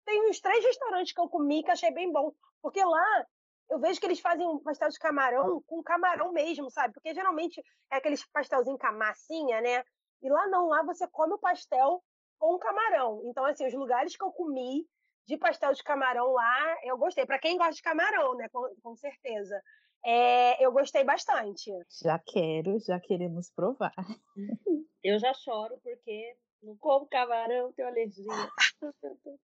tem 0.06 0.30
uns 0.30 0.40
três 0.40 0.64
restaurantes 0.64 1.14
que 1.14 1.20
eu 1.20 1.30
comi 1.30 1.64
que 1.64 1.72
achei 1.72 1.92
bem 1.92 2.12
bom. 2.12 2.34
Porque 2.62 2.84
lá 2.84 3.26
eu 3.74 3.80
vejo 3.80 4.00
que 4.00 4.06
eles 4.06 4.20
fazem 4.20 4.48
um 4.48 4.60
pastel 4.60 4.90
de 4.90 5.00
camarão 5.00 5.60
com 5.66 5.82
camarão 5.82 6.32
mesmo, 6.32 6.70
sabe? 6.70 6.94
Porque 6.94 7.14
geralmente 7.14 7.60
é 7.92 7.98
aqueles 7.98 8.24
pastelzinho 8.28 8.78
com 8.78 8.92
massinha, 8.92 9.62
né? 9.62 9.84
E 10.22 10.30
lá 10.30 10.48
não, 10.48 10.68
lá 10.68 10.84
você 10.84 11.08
come 11.08 11.34
o 11.34 11.40
pastel 11.40 12.04
com 12.38 12.60
camarão. 12.60 13.24
Então, 13.26 13.44
assim, 13.46 13.66
os 13.66 13.74
lugares 13.74 14.16
que 14.16 14.24
eu 14.24 14.32
comi 14.32 14.88
de 15.26 15.38
pastel 15.38 15.74
de 15.74 15.84
camarão 15.84 16.32
lá, 16.34 16.78
eu 16.84 16.96
gostei. 16.98 17.26
Para 17.26 17.40
quem 17.40 17.58
gosta 17.58 17.74
de 17.74 17.82
camarão, 17.82 18.36
né? 18.36 18.48
Com, 18.50 18.76
com 18.84 18.96
certeza. 18.96 19.60
É, 20.06 20.64
eu 20.64 20.72
gostei 20.72 21.04
bastante. 21.04 21.72
Já 22.04 22.20
quero, 22.20 22.80
já 22.80 23.00
queremos 23.00 23.50
provar. 23.50 23.94
Eu 25.04 25.20
já 25.20 25.34
choro 25.34 25.78
porque 25.84 26.38
não 26.62 26.78
como 26.78 27.06
camarão, 27.08 27.74
tenho 27.74 27.90
alergia. 27.90 28.26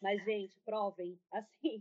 Mas, 0.00 0.24
gente, 0.24 0.58
provem, 0.64 1.20
assim. 1.32 1.80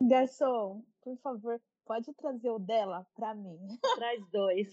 Garçom, 0.00 0.84
por 1.00 1.16
favor, 1.18 1.60
pode 1.84 2.12
trazer 2.14 2.50
o 2.50 2.58
dela 2.58 3.06
para 3.14 3.34
mim. 3.34 3.58
Traz 3.94 4.28
dois. 4.30 4.72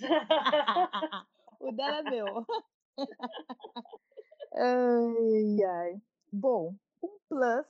o 1.59 1.71
dela 1.71 1.99
é 1.99 2.03
meu. 2.03 2.25
ai, 4.55 5.63
ai. 5.63 6.01
Bom, 6.31 6.75
um 7.03 7.19
plus 7.29 7.67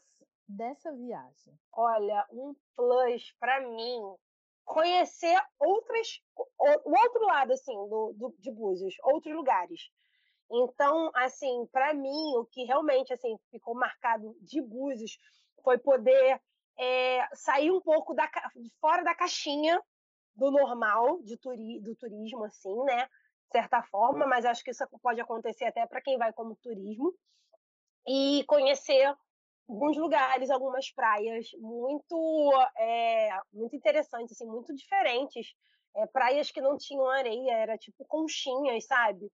dessa 0.47 0.91
viagem. 0.93 1.59
Olha, 1.73 2.25
um 2.31 2.55
plus 2.75 3.33
para 3.39 3.61
mim 3.61 4.15
conhecer 4.65 5.37
outras 5.59 6.21
o 6.37 6.97
outro 6.97 7.25
lado 7.25 7.51
assim 7.51 7.73
do, 7.89 8.13
do 8.15 8.35
de 8.39 8.51
Búzios, 8.51 8.95
outros 9.03 9.35
lugares. 9.35 9.91
Então, 10.55 11.09
assim, 11.15 11.65
para 11.71 11.95
mim, 11.95 12.37
o 12.37 12.45
que 12.45 12.63
realmente 12.63 13.11
assim 13.11 13.35
ficou 13.49 13.73
marcado 13.73 14.35
de 14.39 14.61
Búzios 14.61 15.17
foi 15.63 15.79
poder 15.79 16.39
é, 16.77 17.27
sair 17.33 17.71
um 17.71 17.81
pouco 17.81 18.13
da, 18.13 18.29
fora 18.79 19.03
da 19.03 19.15
caixinha 19.15 19.81
do 20.35 20.51
normal 20.51 21.21
de 21.23 21.37
turi, 21.37 21.79
do 21.81 21.95
turismo, 21.95 22.43
assim, 22.43 22.75
né? 22.83 23.05
De 23.05 23.59
certa 23.59 23.81
forma, 23.83 24.27
mas 24.27 24.45
acho 24.45 24.63
que 24.63 24.69
isso 24.69 24.85
pode 25.01 25.19
acontecer 25.19 25.65
até 25.65 25.87
para 25.87 26.01
quem 26.01 26.19
vai 26.19 26.31
como 26.31 26.55
turismo. 26.57 27.11
E 28.07 28.43
conhecer 28.45 29.11
alguns 29.67 29.97
lugares, 29.97 30.51
algumas 30.51 30.91
praias 30.91 31.47
muito, 31.57 32.51
é, 32.77 33.29
muito 33.51 33.75
interessantes, 33.75 34.33
assim, 34.33 34.45
muito 34.45 34.73
diferentes. 34.75 35.47
É, 35.95 36.05
praias 36.07 36.51
que 36.51 36.61
não 36.61 36.77
tinham 36.77 37.07
areia, 37.09 37.53
era 37.53 37.77
tipo 37.77 38.05
conchinhas, 38.05 38.85
sabe? 38.85 39.31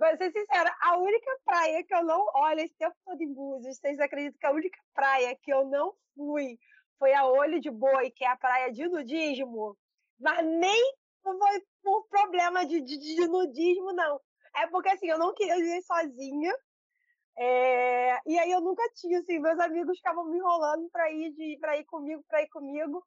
Vou 0.00 0.16
ser 0.16 0.32
sincera, 0.32 0.74
a 0.80 0.96
única 0.96 1.30
praia 1.44 1.84
que 1.84 1.94
eu 1.94 2.02
não. 2.02 2.26
Olha, 2.34 2.62
esse 2.62 2.74
tempo 2.76 2.96
todo 3.04 3.20
em 3.20 3.34
Búzios, 3.34 3.76
vocês 3.76 4.00
acreditam 4.00 4.38
que 4.40 4.46
a 4.46 4.50
única 4.50 4.80
praia 4.94 5.36
que 5.42 5.52
eu 5.52 5.66
não 5.66 5.92
fui 6.16 6.58
foi 6.98 7.12
a 7.12 7.26
Olho 7.26 7.60
de 7.60 7.70
Boi, 7.70 8.10
que 8.10 8.24
é 8.24 8.28
a 8.28 8.36
praia 8.36 8.72
de 8.72 8.88
nudismo, 8.88 9.76
mas 10.18 10.42
nem 10.42 10.94
foi 11.22 11.62
por 11.82 12.08
problema 12.08 12.64
de, 12.64 12.80
de, 12.80 12.96
de 12.96 13.28
nudismo, 13.28 13.92
não. 13.92 14.18
É 14.56 14.66
porque 14.68 14.88
assim, 14.88 15.06
eu 15.06 15.18
não 15.18 15.34
queria 15.34 15.58
ir 15.58 15.82
sozinha. 15.82 16.54
É... 17.36 18.18
E 18.26 18.38
aí 18.38 18.50
eu 18.50 18.62
nunca 18.62 18.82
tinha, 18.94 19.18
assim, 19.18 19.38
meus 19.38 19.60
amigos 19.60 19.98
ficavam 19.98 20.24
me 20.24 20.38
enrolando 20.38 20.88
para 20.90 21.10
ir, 21.12 21.30
de, 21.34 21.58
pra 21.60 21.76
ir 21.76 21.84
comigo, 21.84 22.24
para 22.26 22.42
ir 22.42 22.48
comigo. 22.48 23.04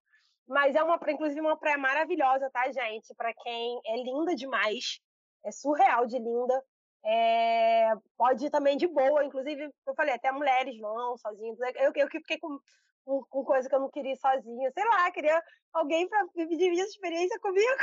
Mas 0.48 0.76
é 0.76 0.84
uma, 0.84 1.00
inclusive, 1.08 1.42
uma 1.42 1.58
praia 1.58 1.78
maravilhosa, 1.80 2.52
tá, 2.52 2.72
gente? 2.72 3.16
Para 3.16 3.34
quem 3.34 3.82
é 3.84 3.98
linda 3.98 4.36
demais, 4.36 5.00
é 5.44 5.52
surreal 5.52 6.06
de 6.06 6.20
linda. 6.20 6.64
É, 7.06 7.92
pode 8.18 8.46
ir 8.46 8.50
também 8.50 8.78
de 8.78 8.88
boa, 8.88 9.26
inclusive, 9.26 9.70
eu 9.86 9.96
falei, 9.96 10.14
até 10.14 10.32
mulheres 10.32 10.78
vão 10.80 11.18
sozinhas. 11.18 11.58
Eu, 11.76 11.92
eu 11.96 12.08
fiquei 12.10 12.40
com, 12.40 12.58
com, 13.06 13.24
com, 13.26 13.44
coisa 13.44 13.68
que 13.68 13.76
eu 13.76 13.80
não 13.80 13.90
queria 13.90 14.14
ir 14.14 14.18
sozinha, 14.18 14.72
sei 14.72 14.86
lá, 14.86 15.12
queria 15.12 15.44
alguém 15.74 16.08
para 16.08 16.26
dividir 16.36 16.72
essa 16.74 16.92
experiência 16.92 17.40
comigo. 17.40 17.78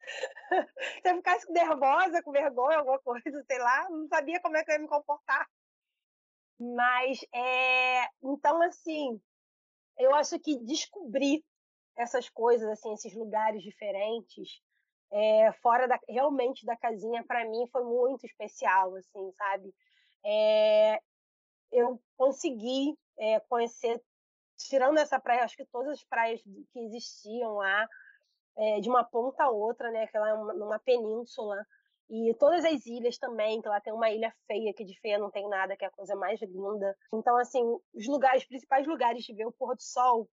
Se 1.02 1.10
eu 1.10 1.16
ficasse 1.16 1.52
nervosa, 1.52 2.22
com 2.22 2.32
vergonha, 2.32 2.78
alguma 2.78 2.98
coisa, 3.00 3.44
sei 3.46 3.58
lá, 3.58 3.88
não 3.90 4.08
sabia 4.08 4.40
como 4.40 4.56
é 4.56 4.64
que 4.64 4.70
eu 4.70 4.74
ia 4.74 4.80
me 4.80 4.88
comportar. 4.88 5.46
Mas, 6.58 7.20
é, 7.34 8.06
então, 8.22 8.60
assim, 8.62 9.20
eu 9.98 10.14
acho 10.14 10.38
que 10.38 10.58
descobrir 10.64 11.44
essas 11.96 12.28
coisas, 12.30 12.68
assim, 12.70 12.92
esses 12.94 13.14
lugares 13.14 13.62
diferentes, 13.62 14.60
é, 15.12 15.52
fora 15.62 15.86
da, 15.88 15.98
realmente 16.08 16.64
da 16.64 16.76
casinha, 16.76 17.24
para 17.24 17.44
mim 17.44 17.66
foi 17.72 17.84
muito 17.84 18.24
especial, 18.26 18.94
assim, 18.96 19.32
sabe? 19.32 19.74
É, 20.24 21.00
eu 21.72 22.00
consegui 22.16 22.96
é, 23.18 23.40
conhecer, 23.40 24.00
tirando 24.56 24.98
essa 24.98 25.18
praia, 25.18 25.44
acho 25.44 25.56
que 25.56 25.66
todas 25.66 25.92
as 25.92 26.04
praias 26.04 26.40
que 26.42 26.80
existiam 26.80 27.54
lá, 27.54 27.88
de 28.82 28.90
uma 28.90 29.02
ponta 29.02 29.44
a 29.44 29.50
outra, 29.50 29.90
né? 29.90 30.06
Que 30.06 30.16
ela 30.18 30.28
é 30.28 30.34
uma, 30.34 30.52
numa 30.52 30.78
península. 30.78 31.56
E 32.10 32.34
todas 32.34 32.64
as 32.64 32.84
ilhas 32.86 33.16
também, 33.16 33.62
que 33.62 33.68
lá 33.68 33.80
tem 33.80 33.92
uma 33.92 34.10
ilha 34.10 34.34
feia, 34.46 34.74
que 34.74 34.84
de 34.84 34.98
feia 35.00 35.16
não 35.16 35.30
tem 35.30 35.48
nada, 35.48 35.76
que 35.76 35.84
é 35.84 35.88
a 35.88 35.92
coisa 35.92 36.16
mais 36.16 36.40
linda. 36.42 36.96
Então, 37.14 37.36
assim, 37.36 37.62
os 37.94 38.06
lugares, 38.08 38.42
os 38.42 38.48
principais 38.48 38.84
lugares 38.86 39.22
de 39.22 39.32
ver 39.32 39.46
o 39.46 39.52
pôr 39.52 39.76
do 39.76 39.82
sol 39.82 40.28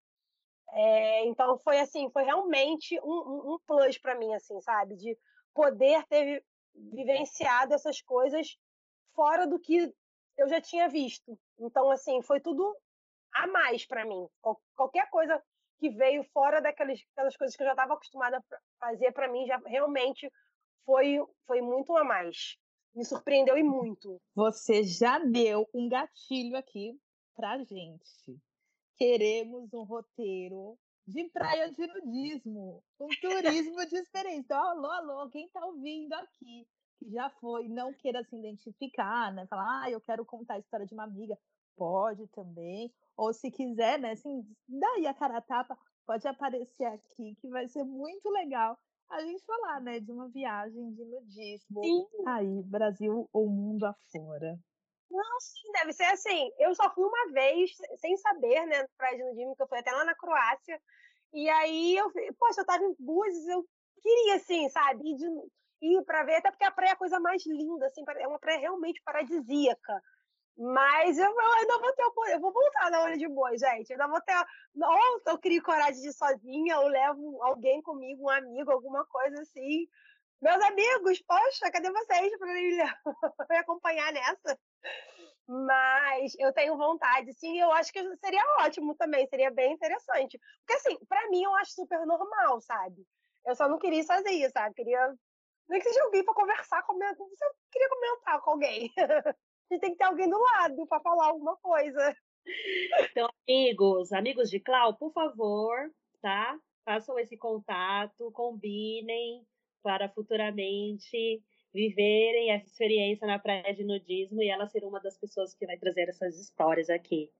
é, 0.72 1.24
então 1.26 1.58
foi 1.58 1.78
assim, 1.80 2.10
foi 2.10 2.24
realmente 2.24 2.98
um, 3.00 3.54
um 3.54 3.58
plus 3.66 3.98
para 3.98 4.18
mim, 4.18 4.34
assim, 4.34 4.60
sabe, 4.60 4.96
de 4.96 5.16
poder 5.54 6.04
ter 6.06 6.44
vivenciado 6.74 7.74
essas 7.74 8.00
coisas 8.02 8.56
fora 9.14 9.46
do 9.46 9.58
que 9.58 9.92
eu 10.36 10.48
já 10.48 10.60
tinha 10.60 10.88
visto. 10.88 11.38
Então, 11.58 11.90
assim, 11.90 12.22
foi 12.22 12.40
tudo 12.40 12.76
a 13.34 13.46
mais 13.46 13.84
para 13.84 14.04
mim. 14.04 14.26
Qualquer 14.76 15.08
coisa 15.10 15.42
que 15.78 15.90
veio 15.90 16.22
fora 16.32 16.60
daquelas, 16.60 17.00
daquelas 17.08 17.36
coisas 17.36 17.56
que 17.56 17.62
eu 17.62 17.66
já 17.66 17.72
estava 17.72 17.94
acostumada 17.94 18.38
a 18.38 18.58
fazer, 18.78 19.12
para 19.12 19.28
mim 19.28 19.46
já 19.46 19.60
realmente 19.66 20.30
foi, 20.84 21.18
foi 21.46 21.60
muito 21.60 21.96
a 21.96 22.04
mais. 22.04 22.56
me 22.94 23.04
surpreendeu 23.04 23.56
e 23.58 23.62
muito. 23.62 24.20
Você 24.34 24.82
já 24.82 25.18
deu 25.18 25.68
um 25.74 25.88
gatilho 25.88 26.56
aqui 26.56 26.98
pra 27.34 27.58
gente. 27.58 28.40
Queremos 28.98 29.72
um 29.72 29.84
roteiro 29.84 30.76
de 31.06 31.24
praia 31.30 31.70
de 31.70 31.86
nudismo, 31.86 32.82
um 33.00 33.08
turismo 33.20 33.86
de 33.86 33.96
experiência. 33.96 34.40
Então, 34.40 34.60
alô, 34.60 34.90
alô, 34.90 35.30
quem 35.30 35.48
tá 35.50 35.64
ouvindo 35.64 36.12
aqui, 36.14 36.66
que 36.98 37.10
já 37.10 37.30
foi, 37.30 37.68
não 37.68 37.94
queira 37.94 38.24
se 38.24 38.36
identificar, 38.36 39.32
né? 39.32 39.46
Falar, 39.46 39.84
ah, 39.84 39.90
eu 39.90 40.00
quero 40.00 40.26
contar 40.26 40.54
a 40.54 40.58
história 40.58 40.84
de 40.84 40.94
uma 40.94 41.04
amiga, 41.04 41.38
pode 41.76 42.26
também. 42.28 42.92
Ou 43.16 43.32
se 43.32 43.50
quiser, 43.50 44.00
né, 44.00 44.10
assim, 44.10 44.44
daí 44.68 45.06
a 45.06 45.14
cara 45.14 45.38
a 45.38 45.42
tapa, 45.42 45.78
pode 46.04 46.26
aparecer 46.26 46.86
aqui, 46.86 47.36
que 47.40 47.48
vai 47.48 47.68
ser 47.68 47.84
muito 47.84 48.28
legal 48.30 48.76
a 49.10 49.22
gente 49.22 49.42
falar, 49.44 49.80
né, 49.80 50.00
de 50.00 50.10
uma 50.12 50.28
viagem 50.28 50.92
de 50.92 51.04
nudismo 51.04 51.82
Sim. 51.82 52.06
aí, 52.26 52.62
Brasil 52.64 53.28
ou 53.32 53.48
mundo 53.48 53.84
afora. 53.84 54.58
Não, 55.10 55.40
sim, 55.40 55.72
deve 55.72 55.92
ser 55.92 56.04
assim. 56.04 56.50
Eu 56.58 56.74
só 56.74 56.92
fui 56.94 57.04
uma 57.04 57.32
vez, 57.32 57.70
sem 57.96 58.16
saber, 58.18 58.66
né, 58.66 58.86
pra 58.96 59.10
de 59.12 59.24
nudismo, 59.24 59.56
que 59.56 59.62
eu 59.62 59.68
fui 59.68 59.78
até 59.78 59.90
lá 59.92 60.04
na 60.04 60.14
Croácia. 60.14 60.80
E 61.32 61.48
aí 61.48 61.96
eu, 61.96 62.10
poxa, 62.38 62.60
eu 62.60 62.66
tava 62.66 62.84
em 62.84 62.94
Búzios, 62.98 63.46
eu 63.48 63.64
queria, 64.02 64.36
assim, 64.36 64.68
sabe, 64.70 65.10
ir, 65.10 65.16
de, 65.16 65.26
ir 65.82 66.04
pra 66.04 66.24
ver, 66.24 66.36
até 66.36 66.50
porque 66.50 66.64
a 66.64 66.70
praia 66.70 66.90
é 66.90 66.92
a 66.92 66.96
coisa 66.96 67.20
mais 67.20 67.44
linda, 67.46 67.86
assim, 67.86 68.02
é 68.18 68.28
uma 68.28 68.38
praia 68.38 68.58
realmente 68.60 69.02
paradisíaca. 69.04 70.02
Mas 70.58 71.16
eu, 71.16 71.24
eu 71.30 71.52
ainda 71.52 71.78
vou 71.78 71.92
ter, 71.94 72.02
eu 72.34 72.40
vou 72.40 72.52
voltar 72.52 72.90
na 72.90 73.02
Olho 73.04 73.16
de 73.16 73.28
Boi, 73.28 73.56
gente. 73.56 73.90
Eu 73.90 73.94
ainda 73.94 74.08
vou 74.08 74.20
ter, 74.22 74.34
ou 74.74 75.22
eu 75.26 75.38
crio 75.38 75.62
coragem 75.62 76.02
de 76.02 76.08
ir 76.08 76.12
sozinha, 76.12 76.80
ou 76.80 76.88
levo 76.88 77.42
alguém 77.44 77.80
comigo, 77.80 78.24
um 78.24 78.28
amigo, 78.30 78.72
alguma 78.72 79.06
coisa 79.06 79.40
assim. 79.40 79.86
Meus 80.42 80.60
amigos, 80.64 81.22
poxa, 81.22 81.70
cadê 81.70 81.90
vocês 81.92 82.36
para 82.38 82.52
me 83.50 83.56
acompanhar 83.56 84.12
nessa? 84.12 84.58
Mas 85.48 86.34
eu 86.38 86.52
tenho 86.52 86.76
vontade, 86.76 87.32
sim, 87.32 87.58
eu 87.58 87.72
acho 87.72 87.90
que 87.90 88.16
seria 88.16 88.42
ótimo 88.60 88.94
também, 88.94 89.26
seria 89.28 89.50
bem 89.50 89.72
interessante. 89.72 90.38
Porque, 90.58 90.74
assim, 90.74 90.98
pra 91.06 91.28
mim 91.30 91.42
eu 91.42 91.54
acho 91.54 91.72
super 91.72 92.04
normal, 92.06 92.60
sabe? 92.60 93.06
Eu 93.46 93.54
só 93.56 93.66
não 93.66 93.78
queria 93.78 94.00
ir 94.00 94.04
sozinha, 94.04 94.50
sabe? 94.50 94.74
Queria. 94.74 95.14
Nem 95.68 95.80
que 95.80 95.88
seja 95.88 96.02
alguém 96.04 96.24
pra 96.24 96.34
conversar, 96.34 96.82
comentar. 96.82 97.18
Eu 97.18 97.54
queria 97.72 97.88
comentar 97.88 98.40
com 98.42 98.50
alguém. 98.50 98.92
E 99.70 99.78
tem 99.78 99.90
que 99.90 99.98
ter 99.98 100.04
alguém 100.04 100.30
do 100.30 100.38
lado 100.38 100.86
pra 100.86 100.98
falar 101.00 101.26
alguma 101.26 101.54
coisa. 101.58 102.16
Então, 103.00 103.28
amigos, 103.46 104.12
amigos 104.12 104.48
de 104.48 104.58
Clau, 104.60 104.96
por 104.96 105.12
favor, 105.12 105.90
tá? 106.22 106.58
Façam 106.86 107.18
esse 107.18 107.36
contato, 107.36 108.32
combinem 108.32 109.46
para 109.82 110.08
futuramente 110.08 111.42
viverem 111.78 112.50
essa 112.50 112.66
experiência 112.66 113.24
na 113.24 113.38
praia 113.38 113.72
de 113.72 113.84
nudismo 113.84 114.42
e 114.42 114.48
ela 114.48 114.66
ser 114.66 114.84
uma 114.84 115.00
das 115.00 115.16
pessoas 115.16 115.54
que 115.54 115.64
vai 115.64 115.78
trazer 115.78 116.08
essas 116.08 116.36
histórias 116.36 116.90
aqui. 116.90 117.30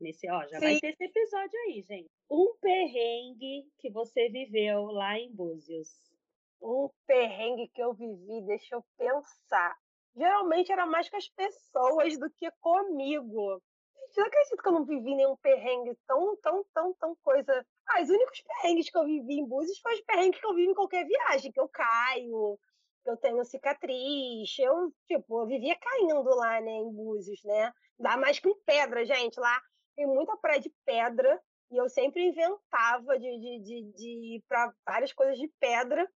Nesse, 0.00 0.28
ó, 0.28 0.44
já 0.48 0.58
vai 0.58 0.74
Sim. 0.74 0.80
ter 0.80 0.88
esse 0.88 1.04
episódio 1.04 1.58
aí, 1.60 1.82
gente. 1.82 2.10
Um 2.28 2.56
perrengue 2.60 3.70
que 3.78 3.90
você 3.90 4.28
viveu 4.28 4.86
lá 4.86 5.16
em 5.16 5.32
Búzios. 5.32 5.88
Um 6.60 6.90
perrengue 7.06 7.68
que 7.68 7.80
eu 7.80 7.94
vivi, 7.94 8.44
deixa 8.44 8.74
eu 8.74 8.84
pensar. 8.98 9.76
Geralmente 10.16 10.72
era 10.72 10.86
mais 10.86 11.08
com 11.08 11.16
as 11.16 11.28
pessoas 11.28 12.18
do 12.18 12.28
que 12.30 12.50
comigo. 12.60 13.62
Eu 14.16 14.22
não 14.22 14.26
acredito 14.26 14.62
que 14.62 14.68
eu 14.68 14.72
não 14.72 14.84
vivi 14.84 15.14
nenhum 15.14 15.36
perrengue 15.36 15.96
tão, 16.06 16.36
tão, 16.38 16.64
tão, 16.74 16.94
tão 16.94 17.16
coisa. 17.22 17.64
Ah, 17.88 18.02
os 18.02 18.10
únicos 18.10 18.40
perrengues 18.40 18.90
que 18.90 18.98
eu 18.98 19.04
vivi 19.04 19.34
em 19.34 19.46
Búzios 19.46 19.78
foram 19.78 19.94
os 19.94 20.02
perrengues 20.02 20.40
que 20.40 20.46
eu 20.46 20.54
vivo 20.54 20.72
em 20.72 20.74
qualquer 20.74 21.06
viagem, 21.06 21.52
que 21.52 21.60
eu 21.60 21.68
caio, 21.68 22.58
eu 23.04 23.16
tenho 23.16 23.44
cicatriz. 23.44 24.56
Eu, 24.58 24.92
tipo, 25.06 25.42
eu 25.42 25.46
vivia 25.46 25.76
caindo 25.76 26.34
lá, 26.34 26.60
né, 26.60 26.72
em 26.72 26.92
Búzios, 26.92 27.42
né? 27.44 27.72
Dá 27.98 28.16
mais 28.16 28.40
em 28.44 28.54
pedra, 28.64 29.04
gente. 29.04 29.38
Lá 29.38 29.60
tem 29.96 30.06
muita 30.06 30.36
praia 30.36 30.60
de 30.60 30.72
pedra 30.84 31.40
e 31.70 31.76
eu 31.76 31.88
sempre 31.88 32.28
inventava 32.28 33.18
de, 33.18 33.38
de, 33.38 33.60
de, 33.60 33.92
de 33.92 34.36
ir 34.36 34.44
para 34.48 34.72
várias 34.86 35.12
coisas 35.12 35.38
de 35.38 35.48
pedra. 35.60 36.08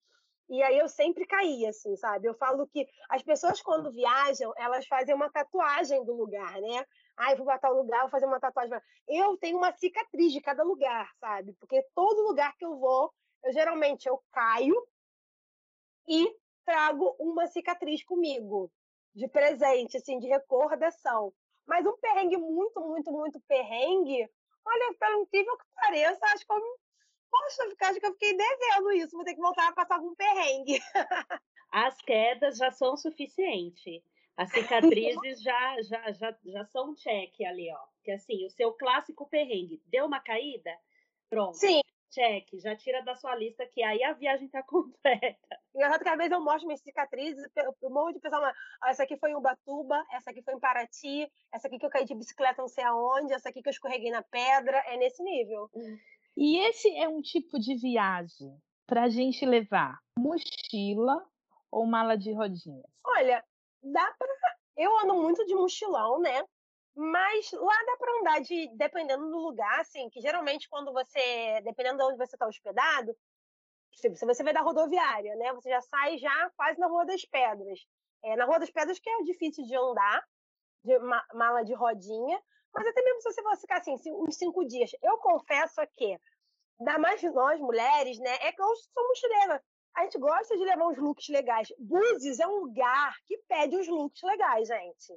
E 0.48 0.62
aí 0.62 0.78
eu 0.78 0.88
sempre 0.88 1.26
caía, 1.26 1.68
assim, 1.68 1.94
sabe? 1.96 2.26
Eu 2.26 2.34
falo 2.34 2.66
que 2.68 2.86
as 3.10 3.22
pessoas, 3.22 3.60
quando 3.60 3.92
viajam, 3.92 4.50
elas 4.56 4.86
fazem 4.86 5.14
uma 5.14 5.30
tatuagem 5.30 6.02
do 6.06 6.14
lugar, 6.14 6.58
né? 6.62 6.86
Ah, 7.18 7.32
eu 7.32 7.36
vou 7.36 7.44
para 7.44 7.58
tal 7.58 7.74
lugar, 7.74 8.00
vou 8.02 8.10
fazer 8.10 8.24
uma 8.24 8.40
tatuagem. 8.40 8.78
Eu 9.06 9.36
tenho 9.36 9.58
uma 9.58 9.76
cicatriz 9.76 10.32
de 10.32 10.40
cada 10.40 10.62
lugar, 10.62 11.10
sabe? 11.20 11.52
Porque 11.60 11.84
todo 11.94 12.26
lugar 12.26 12.56
que 12.56 12.64
eu 12.64 12.78
vou, 12.78 13.12
eu 13.44 13.52
geralmente 13.52 14.08
eu 14.08 14.22
caio 14.32 14.74
e 16.08 16.34
trago 16.68 17.16
uma 17.18 17.46
cicatriz 17.46 18.04
comigo, 18.04 18.70
de 19.14 19.26
presente, 19.26 19.96
assim, 19.96 20.18
de 20.18 20.26
recordação. 20.26 21.32
Mas 21.66 21.86
um 21.86 21.96
perrengue 21.96 22.36
muito, 22.36 22.78
muito, 22.78 23.10
muito 23.10 23.40
perrengue, 23.48 24.28
olha, 24.66 24.94
pelo 25.00 25.22
incrível 25.22 25.56
que 25.56 25.64
pareça, 25.74 26.26
acho 26.26 26.46
que 26.46 26.52
eu 26.52 26.60
Poxa, 27.30 27.62
acho 27.90 28.00
que 28.00 28.06
eu 28.06 28.12
fiquei 28.12 28.34
devendo 28.34 28.92
isso. 28.92 29.14
Vou 29.14 29.24
ter 29.24 29.34
que 29.34 29.40
voltar 29.40 29.68
a 29.68 29.72
passar 29.72 29.96
algum 29.96 30.14
perrengue. 30.14 30.80
As 31.70 32.00
quedas 32.00 32.56
já 32.56 32.70
são 32.70 32.96
suficiente. 32.96 34.02
As 34.34 34.48
cicatrizes 34.52 35.42
já, 35.42 35.82
já, 35.82 36.12
já, 36.12 36.38
já 36.42 36.64
são 36.66 36.90
um 36.90 36.94
check 36.94 37.34
ali, 37.42 37.70
ó. 37.70 37.86
Que 38.02 38.12
assim, 38.12 38.46
o 38.46 38.50
seu 38.50 38.72
clássico 38.72 39.28
perrengue 39.28 39.82
deu 39.86 40.06
uma 40.06 40.20
caída? 40.20 40.74
Pronto. 41.28 41.58
Sim. 41.58 41.82
Check, 42.10 42.48
já 42.54 42.74
tira 42.74 43.02
da 43.02 43.14
sua 43.14 43.34
lista 43.36 43.66
que 43.66 43.82
aí 43.82 44.02
a 44.02 44.12
viagem 44.12 44.48
tá 44.48 44.62
completa. 44.66 45.58
Engraçado 45.74 46.02
que 46.02 46.08
às 46.08 46.16
vezes 46.16 46.32
eu 46.32 46.42
mostro 46.42 46.66
minhas 46.66 46.80
cicatrizes, 46.80 47.44
um 47.82 47.90
monte 47.90 48.14
de 48.14 48.20
pessoal, 48.20 48.44
ah, 48.44 48.90
essa 48.90 49.02
aqui 49.02 49.16
foi 49.16 49.30
em 49.30 49.36
Ubatuba, 49.36 50.04
essa 50.12 50.30
aqui 50.30 50.42
foi 50.42 50.54
em 50.54 50.60
Paraty, 50.60 51.30
essa 51.52 51.68
aqui 51.68 51.78
que 51.78 51.86
eu 51.86 51.90
caí 51.90 52.04
de 52.04 52.14
bicicleta 52.14 52.62
não 52.62 52.68
sei 52.68 52.84
aonde, 52.84 53.32
essa 53.32 53.48
aqui 53.48 53.62
que 53.62 53.68
eu 53.68 53.72
escorreguei 53.72 54.10
na 54.10 54.22
pedra, 54.22 54.78
é 54.86 54.96
nesse 54.96 55.22
nível. 55.22 55.70
E 56.36 56.58
esse 56.68 56.96
é 56.96 57.08
um 57.08 57.20
tipo 57.20 57.58
de 57.58 57.74
viagem 57.74 58.56
para 58.86 59.04
a 59.04 59.08
gente 59.08 59.44
levar 59.44 59.98
mochila 60.18 61.24
ou 61.70 61.86
mala 61.86 62.16
de 62.16 62.32
rodinhas? 62.32 62.86
Olha, 63.04 63.44
dá 63.82 64.14
pra. 64.18 64.28
Eu 64.76 64.96
ando 65.00 65.14
muito 65.14 65.44
de 65.44 65.54
mochilão, 65.54 66.20
né? 66.20 66.42
Mas 66.98 67.52
lá 67.52 67.76
dá 67.86 67.96
pra 67.98 68.12
andar 68.20 68.40
de. 68.42 68.68
Dependendo 68.76 69.30
do 69.30 69.38
lugar, 69.38 69.80
assim, 69.80 70.10
que 70.10 70.20
geralmente 70.20 70.68
quando 70.68 70.92
você. 70.92 71.60
Dependendo 71.62 71.98
de 71.98 72.04
onde 72.04 72.18
você 72.18 72.34
está 72.36 72.46
hospedado, 72.48 73.16
se 73.94 74.14
se 74.16 74.26
você 74.26 74.44
vai 74.44 74.52
da 74.52 74.62
rodoviária, 74.62 75.36
né? 75.36 75.52
Você 75.54 75.70
já 75.70 75.80
sai 75.82 76.18
já 76.18 76.50
quase 76.56 76.78
na 76.80 76.88
Rua 76.88 77.06
das 77.06 77.24
Pedras. 77.24 77.80
É, 78.24 78.36
na 78.36 78.46
Rua 78.46 78.60
das 78.60 78.70
Pedras 78.70 78.98
que 78.98 79.10
é 79.10 79.22
difícil 79.24 79.64
de 79.64 79.76
andar, 79.76 80.24
de 80.84 80.98
ma- 81.00 81.26
mala 81.34 81.64
de 81.64 81.74
rodinha. 81.74 82.40
Mas 82.74 82.86
até 82.88 83.02
mesmo 83.02 83.22
se 83.22 83.32
você 83.32 83.42
for 83.42 83.56
ficar 83.58 83.78
assim, 83.78 83.94
uns 84.14 84.36
cinco 84.36 84.66
dias. 84.66 84.90
Eu 85.02 85.18
confesso 85.18 85.80
que, 85.96 86.18
da 86.80 86.98
mais 86.98 87.22
nós 87.22 87.60
mulheres, 87.60 88.18
né? 88.20 88.34
É 88.42 88.52
que 88.52 88.62
eu 88.62 88.76
sou 88.76 89.08
mochileira. 89.08 89.64
A 89.96 90.04
gente 90.04 90.18
gosta 90.18 90.56
de 90.56 90.64
levar 90.64 90.86
uns 90.88 90.98
looks 90.98 91.28
legais. 91.28 91.68
Búzios 91.78 92.40
é 92.40 92.46
um 92.46 92.60
lugar 92.66 93.14
que 93.26 93.38
pede 93.48 93.76
os 93.76 93.88
looks 93.88 94.22
legais, 94.22 94.68
gente. 94.68 95.14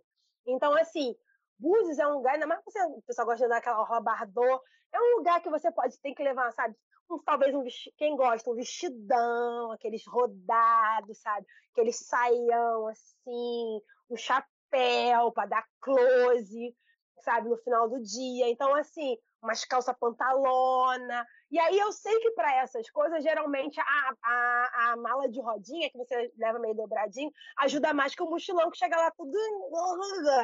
Então, 0.48 0.74
assim, 0.76 1.16
Búzios 1.62 2.00
é 2.00 2.08
um 2.08 2.16
lugar, 2.16 2.34
ainda 2.34 2.48
mais 2.48 2.60
você, 2.66 2.82
o 2.86 3.02
pessoal 3.04 3.28
gosta 3.28 3.46
de 3.46 3.50
dar 3.50 3.58
aquela 3.58 3.78
roupa 3.78 4.02
bardô, 4.02 4.62
é 4.92 5.00
um 5.00 5.18
lugar 5.18 5.42
que 5.42 5.50
você 5.50 5.72
pode 5.72 5.96
ter 6.02 6.14
que 6.16 6.24
levar, 6.24 6.52
sabe? 6.54 6.76
Um, 7.08 7.20
talvez 7.20 7.54
um 7.54 7.64
quem 7.98 8.16
gosta, 8.16 8.50
um 8.50 8.56
vestidão, 8.56 9.72
aqueles 9.72 10.04
rodados, 10.08 11.20
sabe? 11.22 11.46
Aqueles 11.72 11.98
saião 12.00 12.88
assim, 12.88 13.82
um 14.10 14.18
chapéu 14.18 15.32
para 15.32 15.50
dar 15.50 15.66
close, 15.80 16.76
sabe, 17.20 17.48
no 17.48 17.58
final 17.58 17.88
do 17.88 18.02
dia. 18.02 18.50
Então, 18.50 18.74
assim, 18.76 19.16
umas 19.42 19.64
calça 19.64 19.94
pantalona. 19.94 21.28
E 21.50 21.60
aí 21.60 21.78
eu 21.78 21.92
sei 21.92 22.20
que 22.20 22.32
para 22.32 22.56
essas 22.56 22.90
coisas, 22.90 23.24
geralmente 23.24 23.80
a, 23.80 24.14
a, 24.24 24.92
a 24.92 24.98
mala 24.98 25.30
de 25.30 25.40
rodinha, 25.42 25.90
que 25.90 25.98
você 25.98 26.32
leva 26.38 26.60
meio 26.60 26.76
dobradinho, 26.76 27.32
ajuda 27.60 27.94
mais 27.94 28.16
que 28.16 28.24
o 28.24 28.30
mochilão 28.30 28.72
que 28.72 28.78
chega 28.78 28.98
lá 28.98 29.12
tudo. 29.12 29.38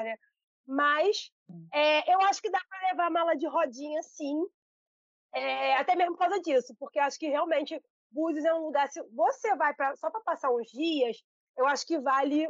né? 0.03 0.15
Mas 0.67 1.31
é, 1.73 2.13
eu 2.13 2.21
acho 2.23 2.41
que 2.41 2.51
dá 2.51 2.59
para 2.69 2.89
levar 2.89 3.07
a 3.07 3.11
mala 3.11 3.35
de 3.35 3.47
rodinha, 3.47 4.03
sim. 4.03 4.45
É, 5.33 5.77
até 5.77 5.95
mesmo 5.95 6.13
por 6.13 6.19
causa 6.19 6.41
disso, 6.41 6.75
porque 6.79 6.99
acho 6.99 7.17
que 7.17 7.27
realmente 7.27 7.81
Búzios 8.11 8.45
é 8.45 8.53
um 8.53 8.65
lugar. 8.65 8.87
Se 8.89 9.01
você 9.13 9.55
vai 9.55 9.73
pra, 9.73 9.95
só 9.95 10.09
para 10.09 10.21
passar 10.21 10.51
uns 10.51 10.67
dias, 10.71 11.23
eu 11.57 11.65
acho 11.67 11.85
que 11.85 11.99
vale 11.99 12.49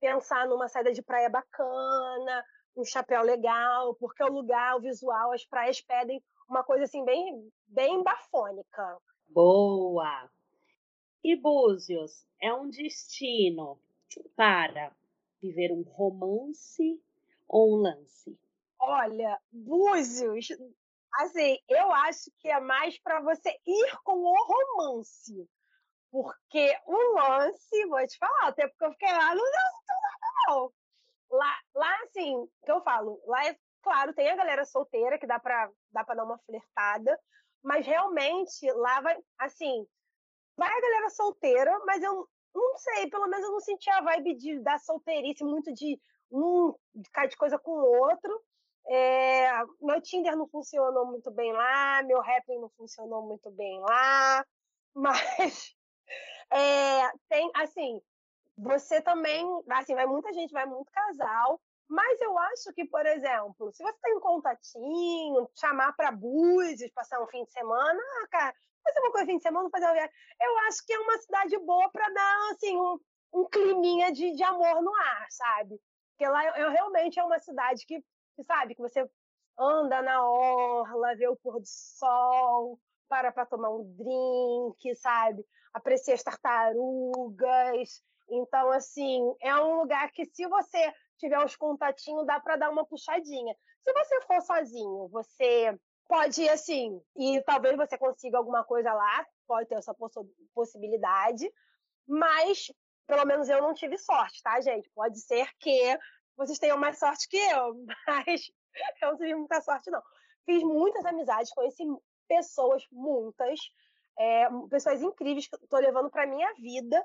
pensar 0.00 0.46
numa 0.48 0.68
saída 0.68 0.92
de 0.92 1.02
praia 1.02 1.28
bacana, 1.28 2.44
um 2.76 2.84
chapéu 2.84 3.22
legal, 3.22 3.94
porque 3.96 4.22
o 4.22 4.32
lugar, 4.32 4.76
o 4.76 4.80
visual, 4.80 5.32
as 5.32 5.44
praias 5.44 5.80
pedem 5.80 6.22
uma 6.48 6.62
coisa 6.62 6.84
assim 6.84 7.04
bem, 7.04 7.50
bem 7.66 8.02
bafônica. 8.02 8.98
Boa! 9.28 10.30
E 11.22 11.36
Búzios 11.36 12.26
é 12.40 12.52
um 12.52 12.68
destino 12.68 13.80
para 14.36 14.92
viver 15.40 15.72
um 15.72 15.82
romance 15.82 17.00
ou 17.48 17.74
um 17.74 17.82
lance? 17.82 18.38
Olha, 18.80 19.40
Búzios, 19.50 20.48
assim, 21.20 21.58
eu 21.68 21.90
acho 21.92 22.30
que 22.38 22.48
é 22.48 22.60
mais 22.60 22.98
para 23.00 23.20
você 23.20 23.50
ir 23.66 23.96
com 24.04 24.18
o 24.18 24.44
romance. 24.44 25.48
Porque 26.10 26.74
o 26.86 27.14
lance, 27.14 27.86
vou 27.86 28.06
te 28.06 28.16
falar, 28.18 28.48
até 28.48 28.68
porque 28.68 28.84
eu 28.84 28.92
fiquei 28.92 29.12
lá, 29.12 29.34
não 29.34 29.44
deu 29.44 29.62
tudo 29.86 30.54
legal. 30.54 30.74
Lá, 31.30 31.58
lá, 31.74 32.02
assim, 32.04 32.48
que 32.64 32.70
eu 32.70 32.80
falo, 32.82 33.20
lá 33.26 33.46
é 33.46 33.56
claro, 33.82 34.12
tem 34.14 34.28
a 34.28 34.36
galera 34.36 34.64
solteira 34.64 35.18
que 35.18 35.26
dá 35.26 35.38
pra, 35.38 35.70
dá 35.92 36.02
dar 36.02 36.24
uma 36.24 36.38
flertada, 36.38 37.18
mas 37.62 37.86
realmente 37.86 38.68
lá 38.72 39.00
vai, 39.00 39.16
assim, 39.38 39.86
vai 40.56 40.68
a 40.68 40.80
galera 40.80 41.10
solteira, 41.10 41.78
mas 41.84 42.02
eu 42.02 42.28
não 42.54 42.76
sei, 42.78 43.08
pelo 43.08 43.28
menos 43.28 43.44
eu 43.44 43.52
não 43.52 43.60
senti 43.60 43.88
a 43.90 44.00
vibe 44.00 44.34
de, 44.34 44.58
da 44.60 44.78
solteirice, 44.78 45.44
muito 45.44 45.72
de 45.72 46.00
um 46.30 46.74
de 46.94 47.10
cair 47.10 47.28
de 47.28 47.36
coisa 47.36 47.58
com 47.58 47.70
o 47.70 48.00
outro. 48.00 48.42
É, 48.88 49.50
meu 49.80 50.00
Tinder 50.00 50.36
não 50.36 50.46
funcionou 50.46 51.06
muito 51.06 51.30
bem 51.30 51.52
lá, 51.52 52.02
meu 52.04 52.20
Rapping 52.20 52.60
não 52.60 52.70
funcionou 52.70 53.22
muito 53.22 53.50
bem 53.50 53.80
lá, 53.80 54.44
mas 54.94 55.74
é, 56.52 57.10
tem, 57.28 57.50
assim, 57.54 58.00
você 58.56 59.00
também, 59.02 59.44
assim, 59.70 59.94
vai 59.94 60.06
muita 60.06 60.32
gente, 60.32 60.52
vai 60.52 60.66
muito 60.66 60.90
casal, 60.92 61.60
mas 61.88 62.20
eu 62.20 62.38
acho 62.38 62.72
que, 62.72 62.84
por 62.84 63.04
exemplo, 63.06 63.72
se 63.72 63.82
você 63.82 63.92
tem 64.02 64.16
um 64.16 64.20
contatinho, 64.20 65.48
chamar 65.54 65.92
para 65.94 66.12
Búzios, 66.12 66.90
passar 66.92 67.20
um 67.20 67.26
fim 67.26 67.44
de 67.44 67.52
semana, 67.52 68.00
ah, 68.22 68.28
cara, 68.28 68.54
fazer 68.84 69.00
uma 69.00 69.12
coisa 69.12 69.26
fim 69.26 69.36
de 69.36 69.42
semana, 69.42 69.70
fazer 69.70 69.84
uma 69.84 69.94
viagem, 69.94 70.14
eu 70.40 70.58
acho 70.68 70.84
que 70.86 70.92
é 70.92 70.98
uma 70.98 71.18
cidade 71.18 71.58
boa 71.58 71.90
para 71.90 72.08
dar, 72.08 72.50
assim, 72.52 72.76
um, 72.76 72.98
um 73.34 73.48
climinha 73.48 74.12
de, 74.12 74.32
de 74.32 74.42
amor 74.42 74.82
no 74.82 74.94
ar, 74.94 75.26
sabe? 75.30 75.80
Porque 76.16 76.26
lá 76.26 76.46
eu, 76.46 76.64
eu 76.64 76.70
realmente 76.70 77.20
é 77.20 77.22
uma 77.22 77.38
cidade 77.38 77.84
que, 77.84 78.00
que, 78.34 78.44
sabe, 78.44 78.74
que 78.74 78.80
você 78.80 79.06
anda 79.58 80.00
na 80.00 80.26
orla, 80.26 81.14
vê 81.14 81.28
o 81.28 81.36
pôr 81.36 81.60
do 81.60 81.66
sol, 81.66 82.80
para 83.06 83.30
para 83.30 83.44
tomar 83.44 83.68
um 83.68 83.84
drink, 83.94 84.94
sabe? 84.96 85.44
Aprecia 85.74 86.14
as 86.14 86.22
tartarugas. 86.22 88.02
Então, 88.30 88.70
assim, 88.70 89.34
é 89.40 89.54
um 89.56 89.80
lugar 89.80 90.10
que 90.10 90.24
se 90.24 90.46
você 90.46 90.92
tiver 91.18 91.38
os 91.44 91.54
contatinhos, 91.54 92.26
dá 92.26 92.40
para 92.40 92.56
dar 92.56 92.70
uma 92.70 92.86
puxadinha. 92.86 93.54
Se 93.84 93.92
você 93.92 94.20
for 94.22 94.40
sozinho, 94.40 95.08
você 95.08 95.78
pode 96.08 96.42
ir 96.42 96.48
assim, 96.48 97.00
e 97.14 97.42
talvez 97.42 97.76
você 97.76 97.98
consiga 97.98 98.38
alguma 98.38 98.64
coisa 98.64 98.92
lá, 98.92 99.26
pode 99.46 99.68
ter 99.68 99.74
essa 99.76 99.94
possibilidade, 100.54 101.52
mas 102.06 102.72
pelo 103.06 103.24
menos 103.24 103.48
eu 103.48 103.62
não 103.62 103.74
tive 103.74 103.96
sorte, 103.98 104.42
tá, 104.42 104.60
gente? 104.60 104.90
Pode 104.94 105.20
ser 105.20 105.48
que 105.58 105.98
vocês 106.36 106.58
tenham 106.58 106.76
mais 106.76 106.98
sorte 106.98 107.28
que 107.28 107.36
eu, 107.36 107.74
mas 108.06 108.50
eu 109.00 109.10
não 109.10 109.16
tive 109.16 109.34
muita 109.34 109.60
sorte, 109.60 109.90
não. 109.90 110.02
Fiz 110.44 110.62
muitas 110.62 111.04
amizades, 111.04 111.52
conheci 111.52 111.84
pessoas, 112.28 112.84
muitas, 112.90 113.58
é, 114.18 114.48
pessoas 114.70 115.02
incríveis 115.02 115.48
que 115.48 115.56
estou 115.56 115.80
levando 115.80 116.10
para 116.10 116.26
minha 116.26 116.52
vida, 116.54 117.02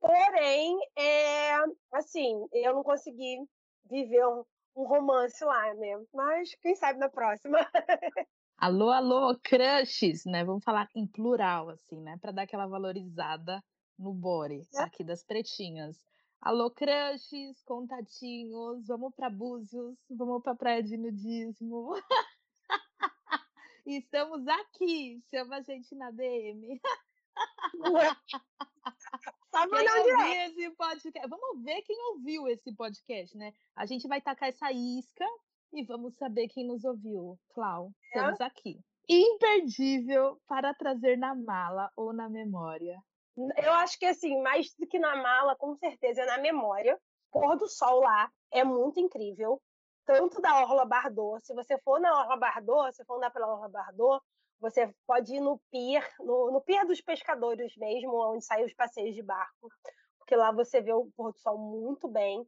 porém, 0.00 0.78
é, 0.96 1.54
assim, 1.92 2.46
eu 2.52 2.74
não 2.74 2.82
consegui 2.82 3.38
viver 3.88 4.26
um, 4.26 4.44
um 4.76 4.84
romance 4.84 5.42
lá, 5.44 5.74
né? 5.74 6.02
Mas 6.12 6.54
quem 6.60 6.74
sabe 6.74 6.98
na 6.98 7.08
próxima. 7.08 7.58
Alô, 8.58 8.90
alô, 8.90 9.36
crushes, 9.42 10.24
né? 10.24 10.44
Vamos 10.44 10.62
falar 10.62 10.88
em 10.94 11.04
plural, 11.04 11.70
assim, 11.70 12.00
né? 12.00 12.16
Para 12.20 12.30
dar 12.30 12.42
aquela 12.42 12.64
valorizada 12.64 13.60
no 14.02 14.12
bore 14.12 14.66
É. 14.74 14.82
aqui 14.82 15.04
das 15.04 15.22
pretinhas. 15.24 15.96
Alô, 16.40 16.70
crushes, 16.72 17.62
contatinhos, 17.64 18.84
vamos 18.88 19.14
para 19.14 19.30
Búzios, 19.30 19.96
vamos 20.10 20.42
para 20.42 20.56
Praia 20.56 20.82
de 20.82 20.96
Nudismo. 20.96 21.92
Estamos 23.86 24.46
aqui, 24.48 25.22
chama 25.30 25.56
a 25.56 25.62
gente 25.62 25.94
na 25.94 26.10
DM. 26.10 26.80
Só 29.50 29.68
Quem 29.68 29.88
ouviu 29.88 30.18
esse 30.46 30.70
podcast? 30.76 31.28
Vamos 31.28 31.62
ver 31.62 31.82
quem 31.82 31.96
ouviu 32.12 32.48
esse 32.48 32.74
podcast, 32.74 33.36
né? 33.36 33.52
A 33.76 33.86
gente 33.86 34.08
vai 34.08 34.20
tacar 34.20 34.48
essa 34.48 34.72
isca 34.72 35.26
e 35.72 35.84
vamos 35.84 36.14
saber 36.16 36.48
quem 36.48 36.66
nos 36.66 36.84
ouviu. 36.84 37.38
Clau, 37.54 37.92
É. 38.14 38.18
estamos 38.18 38.40
aqui. 38.40 38.80
Imperdível 39.08 40.40
para 40.46 40.72
trazer 40.74 41.16
na 41.18 41.34
mala 41.34 41.90
ou 41.96 42.12
na 42.12 42.28
memória. 42.28 43.00
Eu 43.36 43.72
acho 43.74 43.98
que, 43.98 44.06
assim, 44.06 44.40
mais 44.42 44.74
do 44.78 44.86
que 44.86 44.98
na 44.98 45.16
mala, 45.16 45.56
com 45.56 45.74
certeza 45.76 46.22
é 46.22 46.26
na 46.26 46.38
memória. 46.38 46.98
Pôr 47.30 47.56
do 47.56 47.68
sol 47.68 48.00
lá 48.00 48.30
é 48.50 48.62
muito 48.62 49.00
incrível. 49.00 49.60
Tanto 50.04 50.40
da 50.40 50.60
Orla 50.60 50.84
Bardot. 50.84 51.44
Se 51.44 51.54
você 51.54 51.78
for 51.78 52.00
na 52.00 52.12
Orla 52.20 52.36
Bardot, 52.36 52.94
se 52.94 53.04
for 53.04 53.16
andar 53.16 53.30
pela 53.30 53.52
Orla 53.52 53.68
Bardot, 53.68 54.22
você 54.60 54.94
pode 55.06 55.34
ir 55.34 55.40
no 55.40 55.60
pier, 55.70 56.08
no, 56.20 56.50
no 56.50 56.60
pier 56.60 56.86
dos 56.86 57.00
pescadores 57.00 57.74
mesmo, 57.76 58.14
onde 58.32 58.44
saem 58.44 58.64
os 58.64 58.74
passeios 58.74 59.14
de 59.14 59.22
barco. 59.22 59.68
Porque 60.18 60.36
lá 60.36 60.52
você 60.52 60.80
vê 60.80 60.92
o 60.92 61.10
pôr 61.16 61.32
do 61.32 61.38
sol 61.38 61.58
muito 61.58 62.08
bem. 62.08 62.46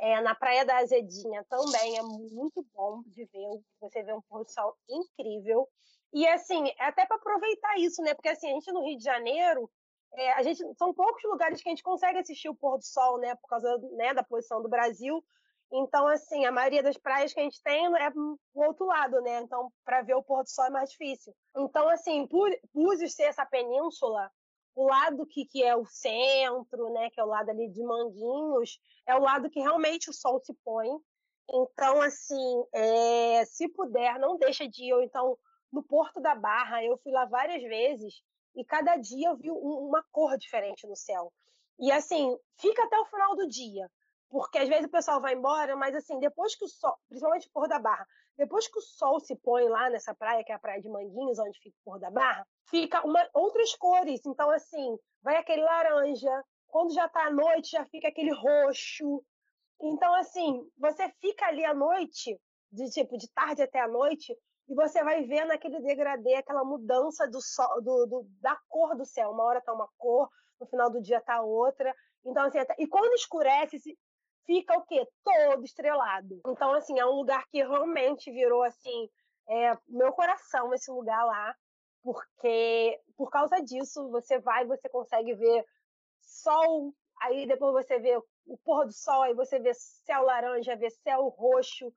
É, 0.00 0.20
na 0.20 0.34
Praia 0.34 0.64
da 0.64 0.78
Azedinha 0.78 1.44
também 1.48 1.98
é 1.98 2.02
muito 2.02 2.66
bom 2.74 3.02
de 3.06 3.24
ver. 3.26 3.60
Você 3.80 4.02
vê 4.02 4.12
um 4.12 4.22
pôr 4.22 4.44
do 4.44 4.50
sol 4.50 4.76
incrível. 4.88 5.68
E, 6.12 6.26
assim, 6.26 6.68
é 6.78 6.84
até 6.84 7.06
para 7.06 7.16
aproveitar 7.16 7.78
isso, 7.78 8.02
né? 8.02 8.12
Porque, 8.14 8.28
assim, 8.28 8.50
a 8.50 8.54
gente 8.54 8.72
no 8.72 8.84
Rio 8.84 8.98
de 8.98 9.04
Janeiro, 9.04 9.70
é, 10.14 10.32
a 10.32 10.42
gente, 10.42 10.62
são 10.76 10.92
poucos 10.92 11.22
lugares 11.24 11.62
que 11.62 11.68
a 11.68 11.72
gente 11.72 11.82
consegue 11.82 12.18
assistir 12.18 12.48
o 12.48 12.54
pôr 12.54 12.76
do 12.76 12.84
sol, 12.84 13.18
né? 13.18 13.34
Por 13.36 13.48
causa 13.48 13.78
né, 13.92 14.12
da 14.12 14.22
posição 14.22 14.62
do 14.62 14.68
Brasil. 14.68 15.24
Então, 15.72 16.06
assim, 16.06 16.44
a 16.44 16.52
maioria 16.52 16.82
das 16.82 16.98
praias 16.98 17.32
que 17.32 17.40
a 17.40 17.42
gente 17.42 17.62
tem 17.62 17.86
é 17.86 18.10
o 18.54 18.62
outro 18.66 18.84
lado, 18.84 19.22
né? 19.22 19.40
Então, 19.40 19.72
para 19.84 20.02
ver 20.02 20.14
o 20.14 20.22
pôr 20.22 20.42
do 20.42 20.50
sol 20.50 20.66
é 20.66 20.70
mais 20.70 20.90
difícil. 20.90 21.34
Então, 21.56 21.88
assim, 21.88 22.26
por 22.26 22.50
Búzios 22.74 23.14
ser 23.14 23.24
essa 23.24 23.46
península, 23.46 24.30
o 24.74 24.84
lado 24.84 25.26
que, 25.26 25.46
que 25.46 25.62
é 25.62 25.74
o 25.74 25.86
centro, 25.86 26.92
né? 26.92 27.08
Que 27.08 27.20
é 27.20 27.24
o 27.24 27.28
lado 27.28 27.48
ali 27.48 27.70
de 27.70 27.82
Manguinhos, 27.82 28.78
é 29.06 29.14
o 29.14 29.22
lado 29.22 29.48
que 29.48 29.60
realmente 29.60 30.10
o 30.10 30.12
sol 30.12 30.38
se 30.40 30.52
põe. 30.62 30.90
Então, 31.50 32.02
assim, 32.02 32.64
é, 32.74 33.44
se 33.46 33.66
puder, 33.68 34.18
não 34.18 34.36
deixa 34.36 34.68
de 34.68 34.84
ir. 34.84 34.92
Ou 34.92 35.02
então, 35.02 35.38
no 35.72 35.82
Porto 35.82 36.20
da 36.20 36.34
Barra, 36.34 36.84
eu 36.84 36.98
fui 36.98 37.12
lá 37.12 37.24
várias 37.24 37.62
vezes 37.62 38.22
e 38.54 38.64
cada 38.64 38.96
dia 38.96 39.28
eu 39.28 39.36
vi 39.36 39.50
um- 39.50 39.88
uma 39.88 40.04
cor 40.10 40.36
diferente 40.36 40.86
no 40.86 40.96
céu. 40.96 41.32
E 41.78 41.90
assim, 41.90 42.36
fica 42.58 42.84
até 42.84 42.98
o 42.98 43.06
final 43.06 43.34
do 43.36 43.48
dia, 43.48 43.90
porque 44.28 44.58
às 44.58 44.68
vezes 44.68 44.86
o 44.86 44.90
pessoal 44.90 45.20
vai 45.20 45.34
embora, 45.34 45.76
mas 45.76 45.94
assim, 45.94 46.18
depois 46.18 46.54
que 46.54 46.64
o 46.64 46.68
sol, 46.68 46.96
principalmente 47.08 47.50
Porto 47.50 47.68
da 47.68 47.78
Barra, 47.78 48.06
depois 48.36 48.66
que 48.66 48.78
o 48.78 48.82
sol 48.82 49.20
se 49.20 49.36
põe 49.36 49.68
lá 49.68 49.90
nessa 49.90 50.14
praia, 50.14 50.42
que 50.44 50.52
é 50.52 50.54
a 50.54 50.58
praia 50.58 50.80
de 50.80 50.88
Manguinhos, 50.88 51.38
onde 51.38 51.58
fica 51.58 51.76
o 51.80 51.84
Porto 51.84 52.00
da 52.00 52.10
Barra, 52.10 52.46
fica 52.68 53.04
uma, 53.06 53.28
outras 53.34 53.74
cores. 53.74 54.22
Então, 54.24 54.50
assim, 54.50 54.96
vai 55.22 55.36
aquele 55.36 55.62
laranja, 55.62 56.44
quando 56.66 56.94
já 56.94 57.08
tá 57.08 57.26
à 57.26 57.30
noite, 57.30 57.72
já 57.72 57.84
fica 57.84 58.08
aquele 58.08 58.32
roxo. 58.32 59.22
Então, 59.80 60.14
assim, 60.14 60.66
você 60.78 61.08
fica 61.20 61.46
ali 61.46 61.64
à 61.64 61.74
noite, 61.74 62.40
de 62.70 62.88
tipo, 62.90 63.18
de 63.18 63.28
tarde 63.32 63.62
até 63.62 63.80
à 63.80 63.88
noite, 63.88 64.34
e 64.72 64.74
você 64.74 65.04
vai 65.04 65.22
vendo 65.24 65.50
aquele 65.52 65.80
degradê, 65.82 66.34
aquela 66.36 66.64
mudança 66.64 67.28
do 67.28 67.40
sol, 67.42 67.82
do, 67.82 68.06
do- 68.06 68.26
da 68.40 68.56
cor 68.68 68.96
do 68.96 69.04
céu. 69.04 69.30
Uma 69.30 69.44
hora 69.44 69.60
tá 69.60 69.72
uma 69.72 69.86
cor, 69.98 70.30
no 70.58 70.66
final 70.66 70.90
do 70.90 71.00
dia 71.02 71.20
tá 71.20 71.42
outra. 71.42 71.94
Então, 72.24 72.44
assim, 72.46 72.58
até- 72.58 72.74
e 72.78 72.86
quando 72.86 73.12
escurece, 73.14 73.76
fica 74.46 74.78
o 74.78 74.84
quê? 74.86 75.06
Todo 75.22 75.62
estrelado. 75.64 76.40
Então, 76.46 76.72
assim, 76.72 76.98
é 76.98 77.04
um 77.04 77.16
lugar 77.16 77.44
que 77.50 77.58
realmente 77.62 78.30
virou, 78.32 78.62
assim, 78.62 79.10
é, 79.48 79.76
meu 79.88 80.12
coração 80.12 80.72
esse 80.72 80.90
lugar 80.90 81.22
lá, 81.26 81.54
porque 82.02 82.98
por 83.16 83.30
causa 83.30 83.60
disso, 83.62 84.08
você 84.10 84.38
vai, 84.40 84.66
você 84.66 84.88
consegue 84.88 85.34
ver 85.34 85.64
sol, 86.20 86.94
aí 87.20 87.46
depois 87.46 87.72
você 87.84 87.98
vê 87.98 88.16
o 88.46 88.58
pôr 88.64 88.86
do 88.86 88.92
sol, 88.92 89.22
aí 89.22 89.34
você 89.34 89.58
vê 89.60 89.72
céu 89.74 90.22
laranja, 90.22 90.76
vê 90.76 90.88
céu 90.90 91.28
roxo, 91.28 91.92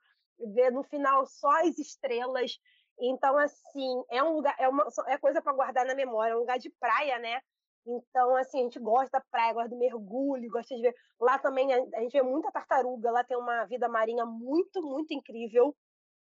vê 0.54 0.70
no 0.72 0.84
final 0.84 1.26
só 1.26 1.50
as 1.62 1.78
estrelas. 1.78 2.58
Então, 3.00 3.38
assim, 3.38 4.04
é 4.10 4.24
um 4.24 4.36
lugar, 4.36 4.56
é, 4.58 4.68
uma, 4.70 4.88
é 5.08 5.18
coisa 5.18 5.42
para 5.42 5.54
guardar 5.54 5.86
na 5.86 5.96
memória, 5.96 6.34
é 6.34 6.36
um 6.36 6.40
lugar 6.40 6.58
de 6.58 6.70
praia, 6.80 7.20
né? 7.20 7.42
Então, 7.86 8.36
assim, 8.36 8.62
a 8.62 8.64
gente 8.64 8.80
gosta 8.80 9.20
da 9.20 9.26
praia, 9.30 9.54
gosta 9.54 9.70
do 9.70 9.78
mergulho, 9.78 10.50
gosta 10.50 10.76
de 10.76 10.82
ver. 10.82 10.96
Lá 11.20 11.38
também 11.38 11.72
a, 11.72 11.78
a 11.98 12.02
gente 12.02 12.14
vê 12.14 12.24
muita 12.24 12.52
tartaruga, 12.52 13.12
lá 13.12 13.24
tem 13.24 13.38
uma 13.38 13.66
vida 13.66 13.88
marinha 13.88 14.26
muito, 14.26 14.82
muito 14.82 15.14
incrível, 15.14 15.76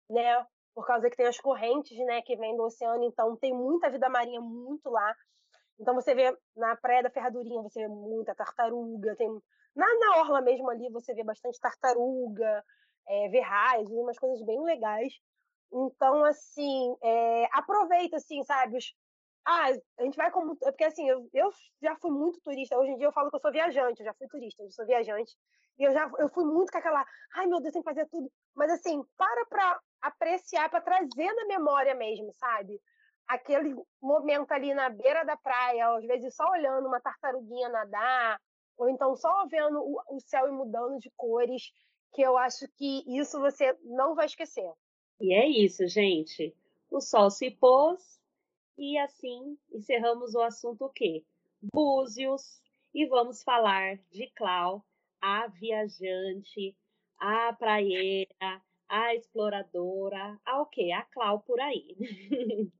né? 0.09 0.45
Por 0.75 0.85
causa 0.85 1.09
que 1.09 1.15
tem 1.15 1.25
as 1.25 1.39
correntes, 1.39 1.97
né, 2.05 2.21
que 2.21 2.35
vêm 2.35 2.55
do 2.55 2.63
oceano, 2.63 3.05
então 3.05 3.35
tem 3.37 3.53
muita 3.53 3.89
vida 3.89 4.09
marinha 4.09 4.41
muito 4.41 4.89
lá. 4.89 5.15
Então 5.79 5.95
você 5.95 6.13
vê 6.13 6.37
na 6.55 6.75
Praia 6.75 7.03
da 7.03 7.09
Ferradurinha, 7.09 7.61
você 7.61 7.79
vê 7.79 7.87
muita 7.87 8.35
tartaruga, 8.35 9.15
tem 9.15 9.29
na, 9.75 9.85
na 9.99 10.17
orla 10.19 10.41
mesmo 10.41 10.69
ali 10.69 10.89
você 10.89 11.13
vê 11.13 11.23
bastante 11.23 11.59
tartaruga, 11.59 12.63
é, 13.07 13.39
raios, 13.41 13.89
vê 13.89 13.95
umas 13.95 14.17
coisas 14.17 14.43
bem 14.45 14.61
legais. 14.63 15.13
Então, 15.71 16.23
assim, 16.25 16.95
é, 17.03 17.45
aproveita, 17.51 18.17
assim, 18.17 18.43
sabe? 18.43 18.77
Os, 18.77 18.93
ah, 19.45 19.69
a 19.99 20.03
gente 20.03 20.17
vai 20.17 20.31
como. 20.31 20.57
é 20.63 20.71
Porque 20.71 20.83
assim, 20.83 21.07
eu, 21.07 21.29
eu 21.31 21.51
já 21.81 21.95
fui 21.97 22.09
muito 22.11 22.41
turista. 22.41 22.77
Hoje 22.77 22.91
em 22.91 22.97
dia 22.97 23.07
eu 23.07 23.11
falo 23.13 23.29
que 23.29 23.35
eu 23.35 23.39
sou 23.39 23.51
viajante, 23.51 23.99
eu 23.99 24.05
já 24.05 24.13
fui 24.15 24.27
turista, 24.27 24.63
eu 24.63 24.71
sou 24.71 24.85
viajante. 24.85 25.35
E 25.77 25.83
eu 25.83 25.93
já 25.93 26.09
eu 26.17 26.29
fui 26.29 26.45
muito 26.45 26.71
com 26.71 26.77
aquela, 26.77 27.05
ai 27.35 27.45
meu 27.45 27.59
Deus, 27.61 27.73
tem 27.73 27.81
que 27.81 27.89
fazer 27.89 28.07
tudo. 28.09 28.31
Mas 28.55 28.71
assim, 28.71 29.03
para 29.15 29.45
pra 29.45 29.79
apreciar, 30.01 30.69
para 30.69 30.81
trazer 30.81 31.31
na 31.33 31.45
memória 31.45 31.93
mesmo, 31.93 32.33
sabe? 32.33 32.81
Aquele 33.27 33.75
momento 34.01 34.51
ali 34.51 34.73
na 34.73 34.89
beira 34.89 35.23
da 35.23 35.37
praia, 35.37 35.95
às 35.95 36.05
vezes 36.05 36.35
só 36.35 36.49
olhando 36.51 36.87
uma 36.87 37.01
tartaruguinha 37.01 37.69
nadar, 37.69 38.39
ou 38.77 38.89
então 38.89 39.15
só 39.15 39.45
vendo 39.47 39.79
o, 39.79 40.01
o 40.09 40.19
céu 40.21 40.47
e 40.47 40.51
mudando 40.51 40.97
de 40.99 41.11
cores, 41.15 41.71
que 42.15 42.21
eu 42.21 42.37
acho 42.37 42.65
que 42.77 43.03
isso 43.05 43.39
você 43.41 43.77
não 43.83 44.15
vai 44.15 44.25
esquecer. 44.25 44.71
E 45.19 45.33
é 45.33 45.45
isso, 45.47 45.85
gente. 45.85 46.55
O 46.89 47.01
sol 47.01 47.29
se 47.29 47.51
pôs 47.51 48.21
e 48.77 48.97
assim 48.97 49.57
encerramos 49.73 50.33
o 50.33 50.41
assunto 50.41 50.85
o 50.85 50.89
quê? 50.89 51.25
Búzios. 51.61 52.61
E 52.93 53.05
vamos 53.05 53.43
falar 53.43 53.97
de 54.09 54.27
Clau, 54.27 54.85
a 55.19 55.47
viajante, 55.47 56.73
a 57.19 57.51
praieira, 57.51 58.61
a 58.87 59.13
exploradora, 59.13 60.39
a 60.45 60.61
o 60.61 60.65
quê? 60.67 60.91
A 60.93 61.01
Clau 61.01 61.41
por 61.41 61.59
aí. 61.59 61.97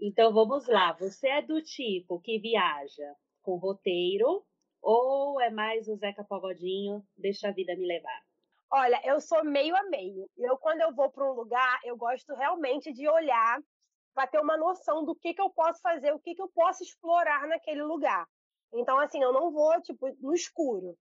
então 0.00 0.32
vamos 0.32 0.66
lá. 0.66 0.92
Você 0.94 1.28
é 1.28 1.42
do 1.42 1.60
tipo 1.60 2.18
que 2.20 2.38
viaja 2.38 3.14
com 3.42 3.56
roteiro 3.56 4.42
ou 4.82 5.40
é 5.40 5.48
mais 5.48 5.88
o 5.88 5.96
Zeca 5.96 6.24
Pagodinho, 6.24 7.06
deixa 7.16 7.48
a 7.48 7.52
vida 7.52 7.74
me 7.76 7.86
levar? 7.86 8.22
Olha, 8.70 9.00
eu 9.04 9.20
sou 9.20 9.44
meio 9.44 9.76
a 9.76 9.82
meio. 9.84 10.28
Eu, 10.36 10.58
quando 10.58 10.80
eu 10.80 10.94
vou 10.94 11.10
para 11.10 11.24
um 11.30 11.34
lugar, 11.34 11.80
eu 11.84 11.96
gosto 11.96 12.34
realmente 12.34 12.92
de 12.92 13.08
olhar 13.08 13.62
para 14.14 14.26
ter 14.26 14.40
uma 14.40 14.56
noção 14.56 15.04
do 15.04 15.14
que, 15.14 15.34
que 15.34 15.40
eu 15.40 15.50
posso 15.50 15.80
fazer, 15.80 16.12
o 16.12 16.18
que, 16.18 16.34
que 16.34 16.42
eu 16.42 16.48
posso 16.48 16.82
explorar 16.82 17.46
naquele 17.46 17.82
lugar. 17.82 18.26
Então, 18.72 18.98
assim, 18.98 19.22
eu 19.22 19.32
não 19.32 19.52
vou, 19.52 19.80
tipo, 19.82 20.08
no 20.20 20.34
escuro. 20.34 20.96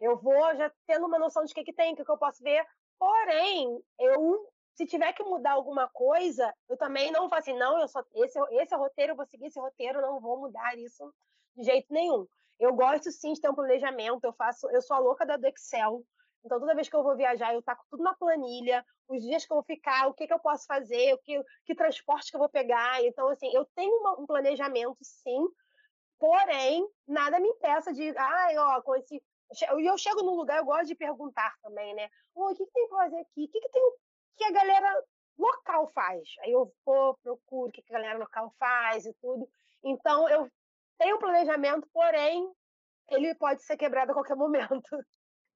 Eu 0.00 0.16
vou 0.16 0.56
já 0.56 0.72
tendo 0.86 1.06
uma 1.06 1.18
noção 1.18 1.44
de 1.44 1.52
o 1.52 1.54
que, 1.54 1.64
que 1.64 1.72
tem, 1.72 1.92
o 1.92 1.96
que, 1.96 2.04
que 2.04 2.10
eu 2.10 2.18
posso 2.18 2.42
ver. 2.42 2.64
Porém, 2.98 3.80
eu, 3.98 4.48
se 4.74 4.86
tiver 4.86 5.12
que 5.12 5.24
mudar 5.24 5.52
alguma 5.52 5.88
coisa, 5.88 6.52
eu 6.68 6.76
também 6.76 7.10
não 7.10 7.28
faço 7.28 7.50
assim, 7.50 7.58
não, 7.58 7.80
eu 7.80 7.88
só, 7.88 8.02
esse, 8.14 8.38
esse 8.52 8.74
é 8.74 8.76
o 8.76 8.80
roteiro, 8.80 9.12
eu 9.12 9.16
vou 9.16 9.26
seguir 9.26 9.46
esse 9.46 9.58
roteiro, 9.58 10.00
não 10.00 10.20
vou 10.20 10.38
mudar 10.38 10.78
isso 10.78 11.12
de 11.56 11.64
jeito 11.64 11.92
nenhum. 11.92 12.26
Eu 12.58 12.74
gosto 12.74 13.10
sim 13.12 13.32
de 13.32 13.40
ter 13.40 13.48
um 13.48 13.54
planejamento, 13.54 14.24
eu 14.24 14.32
faço, 14.32 14.68
eu 14.70 14.82
sou 14.82 14.96
a 14.96 15.00
louca 15.00 15.24
da 15.24 15.36
do 15.36 15.46
Excel. 15.46 16.02
Então, 16.44 16.60
toda 16.60 16.74
vez 16.74 16.88
que 16.88 16.96
eu 16.96 17.02
vou 17.02 17.16
viajar, 17.16 17.52
eu 17.52 17.62
taco 17.62 17.84
tudo 17.90 18.02
na 18.02 18.14
planilha, 18.14 18.84
os 19.08 19.22
dias 19.22 19.44
que 19.44 19.52
eu 19.52 19.56
vou 19.56 19.64
ficar, 19.64 20.06
o 20.06 20.14
que, 20.14 20.26
que 20.26 20.32
eu 20.32 20.38
posso 20.38 20.66
fazer, 20.66 21.14
o 21.14 21.18
que, 21.18 21.42
que 21.64 21.74
transporte 21.74 22.30
que 22.30 22.36
eu 22.36 22.40
vou 22.40 22.48
pegar. 22.48 23.02
Então, 23.04 23.28
assim, 23.28 23.52
eu 23.54 23.64
tenho 23.74 23.92
uma, 24.00 24.20
um 24.20 24.26
planejamento, 24.26 24.96
sim, 25.02 25.46
porém, 26.18 26.88
nada 27.06 27.40
me 27.40 27.48
impeça 27.48 27.92
de, 27.92 28.16
ai, 28.16 28.56
ó, 28.56 28.80
com 28.82 28.94
esse. 28.96 29.22
E 29.78 29.86
eu 29.86 29.96
chego 29.96 30.22
num 30.22 30.34
lugar, 30.34 30.58
eu 30.58 30.64
gosto 30.64 30.86
de 30.86 30.94
perguntar 30.94 31.54
também, 31.62 31.94
né? 31.94 32.08
o 32.34 32.54
que, 32.54 32.64
que 32.64 32.72
tem 32.72 32.88
pra 32.88 32.98
fazer 32.98 33.20
aqui? 33.20 33.44
O 33.44 33.48
que, 33.48 33.60
que 33.60 33.68
tem 33.70 33.92
que 34.36 34.44
a 34.44 34.52
galera 34.52 35.04
local 35.38 35.88
faz? 35.88 36.28
Aí 36.40 36.52
eu 36.52 36.72
vou, 36.84 37.16
procuro 37.22 37.68
o 37.68 37.72
que, 37.72 37.82
que 37.82 37.94
a 37.94 37.98
galera 37.98 38.18
local 38.18 38.54
faz 38.58 39.06
e 39.06 39.14
tudo. 39.14 39.48
Então, 39.82 40.28
eu 40.28 40.48
tenho 40.98 41.16
um 41.16 41.18
planejamento, 41.18 41.88
porém, 41.92 42.50
ele 43.10 43.34
pode 43.36 43.62
ser 43.62 43.76
quebrado 43.76 44.10
a 44.10 44.14
qualquer 44.14 44.36
momento. 44.36 44.98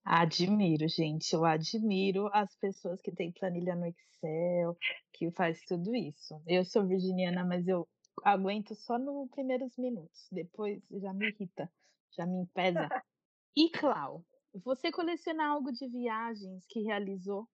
Admiro, 0.05 0.88
gente. 0.88 1.32
Eu 1.32 1.45
admiro 1.45 2.28
as 2.32 2.55
pessoas 2.57 3.01
que 3.01 3.12
têm 3.12 3.32
planilha 3.32 3.76
no 3.76 3.86
Excel, 3.86 4.76
que 5.12 5.30
faz 5.32 5.61
tudo 5.64 5.95
isso. 5.95 6.40
Eu 6.47 6.64
sou 6.64 6.86
virginiana, 6.86 7.45
mas 7.45 7.68
eu 7.68 7.88
aguento 8.24 8.74
só 8.74 8.99
nos 8.99 9.30
primeiros 9.30 9.76
minutos. 9.76 10.26
Depois 10.30 10.82
já 10.90 11.12
me 11.12 11.28
irrita, 11.28 11.70
já 12.16 12.26
me 12.26 12.47
pesa. 12.55 12.88
E 13.55 13.68
Clau, 13.68 14.24
você 14.64 14.90
coleciona 14.90 15.47
algo 15.49 15.70
de 15.70 15.86
viagens 15.86 16.64
que 16.70 16.80
realizou? 16.80 17.47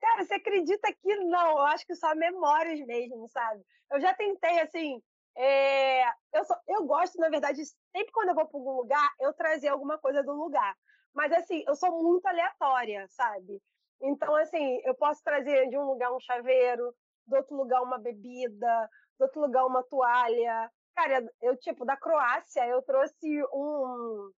Cara, 0.00 0.24
você 0.24 0.34
acredita 0.34 0.92
que 0.92 1.16
não? 1.16 1.50
Eu 1.50 1.66
acho 1.66 1.86
que 1.86 1.94
só 1.94 2.12
memórias 2.16 2.84
mesmo, 2.84 3.28
sabe? 3.28 3.62
Eu 3.92 4.00
já 4.00 4.12
tentei, 4.12 4.58
assim, 4.58 5.00
é, 5.36 6.04
eu, 6.34 6.44
só, 6.44 6.54
eu 6.68 6.84
gosto, 6.86 7.18
na 7.18 7.28
verdade, 7.28 7.64
sempre 7.64 8.12
quando 8.12 8.30
eu 8.30 8.34
vou 8.34 8.46
para 8.46 8.58
algum 8.58 8.76
lugar, 8.76 9.10
eu 9.20 9.32
trazer 9.32 9.68
alguma 9.68 9.98
coisa 9.98 10.22
do 10.22 10.32
lugar. 10.32 10.76
Mas, 11.14 11.32
assim, 11.32 11.64
eu 11.66 11.74
sou 11.74 12.02
muito 12.02 12.26
aleatória, 12.26 13.06
sabe? 13.08 13.60
Então, 14.00 14.34
assim, 14.36 14.80
eu 14.84 14.94
posso 14.94 15.22
trazer 15.22 15.68
de 15.68 15.76
um 15.76 15.84
lugar 15.84 16.12
um 16.12 16.20
chaveiro, 16.20 16.94
do 17.26 17.36
outro 17.36 17.56
lugar 17.56 17.82
uma 17.82 17.98
bebida, 17.98 18.90
do 19.18 19.22
outro 19.22 19.40
lugar 19.40 19.66
uma 19.66 19.82
toalha. 19.84 20.70
Cara, 20.94 21.24
eu, 21.40 21.56
tipo, 21.56 21.84
da 21.84 21.96
Croácia, 21.96 22.66
eu 22.66 22.82
trouxe 22.82 23.42
um, 23.52 24.30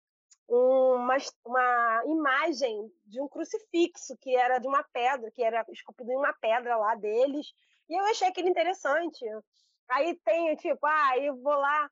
uma, 0.49 1.17
uma 1.45 2.03
imagem 2.07 2.91
de 3.07 3.21
um 3.21 3.29
crucifixo 3.29 4.17
que 4.21 4.37
era 4.37 4.59
de 4.59 4.67
uma 4.67 4.83
pedra, 4.93 5.31
que 5.31 5.43
era 5.43 5.65
esculpido 5.71 6.11
em 6.11 6.17
uma 6.17 6.33
pedra 6.35 6.77
lá 6.77 6.95
deles. 6.95 7.47
E 7.89 7.95
eu 7.95 8.05
achei 8.07 8.29
aquilo 8.29 8.49
interessante. 8.49 9.25
Aí 9.91 10.17
tem, 10.25 10.55
tipo, 10.57 10.87
ah, 10.87 11.19
eu 11.19 11.37
vou 11.37 11.55
lá. 11.55 11.91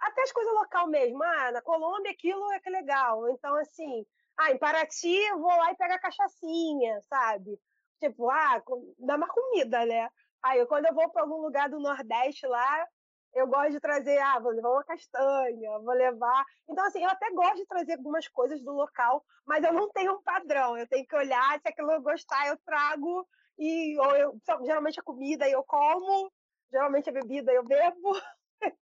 Até 0.00 0.22
as 0.22 0.32
coisas 0.32 0.52
local 0.54 0.86
mesmo. 0.88 1.22
Ah, 1.22 1.52
na 1.52 1.62
Colômbia 1.62 2.12
aquilo 2.12 2.50
é 2.52 2.60
que 2.60 2.68
é 2.68 2.72
legal. 2.72 3.28
Então, 3.30 3.54
assim, 3.56 4.06
ah, 4.36 4.52
em 4.52 4.58
Paraty 4.58 5.16
eu 5.26 5.38
vou 5.40 5.48
lá 5.48 5.72
e 5.72 5.76
pego 5.76 5.94
a 5.94 5.98
cachaçinha, 5.98 7.00
sabe? 7.02 7.58
Tipo, 8.00 8.30
ah, 8.30 8.62
dá 8.98 9.16
uma 9.16 9.28
comida, 9.28 9.84
né? 9.86 10.08
Aí, 10.42 10.64
quando 10.66 10.86
eu 10.86 10.94
vou 10.94 11.10
para 11.10 11.22
algum 11.22 11.40
lugar 11.40 11.68
do 11.68 11.80
Nordeste 11.80 12.46
lá, 12.46 12.86
eu 13.34 13.46
gosto 13.46 13.72
de 13.72 13.80
trazer, 13.80 14.18
ah, 14.18 14.38
vou 14.38 14.52
levar 14.52 14.70
uma 14.70 14.84
castanha, 14.84 15.78
vou 15.80 15.94
levar. 15.94 16.44
Então, 16.68 16.84
assim, 16.86 17.02
eu 17.02 17.10
até 17.10 17.30
gosto 17.32 17.56
de 17.56 17.66
trazer 17.66 17.94
algumas 17.94 18.28
coisas 18.28 18.62
do 18.62 18.72
local, 18.72 19.24
mas 19.46 19.64
eu 19.64 19.72
não 19.72 19.90
tenho 19.90 20.14
um 20.14 20.22
padrão. 20.22 20.76
Eu 20.76 20.86
tenho 20.88 21.06
que 21.06 21.16
olhar, 21.16 21.58
se 21.60 21.68
aquilo 21.68 21.90
eu 21.92 22.02
gostar, 22.02 22.48
eu 22.48 22.58
trago. 22.64 23.26
E 23.58 23.98
ou 23.98 24.16
eu, 24.16 24.38
geralmente 24.64 25.00
a 25.00 25.02
comida 25.02 25.48
eu 25.48 25.64
como, 25.64 26.30
geralmente 26.70 27.08
a 27.08 27.12
bebida 27.12 27.52
eu 27.52 27.64
bebo. 27.64 28.12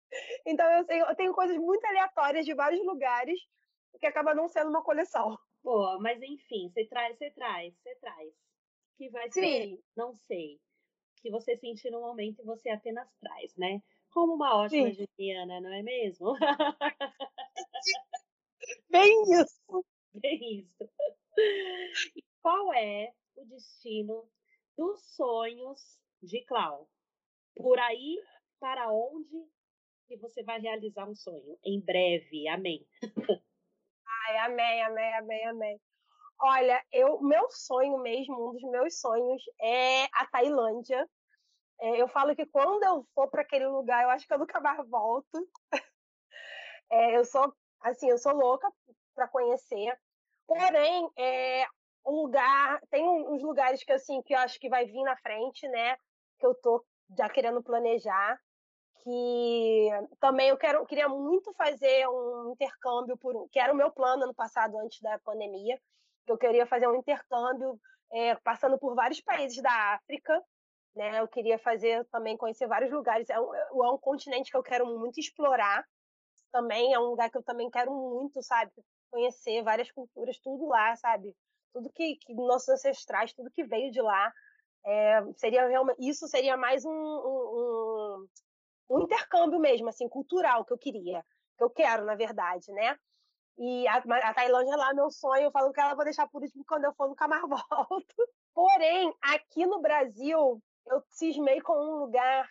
então 0.45 0.65
eu, 0.71 0.86
sei, 0.86 1.01
eu 1.01 1.15
tenho 1.15 1.34
coisas 1.34 1.57
muito 1.57 1.86
aleatórias 1.86 2.45
de 2.45 2.53
vários 2.53 2.86
lugares 2.86 3.39
que 3.99 4.05
acaba 4.05 4.34
não 4.34 4.47
sendo 4.47 4.69
uma 4.69 4.84
coleção. 4.84 5.38
Boa, 5.63 5.99
mas 5.99 6.21
enfim, 6.21 6.69
você 6.69 6.86
traz, 6.86 7.17
você 7.17 7.31
traz, 7.31 7.73
você 7.75 7.95
traz. 7.95 8.34
Que 8.97 9.09
vai 9.09 9.31
ser, 9.31 9.67
Sim. 9.67 9.84
não 9.95 10.13
sei. 10.13 10.59
Que 11.21 11.31
você 11.31 11.57
sentir 11.57 11.89
no 11.89 12.01
momento 12.01 12.41
e 12.41 12.45
você 12.45 12.69
apenas 12.69 13.09
traz, 13.19 13.55
né? 13.55 13.81
Como 14.11 14.34
uma 14.34 14.55
ótima 14.57 14.91
Sim. 14.91 15.07
Juliana, 15.17 15.61
não 15.61 15.73
é 15.73 15.81
mesmo? 15.81 16.34
Bem 18.89 19.23
isso. 19.34 19.86
Bem 20.13 20.59
isso. 20.59 20.89
E 22.15 22.23
qual 22.41 22.73
é 22.73 23.13
o 23.36 23.45
destino 23.45 24.29
dos 24.77 25.01
sonhos 25.15 25.97
de 26.21 26.43
Clau? 26.45 26.88
Por 27.55 27.79
aí, 27.79 28.17
para 28.59 28.91
onde 28.91 29.47
que 30.07 30.17
você 30.17 30.43
vai 30.43 30.59
realizar 30.59 31.07
um 31.07 31.15
sonho? 31.15 31.57
Em 31.63 31.79
breve, 31.79 32.47
amém. 32.47 32.85
Ai, 34.27 34.37
amém, 34.39 34.81
amém, 34.83 35.13
amém, 35.15 35.47
amém. 35.47 35.81
Olha, 36.39 36.83
eu, 36.91 37.21
meu 37.21 37.49
sonho 37.51 37.97
mesmo, 37.99 38.49
um 38.49 38.53
dos 38.53 38.63
meus 38.63 38.99
sonhos 38.99 39.41
é 39.61 40.03
a 40.13 40.25
Tailândia. 40.27 41.07
É, 41.79 42.01
eu 42.01 42.07
falo 42.07 42.35
que 42.35 42.45
quando 42.45 42.83
eu 42.83 43.07
for 43.13 43.29
para 43.29 43.41
aquele 43.41 43.67
lugar, 43.67 44.03
eu 44.03 44.09
acho 44.09 44.27
que 44.27 44.33
eu 44.33 44.39
nunca 44.39 44.59
mais 44.59 44.87
volto. 44.89 45.49
É, 46.91 47.17
eu 47.17 47.25
sou, 47.25 47.51
assim, 47.81 48.07
eu 48.07 48.19
sou 48.19 48.33
louca 48.33 48.71
para 49.15 49.27
conhecer. 49.27 49.97
Porém, 50.45 51.09
é 51.17 51.65
um 52.05 52.21
lugar, 52.21 52.79
tem 52.91 53.03
uns 53.03 53.41
lugares 53.41 53.83
que 53.83 53.91
assim 53.91 54.21
que 54.21 54.33
eu 54.33 54.37
acho 54.37 54.59
que 54.59 54.69
vai 54.69 54.85
vir 54.85 55.01
na 55.01 55.17
frente, 55.17 55.67
né? 55.69 55.95
Que 56.37 56.45
eu 56.45 56.53
tô 56.53 56.85
já 57.18 57.30
querendo 57.30 57.61
planejar. 57.64 58.39
Que 59.03 59.89
também 60.20 60.49
eu 60.49 60.57
quero, 60.57 60.86
queria 60.86 61.09
muito 61.09 61.53
fazer 61.53 62.07
um 62.07 62.51
intercâmbio 62.53 63.18
por, 63.18 63.49
que 63.49 63.59
era 63.59 63.74
o 63.74 63.76
meu 63.76 63.91
plano 63.91 64.24
ano 64.24 64.34
passado 64.34 64.78
antes 64.78 65.01
da 65.01 65.20
pandemia. 65.20 65.78
Que 66.26 66.32
eu 66.32 66.38
queria 66.38 66.66
fazer 66.66 66.88
um 66.88 66.95
intercâmbio 66.95 67.78
é, 68.14 68.36
passando 68.36 68.78
por 68.78 68.95
vários 68.95 69.20
países 69.20 69.61
da 69.61 69.93
África, 69.95 70.41
né? 70.95 71.20
Eu 71.20 71.28
queria 71.28 71.57
fazer 71.57 72.05
também 72.05 72.38
conhecer 72.38 72.68
vários 72.68 72.91
lugares. 72.91 73.30
É 73.30 73.39
um, 73.39 73.53
é 73.55 73.91
um 73.91 73.97
continente 73.97 74.51
que 74.51 74.57
eu 74.57 74.64
quero 74.64 74.86
muito 74.86 75.20
explorar. 75.20 75.84
Também 76.51 76.93
é 76.93 76.99
um 76.99 77.09
lugar 77.09 77.30
que 77.32 77.38
eu 77.38 77.43
também 77.43 77.70
quero 77.70 77.91
muito, 77.91 78.41
sabe? 78.43 78.72
Conhecer 79.09 79.64
várias 79.64 79.91
culturas, 79.91 80.38
tudo 80.39 80.68
lá, 80.68 80.95
sabe? 80.95 81.36
Tudo 81.74 81.91
que, 81.91 82.16
que 82.18 82.34
nossos 82.36 82.70
ancestrais, 82.70 83.34
tudo 83.34 83.49
que 83.51 83.64
veio 83.64 83.91
de 83.91 84.01
lá. 84.01 84.32
É, 84.86 85.21
seria 85.38 85.67
realmente, 85.67 85.97
isso 85.99 86.27
seria 86.27 86.57
mais 86.57 86.84
um, 86.86 86.91
um, 86.91 88.27
um, 88.89 89.01
intercâmbio 89.01 89.59
mesmo, 89.59 89.88
assim, 89.89 90.09
cultural 90.09 90.65
que 90.65 90.73
eu 90.73 90.77
queria, 90.77 91.23
que 91.57 91.63
eu 91.63 91.69
quero, 91.69 92.05
na 92.05 92.15
verdade, 92.15 92.71
né? 92.71 92.97
E 93.57 93.88
a, 93.88 93.97
a 93.97 94.34
Tailândia 94.34 94.75
lá, 94.75 94.93
meu 94.93 95.09
sonho, 95.11 95.43
eu 95.43 95.51
falo 95.51 95.71
que 95.71 95.79
ela 95.79 95.95
vou 95.95 96.03
deixar 96.03 96.27
por 96.27 96.41
último 96.41 96.65
quando 96.67 96.86
eu 96.86 96.93
for 96.95 97.07
nunca 97.07 97.27
mais 97.27 97.43
volto. 97.47 98.15
Porém, 98.53 99.13
aqui 99.21 99.65
no 99.65 99.79
Brasil, 99.79 100.61
eu 100.88 101.03
cismei 101.09 101.61
com 101.61 101.73
um 101.73 101.99
lugar 101.99 102.47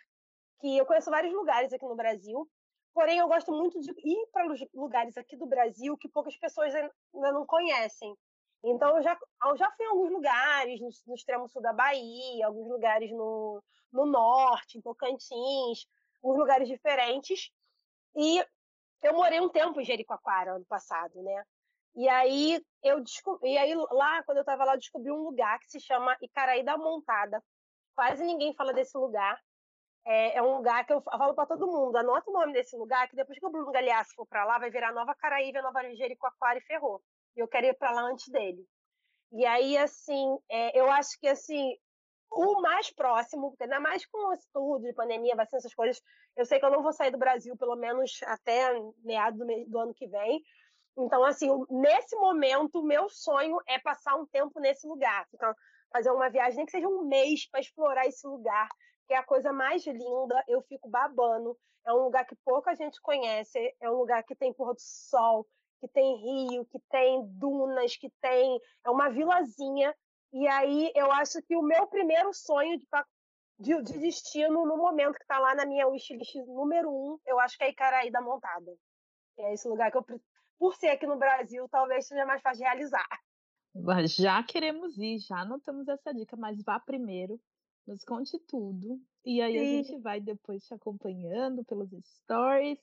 que 0.59 0.77
eu 0.77 0.85
conheço 0.85 1.11
vários 1.11 1.33
lugares 1.33 1.73
aqui 1.73 1.85
no 1.85 1.95
Brasil, 1.95 2.49
porém 2.93 3.17
eu 3.17 3.27
gosto 3.27 3.51
muito 3.51 3.79
de 3.81 3.91
ir 3.91 4.27
para 4.31 4.45
lugares 4.73 5.17
aqui 5.17 5.35
do 5.35 5.45
Brasil 5.45 5.97
que 5.97 6.07
poucas 6.07 6.37
pessoas 6.37 6.73
ainda 6.73 7.31
não 7.31 7.45
conhecem. 7.45 8.15
Então 8.63 8.97
eu 8.97 9.03
já, 9.03 9.17
eu 9.45 9.57
já 9.57 9.71
fui 9.71 9.85
em 9.85 9.89
alguns 9.89 10.11
lugares, 10.11 10.79
no, 10.81 10.89
no 11.07 11.15
extremo 11.15 11.49
sul 11.49 11.61
da 11.61 11.73
Bahia, 11.73 12.47
alguns 12.47 12.69
lugares 12.69 13.11
no, 13.11 13.63
no 13.91 14.05
norte, 14.05 14.77
em 14.77 14.81
Tocantins, 14.81 15.87
alguns 16.23 16.39
lugares 16.39 16.67
diferentes. 16.67 17.51
E 18.15 18.43
Eu 19.03 19.13
morei 19.15 19.41
um 19.41 19.49
tempo 19.49 19.81
em 19.81 19.85
Jericoacoara 19.85 20.55
ano 20.55 20.65
passado, 20.65 21.21
né? 21.23 21.45
E 21.95 22.09
aí 22.09 22.63
eu 22.83 23.01
descobri, 23.01 23.51
e 23.53 23.57
aí 23.57 23.75
lá, 23.75 24.23
quando 24.23 24.37
eu 24.39 24.41
estava 24.41 24.65
lá, 24.65 24.73
eu 24.75 24.79
descobri 24.79 25.11
um 25.11 25.23
lugar 25.23 25.59
que 25.59 25.69
se 25.69 25.79
chama 25.79 26.17
Icaraí 26.21 26.63
da 26.63 26.77
Montada. 26.77 27.43
Quase 27.95 28.23
ninguém 28.25 28.53
fala 28.55 28.73
desse 28.73 28.97
lugar. 28.97 29.39
É, 30.05 30.37
é 30.37 30.43
um 30.43 30.57
lugar 30.57 30.85
que 30.85 30.93
eu 30.93 31.01
falo 31.01 31.33
para 31.35 31.47
todo 31.47 31.67
mundo, 31.67 31.97
anota 31.97 32.29
o 32.29 32.33
nome 32.33 32.53
desse 32.53 32.75
lugar, 32.77 33.07
que 33.09 33.15
depois 33.15 33.39
que 33.39 33.45
o 33.45 33.49
Bruno 33.51 33.71
Galeasso 33.71 34.13
for 34.15 34.27
para 34.27 34.45
lá, 34.45 34.59
vai 34.59 34.69
virar 34.71 34.93
Nova 34.93 35.15
Caraíva, 35.15 35.61
Nova 35.61 35.81
Jericoacoara 35.95 36.59
e 36.59 36.61
Ferrou. 36.63 37.01
E 37.35 37.39
eu 37.39 37.47
quero 37.47 37.67
ir 37.67 37.73
para 37.75 37.91
lá 37.91 38.01
antes 38.03 38.27
dele. 38.29 38.65
E 39.31 39.45
aí, 39.45 39.77
assim, 39.77 40.37
é, 40.49 40.79
eu 40.79 40.89
acho 40.91 41.19
que, 41.19 41.27
assim, 41.27 41.75
o 42.31 42.61
mais 42.61 42.91
próximo, 42.91 43.49
porque 43.49 43.63
ainda 43.63 43.79
mais 43.79 44.05
com 44.05 44.33
esse 44.33 44.47
tudo 44.51 44.83
de 44.83 44.93
pandemia, 44.93 45.35
vacina, 45.35 45.57
essas 45.57 45.73
coisas, 45.73 46.01
eu 46.35 46.45
sei 46.45 46.59
que 46.59 46.65
eu 46.65 46.71
não 46.71 46.81
vou 46.81 46.93
sair 46.93 47.11
do 47.11 47.17
Brasil 47.17 47.55
pelo 47.57 47.75
menos 47.75 48.19
até 48.23 48.71
meados 49.03 49.39
do, 49.39 49.45
do 49.67 49.79
ano 49.79 49.93
que 49.93 50.07
vem. 50.07 50.41
Então, 50.97 51.23
assim, 51.23 51.49
nesse 51.69 52.15
momento, 52.15 52.79
o 52.79 52.85
meu 52.85 53.09
sonho 53.09 53.57
é 53.67 53.79
passar 53.79 54.15
um 54.15 54.25
tempo 54.25 54.59
nesse 54.59 54.87
lugar. 54.87 55.27
Então, 55.33 55.53
fazer 55.91 56.11
uma 56.11 56.29
viagem, 56.29 56.57
nem 56.57 56.65
que 56.65 56.71
seja 56.71 56.87
um 56.87 57.05
mês, 57.05 57.47
para 57.49 57.59
explorar 57.59 58.05
esse 58.05 58.25
lugar, 58.27 58.67
que 59.07 59.13
é 59.13 59.17
a 59.17 59.23
coisa 59.23 59.51
mais 59.51 59.85
linda. 59.85 60.43
Eu 60.47 60.61
fico 60.61 60.89
babando. 60.89 61.57
É 61.85 61.93
um 61.93 62.03
lugar 62.03 62.25
que 62.25 62.35
pouca 62.45 62.75
gente 62.75 63.01
conhece. 63.01 63.75
É 63.81 63.89
um 63.89 63.95
lugar 63.95 64.23
que 64.23 64.35
tem 64.35 64.53
pôr 64.53 64.73
do 64.73 64.79
sol, 64.79 65.47
que 65.83 65.87
tem 65.89 66.15
rio, 66.15 66.65
que 66.65 66.79
tem 66.89 67.27
dunas, 67.37 67.97
que 67.97 68.09
tem. 68.21 68.57
É 68.85 68.89
uma 68.89 69.09
vilazinha 69.09 69.93
e 70.31 70.47
aí 70.47 70.91
eu 70.95 71.11
acho 71.11 71.41
que 71.43 71.55
o 71.57 71.61
meu 71.61 71.85
primeiro 71.87 72.33
sonho 72.33 72.79
de, 72.79 72.87
de, 73.59 73.81
de 73.83 73.99
destino, 73.99 74.65
no 74.65 74.77
momento 74.77 75.15
que 75.15 75.23
está 75.23 75.37
lá 75.37 75.53
na 75.53 75.65
minha 75.65 75.87
wishlist 75.87 76.35
número 76.47 76.89
um, 76.89 77.19
eu 77.25 77.37
acho 77.39 77.57
que 77.57 77.65
é 77.65 77.69
Icaraí 77.69 78.09
da 78.09 78.21
Montada. 78.21 78.73
É 79.37 79.53
esse 79.53 79.67
lugar 79.67 79.91
que 79.91 79.97
eu, 79.97 80.05
por 80.57 80.75
ser 80.75 80.87
aqui 80.87 81.05
no 81.05 81.17
Brasil, 81.17 81.67
talvez 81.69 82.07
seja 82.07 82.25
mais 82.25 82.41
fácil 82.41 82.59
de 82.59 82.63
realizar. 82.63 83.07
Já 84.05 84.41
queremos 84.43 84.97
ir, 84.97 85.19
já 85.19 85.39
anotamos 85.39 85.87
essa 85.87 86.13
dica, 86.13 86.37
mas 86.37 86.63
vá 86.63 86.79
primeiro, 86.79 87.39
nos 87.85 88.03
conte 88.05 88.39
tudo. 88.47 88.99
E 89.25 89.41
aí 89.41 89.53
Sim. 89.53 89.59
a 89.59 89.83
gente 89.83 90.01
vai 90.01 90.21
depois 90.21 90.63
te 90.63 90.73
acompanhando 90.73 91.65
pelos 91.65 91.89
stories. 91.91 92.79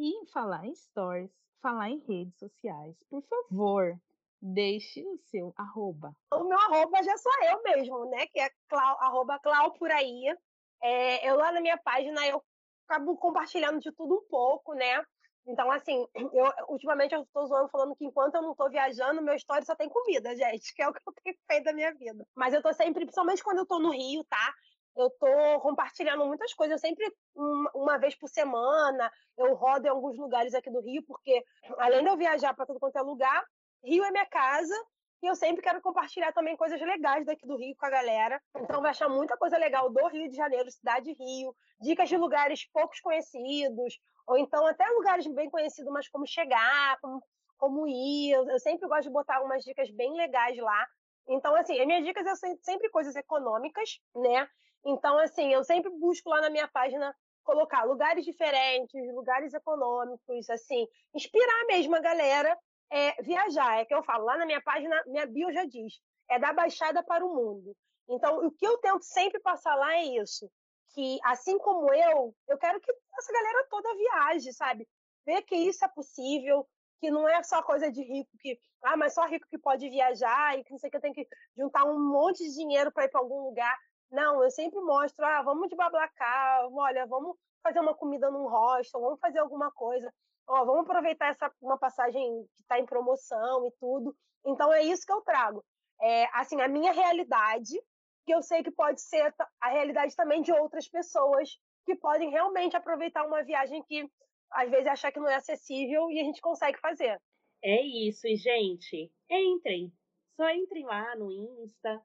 E 0.00 0.14
em 0.16 0.24
falar 0.24 0.64
em 0.64 0.74
stories, 0.74 1.30
falar 1.60 1.90
em 1.90 1.98
redes 1.98 2.34
sociais, 2.38 2.96
por 3.10 3.22
favor, 3.22 4.00
deixe 4.40 5.06
o 5.06 5.18
seu 5.18 5.52
arroba. 5.54 6.16
O 6.32 6.44
meu 6.44 6.58
arroba 6.58 7.02
já 7.02 7.14
sou 7.18 7.30
eu 7.42 7.62
mesmo, 7.62 8.06
né? 8.06 8.26
Que 8.28 8.40
é 8.40 8.50
clau, 8.66 8.96
arroba 8.98 9.38
clau 9.40 9.74
por 9.74 9.90
aí. 9.90 10.34
É, 10.82 11.28
eu 11.28 11.36
lá 11.36 11.52
na 11.52 11.60
minha 11.60 11.76
página 11.76 12.26
eu 12.26 12.42
acabo 12.88 13.14
compartilhando 13.18 13.78
de 13.78 13.92
tudo 13.92 14.14
um 14.14 14.28
pouco, 14.30 14.72
né? 14.72 15.04
Então, 15.46 15.70
assim, 15.70 16.06
eu 16.32 16.50
ultimamente 16.68 17.14
eu 17.14 17.20
estou 17.20 17.46
zoando 17.46 17.68
falando 17.68 17.94
que 17.94 18.06
enquanto 18.06 18.36
eu 18.36 18.42
não 18.42 18.52
estou 18.52 18.70
viajando, 18.70 19.20
meu 19.20 19.34
story 19.34 19.66
só 19.66 19.76
tem 19.76 19.90
comida, 19.90 20.32
gente, 20.34 20.74
que 20.74 20.80
é 20.80 20.88
o 20.88 20.94
que 20.94 21.02
eu 21.06 21.12
tenho 21.22 21.36
feito 21.46 21.64
da 21.64 21.74
minha 21.74 21.92
vida. 21.92 22.26
Mas 22.34 22.54
eu 22.54 22.60
estou 22.60 22.72
sempre, 22.72 23.04
principalmente 23.04 23.44
quando 23.44 23.58
eu 23.58 23.64
estou 23.64 23.78
no 23.78 23.90
Rio, 23.90 24.24
tá? 24.24 24.54
Eu 24.96 25.06
estou 25.06 25.60
compartilhando 25.60 26.26
muitas 26.26 26.52
coisas, 26.52 26.72
eu 26.72 26.88
sempre 26.88 27.12
uma, 27.34 27.70
uma 27.74 27.98
vez 27.98 28.14
por 28.14 28.28
semana, 28.28 29.10
eu 29.36 29.54
rodo 29.54 29.86
em 29.86 29.90
alguns 29.90 30.18
lugares 30.18 30.54
aqui 30.54 30.70
do 30.70 30.80
Rio, 30.80 31.02
porque 31.06 31.42
além 31.78 32.02
de 32.02 32.10
eu 32.10 32.16
viajar 32.16 32.54
para 32.54 32.66
todo 32.66 32.80
quanto 32.80 32.96
é 32.96 33.02
lugar, 33.02 33.44
Rio 33.82 34.04
é 34.04 34.10
minha 34.10 34.26
casa 34.26 34.74
e 35.22 35.26
eu 35.26 35.34
sempre 35.34 35.62
quero 35.62 35.82
compartilhar 35.82 36.32
também 36.32 36.56
coisas 36.56 36.80
legais 36.80 37.26
daqui 37.26 37.46
do 37.46 37.56
Rio 37.56 37.76
com 37.78 37.86
a 37.86 37.90
galera. 37.90 38.40
Então 38.56 38.80
vai 38.80 38.90
achar 38.90 39.08
muita 39.08 39.36
coisa 39.36 39.58
legal 39.58 39.90
do 39.90 40.06
Rio 40.08 40.28
de 40.28 40.36
Janeiro, 40.36 40.70
cidade 40.70 41.12
Rio, 41.12 41.54
dicas 41.80 42.08
de 42.08 42.16
lugares 42.16 42.66
poucos 42.72 43.00
conhecidos, 43.00 43.98
ou 44.26 44.38
então 44.38 44.66
até 44.66 44.86
lugares 44.88 45.26
bem 45.26 45.50
conhecidos, 45.50 45.92
mas 45.92 46.08
como 46.08 46.26
chegar, 46.26 46.98
como, 47.00 47.22
como 47.58 47.86
ir. 47.86 48.32
Eu, 48.32 48.48
eu 48.48 48.58
sempre 48.58 48.88
gosto 48.88 49.04
de 49.04 49.10
botar 49.10 49.42
umas 49.42 49.62
dicas 49.62 49.90
bem 49.90 50.14
legais 50.14 50.56
lá. 50.58 50.86
Então, 51.28 51.54
assim, 51.54 51.78
as 51.78 51.86
minhas 51.86 52.04
dicas 52.04 52.38
são 52.38 52.56
sempre 52.62 52.88
coisas 52.88 53.14
econômicas, 53.14 54.00
né? 54.16 54.48
Então, 54.84 55.18
assim, 55.18 55.52
eu 55.52 55.62
sempre 55.62 55.90
busco 55.90 56.30
lá 56.30 56.40
na 56.40 56.50
minha 56.50 56.68
página 56.68 57.14
colocar 57.42 57.84
lugares 57.84 58.24
diferentes, 58.24 59.14
lugares 59.14 59.52
econômicos, 59.52 60.48
assim, 60.50 60.86
inspirar 61.14 61.66
mesmo 61.66 61.96
a 61.96 62.00
galera 62.00 62.56
é 62.90 63.22
viajar. 63.22 63.78
É 63.78 63.84
que 63.84 63.94
eu 63.94 64.02
falo, 64.02 64.24
lá 64.24 64.36
na 64.36 64.46
minha 64.46 64.60
página, 64.60 65.02
minha 65.06 65.26
bio 65.26 65.52
já 65.52 65.64
diz, 65.64 66.00
é 66.28 66.38
da 66.38 66.52
baixada 66.52 67.02
para 67.02 67.24
o 67.24 67.34
mundo. 67.34 67.76
Então, 68.08 68.44
o 68.44 68.50
que 68.50 68.66
eu 68.66 68.78
tento 68.78 69.02
sempre 69.02 69.40
passar 69.40 69.74
lá 69.76 69.94
é 69.94 70.04
isso, 70.04 70.50
que 70.94 71.18
assim 71.24 71.58
como 71.58 71.92
eu, 71.94 72.34
eu 72.48 72.58
quero 72.58 72.80
que 72.80 72.92
essa 73.18 73.32
galera 73.32 73.66
toda 73.70 73.96
viaje, 73.96 74.52
sabe? 74.52 74.88
Ver 75.24 75.42
que 75.42 75.54
isso 75.54 75.84
é 75.84 75.88
possível, 75.88 76.66
que 77.00 77.10
não 77.10 77.28
é 77.28 77.42
só 77.42 77.62
coisa 77.62 77.90
de 77.90 78.02
rico 78.02 78.30
que, 78.40 78.58
ah, 78.84 78.96
mas 78.96 79.14
só 79.14 79.26
rico 79.26 79.46
que 79.48 79.58
pode 79.58 79.88
viajar 79.88 80.58
e 80.58 80.64
que 80.64 80.72
não 80.72 80.78
sei 80.78 80.90
que 80.90 81.00
tem 81.00 81.12
que 81.12 81.26
juntar 81.56 81.84
um 81.84 81.98
monte 81.98 82.44
de 82.44 82.54
dinheiro 82.54 82.92
para 82.92 83.04
ir 83.04 83.08
para 83.08 83.20
algum 83.20 83.42
lugar. 83.42 83.76
Não, 84.10 84.42
eu 84.42 84.50
sempre 84.50 84.80
mostro, 84.80 85.24
ah, 85.24 85.42
vamos 85.42 85.68
de 85.68 85.76
bablacar, 85.76 86.68
olha, 86.72 87.06
vamos 87.06 87.36
fazer 87.62 87.80
uma 87.80 87.94
comida 87.94 88.30
num 88.30 88.48
hostel, 88.48 89.00
vamos 89.00 89.20
fazer 89.20 89.38
alguma 89.38 89.70
coisa 89.70 90.12
ó, 90.50 90.64
vamos 90.64 90.82
aproveitar 90.82 91.28
essa 91.28 91.50
uma 91.60 91.78
passagem 91.78 92.22
que 92.56 92.62
está 92.62 92.78
em 92.78 92.86
promoção 92.86 93.66
e 93.66 93.70
tudo. 93.78 94.14
Então 94.44 94.72
é 94.72 94.82
isso 94.82 95.06
que 95.06 95.12
eu 95.12 95.20
trago. 95.22 95.64
É, 96.02 96.24
assim, 96.36 96.60
a 96.60 96.68
minha 96.68 96.92
realidade, 96.92 97.80
que 98.26 98.34
eu 98.34 98.42
sei 98.42 98.62
que 98.62 98.70
pode 98.70 99.00
ser 99.00 99.34
a 99.60 99.68
realidade 99.68 100.16
também 100.16 100.42
de 100.42 100.52
outras 100.52 100.88
pessoas 100.88 101.56
que 101.84 101.94
podem 101.96 102.30
realmente 102.30 102.76
aproveitar 102.76 103.26
uma 103.26 103.42
viagem 103.44 103.82
que 103.84 104.08
às 104.52 104.68
vezes 104.68 104.88
achar 104.88 105.12
que 105.12 105.20
não 105.20 105.28
é 105.28 105.36
acessível 105.36 106.10
e 106.10 106.20
a 106.20 106.24
gente 106.24 106.40
consegue 106.40 106.78
fazer. 106.80 107.20
É 107.62 107.80
isso, 107.82 108.26
e 108.26 108.36
gente, 108.36 109.12
entrem. 109.30 109.92
Só 110.34 110.48
entrem 110.50 110.84
lá 110.84 111.14
no 111.16 111.30
Insta, 111.30 112.02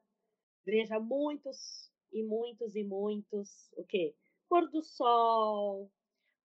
veja 0.64 1.00
muitos 1.00 1.90
e 2.12 2.22
muitos 2.22 2.74
e 2.74 2.84
muitos 2.84 3.70
o 3.76 3.84
quê? 3.84 4.14
Pôr 4.48 4.68
do 4.70 4.82
sol, 4.82 5.90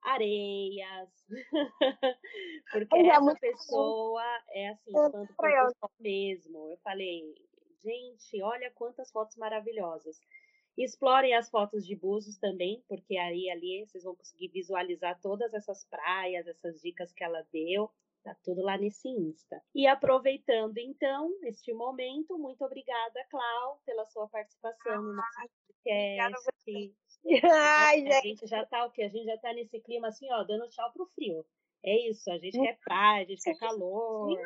areias. 0.02 1.10
Porque 2.72 2.98
é, 2.98 3.08
essa 3.08 3.36
pessoa 3.36 4.24
é 4.50 4.70
assim, 4.70 4.92
quando 4.92 5.28
foi 5.36 5.52
mesmo. 6.00 6.70
Eu 6.70 6.78
falei, 6.78 7.22
gente, 7.84 8.42
olha 8.42 8.72
quantas 8.72 9.12
fotos 9.12 9.36
maravilhosas. 9.38 10.20
Explorem 10.78 11.34
as 11.34 11.50
fotos 11.50 11.86
de 11.86 11.96
Búzios 11.96 12.38
também, 12.38 12.84
porque 12.88 13.18
aí 13.18 13.50
ali 13.50 13.86
vocês 13.86 14.04
vão 14.04 14.16
conseguir 14.16 14.48
visualizar 14.48 15.20
todas 15.22 15.54
essas 15.54 15.84
praias, 15.86 16.48
essas 16.48 16.82
dicas 16.82 17.12
que 17.12 17.24
ela 17.24 17.46
deu. 17.52 17.92
Tá 18.24 18.36
tudo 18.44 18.62
lá 18.62 18.78
nesse 18.78 19.08
Insta. 19.10 19.62
E 19.74 19.88
aproveitando 19.88 20.78
então 20.78 21.32
este 21.44 21.74
momento, 21.74 22.38
muito 22.38 22.64
obrigada, 22.64 23.26
Clau, 23.30 23.82
pela 23.84 24.06
sua 24.06 24.28
participação 24.30 24.94
ah, 24.94 25.02
no 25.02 25.14
nosso 25.14 25.50
podcast. 25.68 26.96
Ai, 27.52 28.08
a 28.08 28.22
gente 28.22 28.46
já 28.46 28.66
tá 28.66 28.86
o 28.86 28.92
quê? 28.92 29.04
A 29.04 29.10
gente 29.10 29.26
já 29.26 29.38
tá 29.40 29.54
nesse 29.54 29.80
clima 29.82 30.10
assim, 30.10 30.32
ó, 30.32 30.44
dando 30.44 30.70
tchau 30.70 30.92
pro 30.92 31.10
frio. 31.16 31.46
É 31.84 32.10
isso, 32.10 32.30
a 32.32 32.38
gente 32.38 32.60
quer 32.60 32.78
praia, 32.84 33.26
a 33.26 33.28
gente 33.28 33.42
quer 33.42 33.58
calor. 33.58 34.38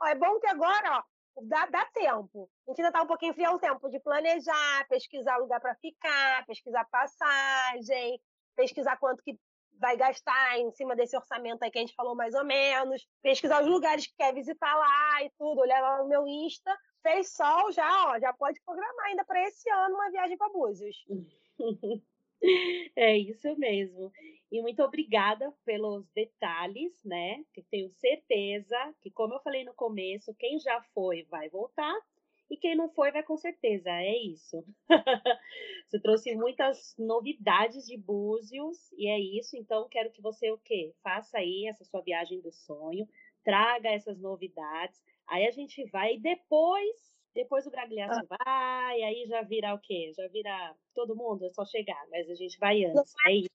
Ó, 0.00 0.06
é 0.06 0.14
bom 0.14 0.38
que 0.38 0.46
agora, 0.46 0.98
ó, 0.98 1.02
dá, 1.42 1.66
dá 1.66 1.84
tempo. 1.86 2.48
A 2.66 2.70
gente 2.70 2.82
ainda 2.82 2.92
tá 2.92 3.02
um 3.02 3.06
pouquinho 3.06 3.34
frio, 3.34 3.46
é 3.46 3.50
o 3.50 3.58
tempo 3.58 3.88
de 3.88 3.98
planejar, 3.98 4.86
pesquisar 4.88 5.38
lugar 5.38 5.60
para 5.60 5.74
ficar, 5.76 6.46
pesquisar 6.46 6.84
passagem, 6.84 8.20
pesquisar 8.54 8.96
quanto 8.96 9.24
que 9.24 9.36
vai 9.78 9.96
gastar 9.96 10.58
em 10.58 10.70
cima 10.72 10.94
desse 10.94 11.16
orçamento 11.16 11.62
aí 11.62 11.70
que 11.70 11.78
a 11.78 11.80
gente 11.80 11.94
falou 11.94 12.14
mais 12.14 12.34
ou 12.34 12.44
menos, 12.44 13.06
pesquisar 13.22 13.62
os 13.62 13.68
lugares 13.68 14.06
que 14.06 14.16
quer 14.16 14.34
visitar 14.34 14.74
lá 14.74 15.24
e 15.24 15.30
tudo, 15.38 15.60
olhar 15.60 15.80
lá 15.80 15.98
no 15.98 16.08
meu 16.08 16.26
Insta. 16.26 16.76
Fez 17.02 17.32
sol 17.32 17.70
já, 17.72 18.08
ó, 18.08 18.18
já 18.18 18.32
pode 18.32 18.60
programar 18.64 19.06
ainda 19.06 19.24
para 19.24 19.42
esse 19.44 19.70
ano 19.70 19.94
uma 19.94 20.10
viagem 20.10 20.36
para 20.36 20.52
Búzios. 20.52 20.96
É 22.94 23.18
isso 23.18 23.58
mesmo. 23.58 24.12
E 24.50 24.62
muito 24.62 24.80
obrigada 24.82 25.52
pelos 25.64 26.08
detalhes, 26.10 26.92
né? 27.04 27.44
Que 27.52 27.64
tenho 27.64 27.90
certeza 27.90 28.94
que, 29.00 29.10
como 29.10 29.34
eu 29.34 29.40
falei 29.40 29.64
no 29.64 29.74
começo, 29.74 30.32
quem 30.34 30.58
já 30.60 30.80
foi 30.94 31.24
vai 31.24 31.48
voltar 31.48 31.98
e 32.50 32.56
quem 32.56 32.74
não 32.74 32.88
foi 32.88 33.12
vai 33.12 33.22
com 33.22 33.36
certeza. 33.36 33.90
É 33.90 34.16
isso. 34.16 34.64
você 35.88 36.00
trouxe 36.00 36.34
muitas 36.34 36.94
novidades 36.98 37.84
de 37.86 37.96
Búzios 37.96 38.90
e 38.96 39.08
é 39.08 39.18
isso. 39.18 39.56
Então, 39.56 39.88
quero 39.88 40.10
que 40.10 40.22
você 40.22 40.50
o 40.50 40.58
quê? 40.58 40.94
Faça 41.02 41.38
aí 41.38 41.66
essa 41.66 41.84
sua 41.84 42.00
viagem 42.00 42.40
do 42.40 42.52
sonho, 42.52 43.06
traga 43.44 43.90
essas 43.90 44.18
novidades. 44.20 45.00
Aí 45.26 45.46
a 45.46 45.50
gente 45.50 45.84
vai 45.90 46.18
depois 46.18 47.08
depois 47.34 47.64
o 47.66 47.70
Bragliaço 47.70 48.20
ah. 48.30 48.36
vai, 48.44 49.02
aí 49.02 49.24
já 49.28 49.42
vira 49.42 49.72
o 49.72 49.78
quê? 49.78 50.12
Já 50.16 50.26
vira 50.26 50.74
todo 50.92 51.14
mundo, 51.14 51.44
é 51.44 51.50
só 51.50 51.64
chegar, 51.64 52.04
mas 52.10 52.28
a 52.28 52.34
gente 52.34 52.58
vai 52.58 52.84
antes, 52.84 53.14
é 53.26 53.32
isso. 53.32 53.48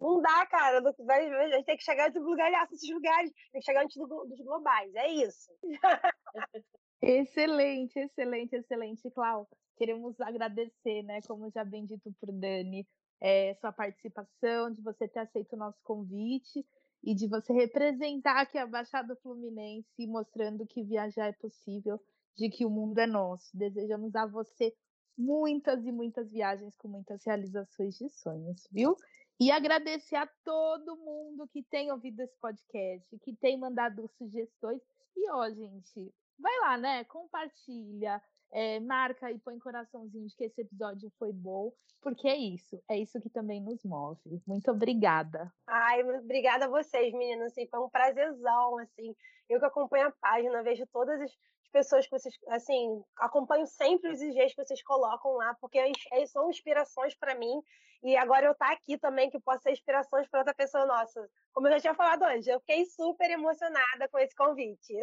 Não 0.00 0.20
dá, 0.20 0.46
cara, 0.46 0.78
a 0.78 1.56
gente 1.56 1.64
tem 1.64 1.76
que 1.76 1.82
chegar 1.82 2.08
antes 2.08 2.22
do 2.22 2.36
Bragliaço, 2.36 2.74
esses 2.74 2.90
lugares, 2.94 3.32
tem 3.50 3.60
que 3.60 3.64
chegar 3.64 3.82
antes 3.82 3.96
do, 3.96 4.06
dos 4.06 4.40
globais, 4.40 4.94
é 4.94 5.08
isso. 5.08 5.50
excelente, 7.02 7.98
excelente, 7.98 8.56
excelente, 8.56 9.10
Clau. 9.10 9.48
Queremos 9.76 10.20
agradecer, 10.20 11.02
né, 11.02 11.20
como 11.26 11.50
já 11.50 11.64
bem 11.64 11.84
dito 11.84 12.12
por 12.20 12.32
Dani, 12.32 12.86
é, 13.20 13.54
sua 13.60 13.72
participação, 13.72 14.70
de 14.72 14.80
você 14.82 15.08
ter 15.08 15.20
aceito 15.20 15.54
o 15.54 15.58
nosso 15.58 15.78
convite. 15.82 16.64
e 17.04 17.14
de 17.14 17.26
você 17.26 17.52
representar 17.52 18.40
aqui 18.40 18.56
a 18.58 18.66
Baixada 18.66 19.16
Fluminense, 19.16 20.06
mostrando 20.06 20.66
que 20.66 20.84
viajar 20.84 21.28
é 21.28 21.32
possível, 21.32 22.00
de 22.36 22.48
que 22.48 22.64
o 22.64 22.70
mundo 22.70 22.98
é 22.98 23.06
nosso. 23.06 23.56
Desejamos 23.56 24.14
a 24.14 24.26
você 24.26 24.72
muitas 25.18 25.84
e 25.84 25.92
muitas 25.92 26.30
viagens 26.30 26.76
com 26.76 26.88
muitas 26.88 27.24
realizações 27.24 27.96
de 27.98 28.08
sonhos, 28.08 28.68
viu? 28.70 28.96
E 29.40 29.50
agradecer 29.50 30.16
a 30.16 30.28
todo 30.44 30.96
mundo 30.96 31.48
que 31.48 31.62
tem 31.64 31.90
ouvido 31.90 32.20
esse 32.20 32.38
podcast, 32.38 33.18
que 33.18 33.34
tem 33.36 33.58
mandado 33.58 34.08
sugestões. 34.16 34.80
E, 35.16 35.28
ó, 35.30 35.50
gente, 35.50 36.14
vai 36.42 36.58
lá, 36.60 36.76
né? 36.76 37.04
Compartilha, 37.04 38.20
é, 38.52 38.80
marca 38.80 39.30
e 39.30 39.38
põe 39.38 39.58
coraçãozinho 39.58 40.26
de 40.26 40.36
que 40.36 40.44
esse 40.44 40.60
episódio 40.60 41.10
foi 41.18 41.32
bom, 41.32 41.72
porque 42.02 42.28
é 42.28 42.36
isso, 42.36 42.82
é 42.90 42.98
isso 42.98 43.20
que 43.20 43.30
também 43.30 43.60
nos 43.60 43.82
move. 43.84 44.42
Muito 44.46 44.70
obrigada. 44.70 45.50
Ai, 45.66 46.02
obrigada 46.02 46.66
a 46.66 46.68
vocês, 46.68 47.12
meninas. 47.12 47.52
Assim, 47.52 47.66
foi 47.68 47.80
um 47.80 47.88
prazerzão, 47.88 48.78
assim. 48.78 49.14
Eu 49.48 49.60
que 49.60 49.66
acompanho 49.66 50.08
a 50.08 50.12
página, 50.20 50.62
vejo 50.62 50.84
todas 50.92 51.20
as 51.20 51.30
pessoas 51.72 52.04
que 52.04 52.10
vocês, 52.10 52.34
assim, 52.48 53.02
acompanho 53.18 53.66
sempre 53.66 54.10
os 54.10 54.20
IGs 54.20 54.54
que 54.54 54.64
vocês 54.64 54.82
colocam 54.82 55.32
lá, 55.32 55.56
porque 55.60 55.80
são 56.26 56.50
inspirações 56.50 57.16
para 57.16 57.34
mim. 57.34 57.60
E 58.04 58.16
agora 58.16 58.46
eu 58.46 58.52
estar 58.52 58.66
tá 58.66 58.72
aqui 58.72 58.98
também, 58.98 59.30
que 59.30 59.40
possa 59.40 59.62
ser 59.62 59.72
inspirações 59.72 60.28
para 60.28 60.40
outra 60.40 60.54
pessoa 60.54 60.84
nossa. 60.86 61.28
Como 61.52 61.66
eu 61.66 61.72
já 61.72 61.80
tinha 61.80 61.94
falado 61.94 62.24
hoje, 62.24 62.50
eu 62.50 62.60
fiquei 62.60 62.84
super 62.84 63.30
emocionada 63.30 64.08
com 64.08 64.18
esse 64.18 64.34
convite. 64.34 64.94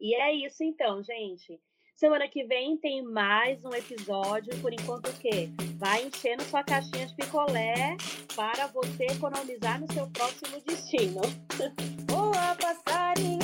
E 0.00 0.14
é 0.14 0.32
isso 0.32 0.62
então, 0.62 1.02
gente. 1.02 1.60
Semana 1.94 2.28
que 2.28 2.44
vem 2.44 2.76
tem 2.76 3.02
mais 3.02 3.64
um 3.64 3.74
episódio. 3.74 4.58
Por 4.60 4.72
enquanto, 4.72 5.08
o 5.08 5.18
quê? 5.18 5.48
Vai 5.78 6.04
enchendo 6.04 6.42
sua 6.44 6.62
caixinha 6.62 7.06
de 7.06 7.14
picolé 7.14 7.96
para 8.34 8.66
você 8.68 9.04
economizar 9.04 9.80
no 9.80 9.90
seu 9.92 10.06
próximo 10.10 10.60
destino. 10.60 11.22
Boa 12.06 12.54
passagem. 12.56 13.36